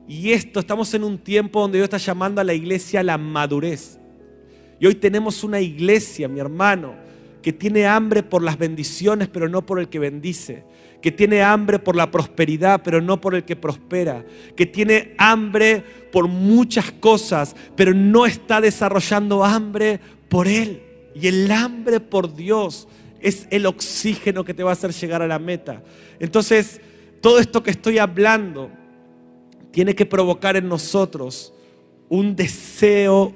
Y 0.09 0.33
esto, 0.33 0.61
estamos 0.61 0.93
en 0.95 1.05
un 1.05 1.19
tiempo 1.19 1.61
donde 1.61 1.79
Dios 1.79 1.85
está 1.85 1.99
llamando 1.99 2.41
a 2.41 2.45
la 2.45 2.55
iglesia 2.55 3.01
a 3.01 3.05
la 3.05 3.17
madurez. 3.17 3.99
Y 4.81 4.87
hoy 4.87 4.97
tenemos 4.97 5.45
una 5.45 5.61
iglesia, 5.61 6.27
mi 6.27 6.41
hermano, 6.41 6.95
que 7.43 7.53
tiene 7.53 7.87
hambre 7.87 8.23
por 8.23 8.43
las 8.43 8.59
bendiciones, 8.59 9.29
pero 9.29 9.49
no 9.49 9.65
por 9.65 9.79
el 9.79 9.89
que 9.89 9.99
bendice 9.99 10.65
que 11.01 11.11
tiene 11.11 11.43
hambre 11.43 11.79
por 11.79 11.97
la 11.97 12.11
prosperidad, 12.11 12.83
pero 12.83 13.01
no 13.01 13.21
por 13.21 13.35
el 13.35 13.45
que 13.45 13.57
prospera, 13.57 14.25
que 14.57 14.67
tiene 14.67 15.15
hambre 15.19 15.83
por 16.13 16.29
muchas 16.29 16.91
cosas, 16.93 17.57
pero 17.77 17.95
no 17.95 18.27
está 18.27 18.61
desarrollando 18.61 19.45
hambre 19.45 20.01
por 20.29 20.47
Él. 20.47 20.83
Y 21.15 21.27
el 21.27 21.51
hambre 21.51 22.01
por 22.01 22.35
Dios 22.35 22.87
es 23.21 23.47
el 23.51 23.67
oxígeno 23.67 24.45
que 24.45 24.55
te 24.55 24.63
va 24.63 24.71
a 24.71 24.73
hacer 24.75 24.93
llegar 24.93 25.23
a 25.23 25.27
la 25.27 25.39
meta. 25.39 25.83
Entonces, 26.19 26.81
todo 27.21 27.39
esto 27.39 27.63
que 27.63 27.71
estoy 27.71 27.99
hablando 27.99 28.71
tiene 29.71 29.95
que 29.95 30.07
provocar 30.07 30.57
en 30.57 30.69
nosotros 30.69 31.53
un 32.09 32.35
deseo 32.35 33.35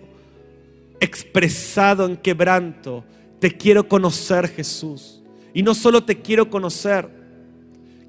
expresado 1.00 2.06
en 2.06 2.16
quebranto. 2.16 3.04
Te 3.38 3.56
quiero 3.56 3.88
conocer, 3.88 4.48
Jesús. 4.48 5.22
Y 5.52 5.62
no 5.62 5.74
solo 5.74 6.04
te 6.04 6.20
quiero 6.20 6.50
conocer, 6.50 7.23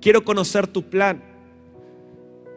quiero 0.06 0.24
conocer 0.24 0.68
tu 0.68 0.84
plan. 0.84 1.20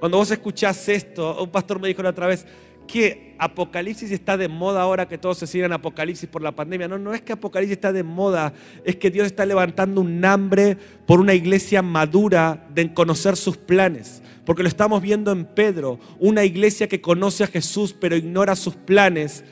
Cuando 0.00 0.18
vos 0.18 0.30
escuchás 0.30 0.86
esto, 0.90 1.42
un 1.42 1.48
pastor 1.48 1.80
me 1.80 1.88
dijo 1.88 2.02
la 2.02 2.10
otra 2.10 2.26
vez, 2.26 2.44
que 2.86 3.36
Apocalipsis 3.38 4.10
está 4.10 4.36
de 4.36 4.48
moda 4.48 4.82
ahora 4.82 5.08
que 5.08 5.16
todos 5.16 5.38
se 5.38 5.46
siguen 5.46 5.72
Apocalipsis 5.72 6.28
por 6.28 6.42
la 6.42 6.52
pandemia. 6.52 6.88
No, 6.88 6.98
no 6.98 7.14
es 7.14 7.22
que 7.22 7.32
Apocalipsis 7.32 7.78
está 7.78 7.90
de 7.90 8.02
moda, 8.02 8.52
es 8.84 8.96
que 8.96 9.10
Dios 9.10 9.24
está 9.24 9.46
levantando 9.46 10.02
un 10.02 10.22
hambre 10.26 10.76
por 11.06 11.20
una 11.20 11.32
iglesia 11.32 11.80
madura 11.80 12.66
de 12.74 12.92
conocer 12.92 13.34
sus 13.34 13.56
planes. 13.56 14.22
Porque 14.44 14.62
lo 14.62 14.68
estamos 14.68 15.00
viendo 15.00 15.32
en 15.32 15.46
Pedro, 15.46 15.98
una 16.18 16.44
iglesia 16.44 16.86
que 16.86 17.00
conoce 17.00 17.44
a 17.44 17.46
Jesús 17.46 17.96
pero 17.98 18.14
ignora 18.14 18.56
sus 18.56 18.74
planes, 18.74 19.42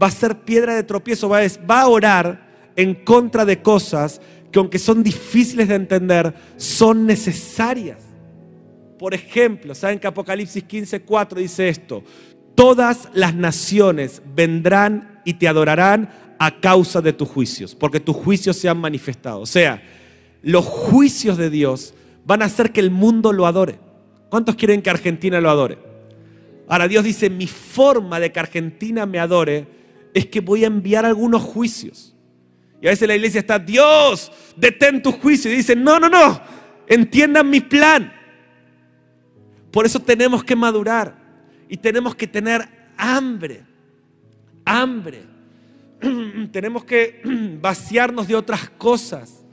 va 0.00 0.08
a 0.08 0.10
ser 0.10 0.40
piedra 0.40 0.74
de 0.74 0.82
tropiezo, 0.82 1.30
va 1.30 1.38
a, 1.38 1.46
va 1.66 1.80
a 1.80 1.88
orar 1.88 2.46
en 2.76 2.94
contra 2.94 3.46
de 3.46 3.62
cosas 3.62 4.20
que 4.50 4.58
aunque 4.58 4.78
son 4.78 5.02
difíciles 5.02 5.68
de 5.68 5.74
entender, 5.74 6.34
son 6.56 7.06
necesarias. 7.06 7.98
Por 8.98 9.14
ejemplo, 9.14 9.74
¿saben 9.74 9.98
que 9.98 10.06
Apocalipsis 10.06 10.64
15:4 10.64 11.36
dice 11.36 11.68
esto? 11.68 12.02
todas 12.56 13.10
las 13.12 13.34
naciones 13.36 14.22
vendrán 14.34 15.20
y 15.24 15.34
te 15.34 15.46
adorarán 15.46 16.10
a 16.40 16.58
causa 16.60 17.00
de 17.00 17.12
tus 17.12 17.28
juicios, 17.28 17.76
porque 17.76 18.00
tus 18.00 18.16
juicios 18.16 18.56
se 18.56 18.68
han 18.68 18.78
manifestado. 18.78 19.40
O 19.40 19.46
sea, 19.46 19.82
los 20.42 20.64
juicios 20.64 21.36
de 21.36 21.50
Dios 21.50 21.94
van 22.24 22.42
a 22.42 22.46
hacer 22.46 22.72
que 22.72 22.80
el 22.80 22.90
mundo 22.90 23.32
lo 23.32 23.46
adore. 23.46 23.78
¿Cuántos 24.28 24.56
quieren 24.56 24.82
que 24.82 24.90
Argentina 24.90 25.40
lo 25.40 25.50
adore? 25.50 25.78
Ahora 26.66 26.88
Dios 26.88 27.04
dice, 27.04 27.30
mi 27.30 27.46
forma 27.46 28.18
de 28.18 28.32
que 28.32 28.40
Argentina 28.40 29.06
me 29.06 29.20
adore 29.20 29.68
es 30.14 30.26
que 30.26 30.40
voy 30.40 30.64
a 30.64 30.66
enviar 30.66 31.04
algunos 31.04 31.42
juicios. 31.42 32.15
A 32.88 32.90
veces 32.90 33.08
la 33.08 33.16
iglesia 33.16 33.40
está, 33.40 33.58
Dios, 33.58 34.30
detén 34.56 35.02
tu 35.02 35.12
juicio. 35.12 35.50
Y 35.50 35.56
dice, 35.56 35.74
no, 35.74 35.98
no, 35.98 36.08
no, 36.08 36.40
entiendan 36.86 37.50
mi 37.50 37.60
plan. 37.60 38.12
Por 39.72 39.86
eso 39.86 40.00
tenemos 40.00 40.44
que 40.44 40.54
madurar. 40.54 41.16
Y 41.68 41.76
tenemos 41.76 42.14
que 42.14 42.26
tener 42.26 42.66
hambre, 42.96 43.64
hambre. 44.64 45.24
tenemos 46.52 46.84
que 46.84 47.22
vaciarnos 47.60 48.28
de 48.28 48.36
otras 48.36 48.70
cosas 48.70 49.44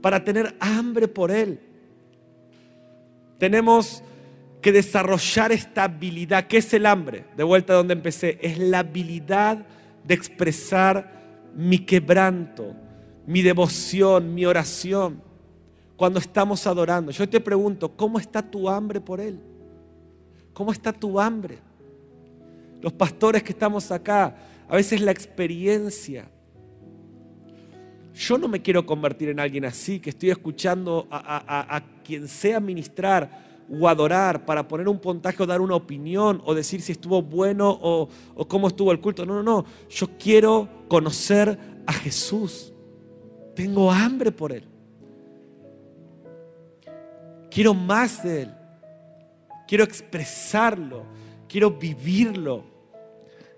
para 0.00 0.22
tener 0.22 0.54
hambre 0.60 1.08
por 1.08 1.32
Él. 1.32 1.60
Tenemos 3.38 4.02
que 4.62 4.72
desarrollar 4.72 5.50
esta 5.52 5.84
habilidad. 5.84 6.46
¿Qué 6.46 6.58
es 6.58 6.72
el 6.74 6.86
hambre? 6.86 7.24
De 7.36 7.42
vuelta 7.42 7.72
a 7.72 7.76
donde 7.76 7.94
empecé. 7.94 8.38
Es 8.40 8.58
la 8.58 8.80
habilidad 8.80 9.66
de 10.04 10.14
expresar 10.14 11.17
mi 11.58 11.80
quebranto, 11.80 12.72
mi 13.26 13.42
devoción, 13.42 14.32
mi 14.32 14.46
oración. 14.46 15.20
Cuando 15.96 16.20
estamos 16.20 16.64
adorando. 16.68 17.10
Yo 17.10 17.28
te 17.28 17.40
pregunto, 17.40 17.96
¿cómo 17.96 18.20
está 18.20 18.40
tu 18.40 18.68
hambre 18.68 19.00
por 19.00 19.20
Él? 19.20 19.40
¿Cómo 20.52 20.70
está 20.70 20.92
tu 20.92 21.18
hambre? 21.18 21.58
Los 22.80 22.92
pastores 22.92 23.42
que 23.42 23.50
estamos 23.50 23.90
acá, 23.90 24.36
a 24.68 24.76
veces 24.76 25.00
la 25.00 25.10
experiencia. 25.10 26.30
Yo 28.14 28.38
no 28.38 28.46
me 28.46 28.62
quiero 28.62 28.86
convertir 28.86 29.30
en 29.30 29.40
alguien 29.40 29.64
así, 29.64 29.98
que 29.98 30.10
estoy 30.10 30.30
escuchando 30.30 31.08
a, 31.10 31.82
quien 32.04 32.28
sea 32.28 32.60
ministrar 32.60 33.47
o 33.70 33.88
adorar 33.88 34.44
para 34.44 34.66
poner 34.66 34.88
un 34.88 34.98
puntaje 34.98 35.42
o 35.42 35.46
dar 35.46 35.60
una 35.60 35.74
opinión 35.74 36.42
o 36.44 36.54
decir 36.54 36.80
si 36.80 36.92
estuvo 36.92 37.22
bueno 37.22 37.70
o, 37.70 38.08
o 38.34 38.48
cómo 38.48 38.68
estuvo 38.68 38.92
el 38.92 39.00
culto. 39.00 39.26
No, 39.26 39.34
no, 39.34 39.42
no. 39.42 39.64
Yo 39.88 40.08
quiero 40.18 40.68
conocer 40.88 41.58
a 41.86 41.92
Jesús. 41.92 42.72
Tengo 43.54 43.90
hambre 43.90 44.32
por 44.32 44.52
Él. 44.52 44.64
Quiero 47.50 47.74
más 47.74 48.22
de 48.22 48.42
Él 48.42 48.54
quiero 49.68 49.84
expresarlo, 49.84 51.04
quiero 51.46 51.70
vivirlo, 51.70 52.64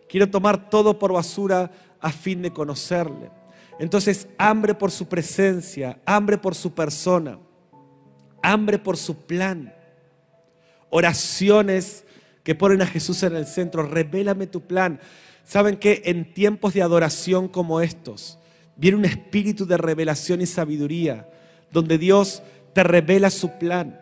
quiero 0.08 0.28
tomar 0.28 0.68
todo 0.68 0.98
por 0.98 1.12
basura 1.12 1.70
a 2.00 2.10
fin 2.10 2.42
de 2.42 2.52
conocerle. 2.52 3.30
Entonces, 3.78 4.28
hambre 4.36 4.74
por 4.74 4.90
su 4.90 5.06
presencia, 5.06 5.98
hambre 6.04 6.36
por 6.36 6.54
su 6.54 6.74
persona, 6.74 7.38
hambre 8.42 8.78
por 8.78 8.96
su 8.96 9.16
plan, 9.16 9.72
oraciones 10.90 12.04
que 12.42 12.54
ponen 12.54 12.82
a 12.82 12.86
Jesús 12.86 13.22
en 13.22 13.36
el 13.36 13.46
centro, 13.46 13.82
revélame 13.82 14.46
tu 14.46 14.60
plan. 14.60 15.00
¿Saben 15.44 15.76
que 15.76 16.02
en 16.04 16.34
tiempos 16.34 16.74
de 16.74 16.82
adoración 16.82 17.48
como 17.48 17.80
estos 17.80 18.38
viene 18.76 18.98
un 18.98 19.04
espíritu 19.04 19.66
de 19.66 19.76
revelación 19.76 20.40
y 20.40 20.46
sabiduría, 20.46 21.28
donde 21.70 21.98
Dios 21.98 22.42
te 22.72 22.82
revela 22.82 23.30
su 23.30 23.58
plan? 23.58 24.00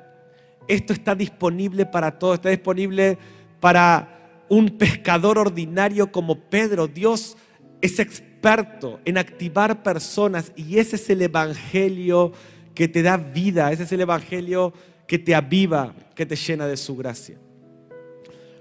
esto 0.69 0.93
está 0.93 1.15
disponible 1.15 1.87
para 1.87 2.19
todos, 2.19 2.35
está 2.35 2.51
disponible 2.51 3.19
para 3.59 4.45
un 4.49 4.69
pescador 4.79 5.39
ordinario 5.39 6.13
como 6.13 6.39
Pedro. 6.39 6.87
Dios 6.87 7.37
es 7.81 7.99
experto 7.99 9.01
en 9.05 9.19
activar 9.19 9.83
personas 9.83 10.53
y 10.55 10.79
ese 10.79 10.97
es 10.97 11.11
el 11.11 11.23
Evangelio 11.23 12.33
que 12.75 12.87
te 12.87 13.03
da 13.03 13.17
vida, 13.17 13.73
ese 13.73 13.85
es 13.85 13.93
el 13.93 14.03
Evangelio 14.03 14.73
que 15.09 15.19
te 15.19 15.35
aviva, 15.35 15.93
que 16.15 16.25
te 16.25 16.37
llena 16.37 16.69
de 16.69 16.77
su 16.77 16.97
gracia. 16.97 17.37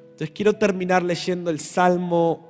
Entonces 0.02 0.32
quiero 0.32 0.54
terminar 0.54 1.04
leyendo 1.04 1.52
el 1.52 1.60
Salmo 1.60 2.48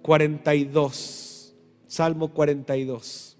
42. 0.00 1.54
Salmo 1.86 2.32
42. 2.32 3.36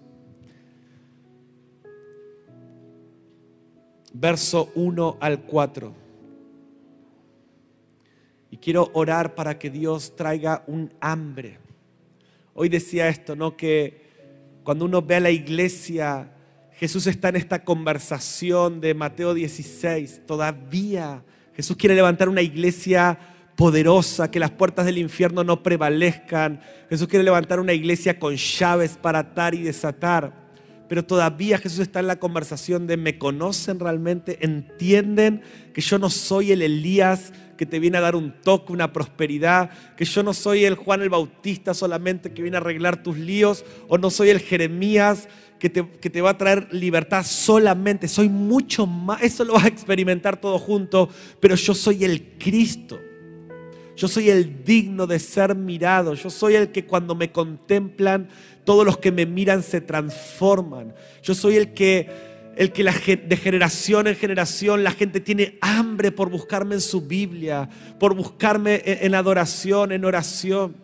verso 4.19 4.71
1 4.75 5.17
al 5.19 5.41
4. 5.43 5.93
Y 8.49 8.57
quiero 8.57 8.89
orar 8.93 9.35
para 9.35 9.59
que 9.59 9.69
Dios 9.69 10.15
traiga 10.15 10.63
un 10.67 10.93
hambre. 10.99 11.59
Hoy 12.53 12.69
decía 12.69 13.09
esto, 13.09 13.35
¿no? 13.35 13.55
Que 13.55 14.07
cuando 14.63 14.85
uno 14.85 15.01
ve 15.01 15.15
a 15.15 15.19
la 15.19 15.31
iglesia, 15.31 16.31
Jesús 16.77 17.07
está 17.07 17.29
en 17.29 17.37
esta 17.37 17.63
conversación 17.63 18.81
de 18.81 18.93
Mateo 18.93 19.33
16. 19.33 20.27
Todavía 20.27 21.23
Jesús 21.55 21.75
quiere 21.75 21.95
levantar 21.95 22.29
una 22.29 22.43
iglesia 22.43 23.17
poderosa, 23.55 24.29
que 24.29 24.39
las 24.39 24.51
puertas 24.51 24.85
del 24.85 24.99
infierno 24.99 25.43
no 25.43 25.63
prevalezcan. 25.63 26.61
Jesús 26.87 27.07
quiere 27.07 27.23
levantar 27.25 27.59
una 27.59 27.73
iglesia 27.73 28.19
con 28.19 28.35
llaves 28.35 28.95
para 29.01 29.19
atar 29.19 29.55
y 29.55 29.63
desatar. 29.63 30.31
Pero 30.87 31.03
todavía 31.03 31.57
Jesús 31.57 31.79
está 31.79 31.99
en 31.99 32.07
la 32.07 32.19
conversación 32.19 32.85
de 32.85 32.95
me 32.95 33.17
conocen 33.17 33.79
realmente, 33.79 34.37
entienden 34.41 35.41
que 35.73 35.81
yo 35.81 35.97
no 35.97 36.11
soy 36.11 36.51
el 36.51 36.61
Elías 36.61 37.33
que 37.57 37.65
te 37.65 37.79
viene 37.79 37.97
a 37.97 38.01
dar 38.01 38.15
un 38.15 38.31
toque, 38.41 38.71
una 38.71 38.93
prosperidad, 38.93 39.69
que 39.97 40.05
yo 40.05 40.23
no 40.23 40.33
soy 40.33 40.65
el 40.65 40.75
Juan 40.75 41.01
el 41.01 41.09
Bautista 41.09 41.73
solamente 41.73 42.31
que 42.31 42.41
viene 42.41 42.57
a 42.57 42.61
arreglar 42.61 43.03
tus 43.03 43.17
líos, 43.17 43.65
o 43.87 43.97
no 43.97 44.09
soy 44.09 44.29
el 44.29 44.39
Jeremías 44.39 45.27
que 45.59 45.69
te, 45.69 45.89
que 45.89 46.09
te 46.09 46.21
va 46.21 46.31
a 46.31 46.37
traer 46.37 46.67
libertad 46.71 47.25
solamente, 47.25 48.07
soy 48.07 48.29
mucho 48.29 48.85
más, 48.85 49.21
eso 49.23 49.43
lo 49.43 49.53
vas 49.53 49.65
a 49.65 49.69
experimentar 49.69 50.39
todo 50.39 50.59
junto, 50.59 51.09
pero 51.39 51.55
yo 51.55 51.73
soy 51.73 52.03
el 52.05 52.37
Cristo. 52.37 52.99
Yo 53.97 54.07
soy 54.07 54.29
el 54.29 54.63
digno 54.63 55.07
de 55.07 55.17
ser 55.17 55.55
mirado. 55.55 56.13
Yo 56.13 56.29
soy 56.29 56.53
el 56.53 56.71
que 56.71 56.85
cuando 56.85 57.15
me 57.15 57.31
contemplan 57.31 58.29
todos 58.63 58.85
los 58.85 58.99
que 58.99 59.11
me 59.11 59.25
miran 59.25 59.63
se 59.63 59.81
transforman. 59.81 60.93
Yo 61.23 61.33
soy 61.33 61.55
el 61.55 61.73
que, 61.73 62.07
el 62.57 62.71
que 62.71 62.83
de 62.83 63.37
generación 63.37 64.07
en 64.07 64.15
generación 64.15 64.83
la 64.83 64.91
gente 64.91 65.19
tiene 65.19 65.59
hambre 65.61 66.11
por 66.11 66.29
buscarme 66.29 66.75
en 66.75 66.81
su 66.81 67.01
Biblia, 67.01 67.69
por 67.99 68.15
buscarme 68.15 68.81
en, 68.83 69.13
adoración, 69.13 69.91
en 69.91 70.03
oración. 70.03 70.75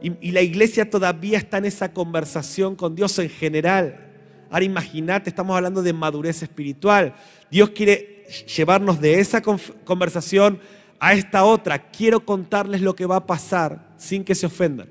Y, 0.00 0.28
y, 0.28 0.32
la 0.32 0.42
iglesia 0.42 0.90
todavía 0.90 1.38
está 1.38 1.58
en 1.58 1.66
esa 1.66 1.92
conversación 1.92 2.74
con 2.74 2.96
Dios 2.96 3.16
en 3.20 3.30
general. 3.30 4.10
Ahora 4.50 4.64
imagínate, 4.64 5.30
estamos 5.30 5.54
hablando 5.56 5.82
de 5.82 5.92
madurez 5.92 6.42
espiritual. 6.42 7.14
Dios 7.48 7.70
quiere 7.70 8.26
llevarnos 8.56 9.00
de 9.00 9.20
esa 9.20 9.40
conversación 9.40 10.58
a 10.98 11.14
esta 11.14 11.44
otra. 11.44 11.90
Quiero 11.90 12.24
contarles 12.24 12.80
lo 12.80 12.96
que 12.96 13.06
va 13.06 13.16
a 13.16 13.26
pasar 13.26 13.94
sin 13.96 14.24
que 14.24 14.34
se 14.34 14.46
ofendan 14.46 14.88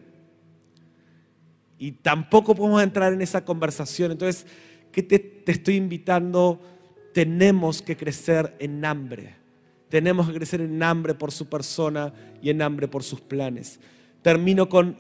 y 1.82 1.94
tampoco 1.94 2.54
podemos 2.54 2.84
entrar 2.84 3.12
en 3.12 3.24
esa 3.24 3.44
conversación. 3.44 4.12
Entonces, 4.12 4.46
¿qué 4.92 5.04
te, 5.04 5.44
estoy 5.52 5.76
invitando? 5.76 6.62
Tenemos 7.14 7.82
que 7.82 7.98
crecer 7.98 8.56
en 8.60 8.84
hambre. 8.86 9.36
Tenemos 9.90 10.28
que 10.28 10.34
crecer 10.34 10.62
en 10.62 10.82
hambre 10.84 11.14
por 11.14 11.32
su 11.32 11.50
persona 11.50 12.14
y 12.42 12.50
en 12.50 12.62
hambre 12.62 12.88
por 12.88 13.04
sus 13.04 13.20
planes. 13.20 13.80
Termino 14.22 14.70
con 14.70 14.98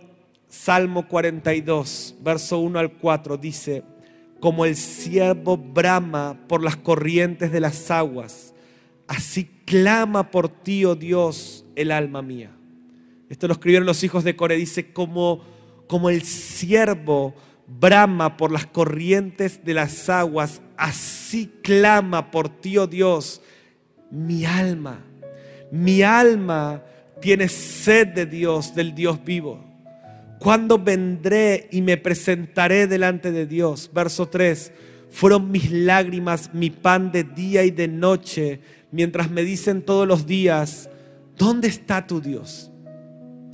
Salmo 0.48 1.08
42, 1.08 2.16
verso 2.22 2.60
1 2.60 2.80
al 2.80 2.94
4 2.94 3.38
dice, 3.38 3.84
como 4.42 4.66
el 4.66 4.76
siervo 4.76 5.56
brama 5.56 6.38
por 6.48 6.62
las 6.62 6.76
corrientes 6.76 7.52
de 7.52 7.62
las 7.62 7.90
aguas, 7.90 8.54
así 9.08 9.50
clama 9.66 10.30
por 10.30 10.50
ti, 10.50 10.84
oh 10.84 10.96
Dios, 10.96 11.64
el 11.76 11.92
alma 11.92 12.22
mía. 12.22 12.52
Esto 13.30 13.48
lo 13.48 13.54
escribieron 13.54 13.86
los 13.86 14.04
hijos 14.04 14.26
de 14.26 14.36
Core, 14.36 14.58
dice, 14.58 14.92
como, 14.92 15.42
como 15.88 16.10
el 16.10 16.24
siervo 16.24 17.34
brama 17.80 18.38
por 18.38 18.52
las 18.52 18.66
corrientes 18.66 19.64
de 19.64 19.74
las 19.74 20.10
aguas, 20.10 20.62
así 20.78 21.52
clama 21.62 22.32
por 22.32 22.50
ti, 22.50 22.78
oh 22.78 22.88
Dios, 22.88 23.42
mi 24.10 24.46
alma. 24.46 25.00
Mi 25.72 26.02
alma 26.02 26.84
tiene 27.22 27.48
sed 27.48 28.10
de 28.10 28.26
Dios, 28.26 28.76
del 28.76 28.94
Dios 28.94 29.24
vivo. 29.24 29.64
¿Cuándo 30.40 30.80
vendré 30.80 31.70
y 31.72 31.82
me 31.82 31.98
presentaré 31.98 32.88
delante 32.88 33.32
de 33.32 33.46
Dios? 33.46 33.90
Verso 33.94 34.28
3. 34.28 34.72
Fueron 35.12 35.52
mis 35.52 35.72
lágrimas 35.72 36.54
mi 36.54 36.70
pan 36.70 37.12
de 37.12 37.24
día 37.24 37.64
y 37.64 37.72
de 37.72 37.88
noche, 37.88 38.60
mientras 38.92 39.30
me 39.30 39.44
dicen 39.44 39.84
todos 39.84 40.08
los 40.08 40.26
días, 40.26 40.90
¿dónde 41.38 41.68
está 41.68 42.08
tu 42.08 42.22
Dios? 42.22 42.72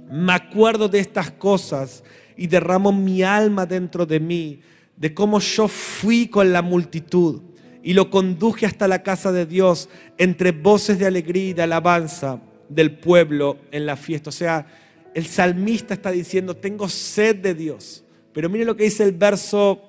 Me 0.10 0.34
acuerdo 0.34 0.88
de 0.88 1.00
estas 1.00 1.32
cosas 1.32 2.04
y 2.38 2.48
derramo 2.48 2.92
mi 2.92 3.24
alma 3.24 3.66
dentro 3.66 4.06
de 4.06 4.20
mí, 4.20 4.62
de 4.96 5.14
cómo 5.14 5.40
yo 5.40 5.68
fui 5.68 6.28
con 6.28 6.54
la 6.54 6.62
multitud 6.62 7.42
y 7.84 7.94
lo 7.94 8.10
conduje 8.10 8.66
hasta 8.66 8.88
la 8.88 9.04
casa 9.04 9.32
de 9.32 9.46
Dios 9.46 9.90
entre 10.18 10.52
voces 10.52 11.00
de 11.00 11.06
alegría 11.06 11.50
y 11.50 11.54
de 11.54 11.64
alabanza 11.64 12.42
del 12.70 12.98
pueblo 12.98 13.58
en 13.72 13.86
la 13.86 13.96
fiesta. 13.96 14.30
O 14.30 14.34
sea, 14.34 14.68
el 15.14 15.26
salmista 15.26 15.94
está 15.94 16.12
diciendo, 16.12 16.56
tengo 16.56 16.90
sed 16.90 17.38
de 17.38 17.54
Dios. 17.56 18.04
Pero 18.34 18.50
mire 18.50 18.66
lo 18.66 18.76
que 18.76 18.84
dice 18.84 19.04
el 19.04 19.14
verso, 19.14 19.82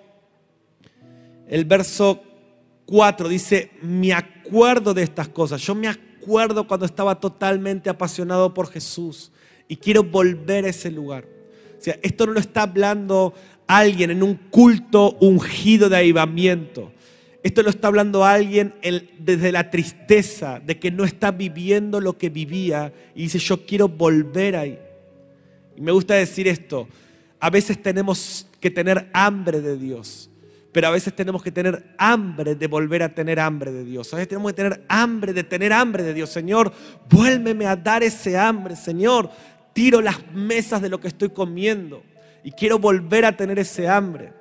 el 1.49 1.65
verso 1.65 2.23
4, 2.87 3.29
dice, 3.29 3.73
me 3.83 4.13
acuerdo 4.13 4.95
de 4.95 5.03
estas 5.03 5.29
cosas. 5.29 5.61
Yo 5.61 5.75
me 5.75 5.89
acuerdo 5.89 6.67
cuando 6.67 6.87
estaba 6.87 7.19
totalmente 7.21 7.91
apasionado 7.91 8.55
por 8.55 8.71
Jesús 8.71 9.33
y 9.67 9.77
quiero 9.77 10.03
volver 10.03 10.65
a 10.65 10.69
ese 10.69 10.91
lugar. 10.91 11.38
Esto 12.03 12.27
no 12.27 12.33
lo 12.33 12.41
está 12.41 12.63
hablando 12.63 13.35
alguien 13.67 14.11
en 14.11 14.23
un 14.23 14.35
culto 14.35 15.17
ungido 15.21 15.89
de 15.89 15.99
avivamiento. 15.99 16.93
Esto 17.43 17.63
lo 17.63 17.71
está 17.71 17.89
hablando 17.89 18.25
alguien 18.25 18.75
desde 19.19 19.53
la 19.53 19.71
tristeza 19.71 20.61
de 20.61 20.79
que 20.79 20.91
no 20.91 21.05
está 21.05 21.31
viviendo 21.31 22.01
lo 22.01 22.19
que 22.19 22.31
vivía 22.31 22.93
y 23.15 23.23
dice, 23.23 23.39
yo 23.39 23.65
quiero 23.65 23.89
volver 23.89 24.57
ahí. 24.57 24.79
Y 25.77 25.81
me 25.81 25.93
gusta 25.93 26.15
decir 26.15 26.49
esto, 26.49 26.89
a 27.39 27.51
veces 27.51 27.81
tenemos 27.81 28.47
que 28.61 28.71
tener 28.71 29.09
hambre 29.13 29.61
de 29.61 29.77
Dios, 29.77 30.29
pero 30.73 30.89
a 30.89 30.91
veces 30.91 31.15
tenemos 31.15 31.43
que 31.43 31.53
tener 31.53 31.95
hambre 31.97 32.57
de 32.57 32.67
volver 32.67 33.05
a 33.05 33.15
tener 33.15 33.39
hambre 33.39 33.71
de 33.71 33.85
Dios. 33.85 34.13
A 34.13 34.17
veces 34.17 34.29
tenemos 34.29 34.51
que 34.51 34.57
tener 34.57 34.85
hambre 34.89 35.33
de 35.33 35.45
tener 35.45 35.73
hambre 35.73 36.03
de 36.03 36.15
Dios. 36.15 36.31
Señor, 36.31 36.73
vuélveme 37.09 37.67
a 37.67 37.77
dar 37.77 38.03
ese 38.03 38.37
hambre. 38.37 38.75
Señor, 38.75 39.31
tiro 39.79 40.01
las 40.01 40.19
mesas 40.35 40.83
de 40.83 40.89
lo 40.89 40.99
que 40.99 41.07
estoy 41.07 41.29
comiendo 41.29 42.03
y 42.43 42.51
quiero 42.51 42.81
volver 42.81 43.25
a 43.25 43.37
tener 43.37 43.61
ese 43.61 43.87
hambre. 43.87 44.33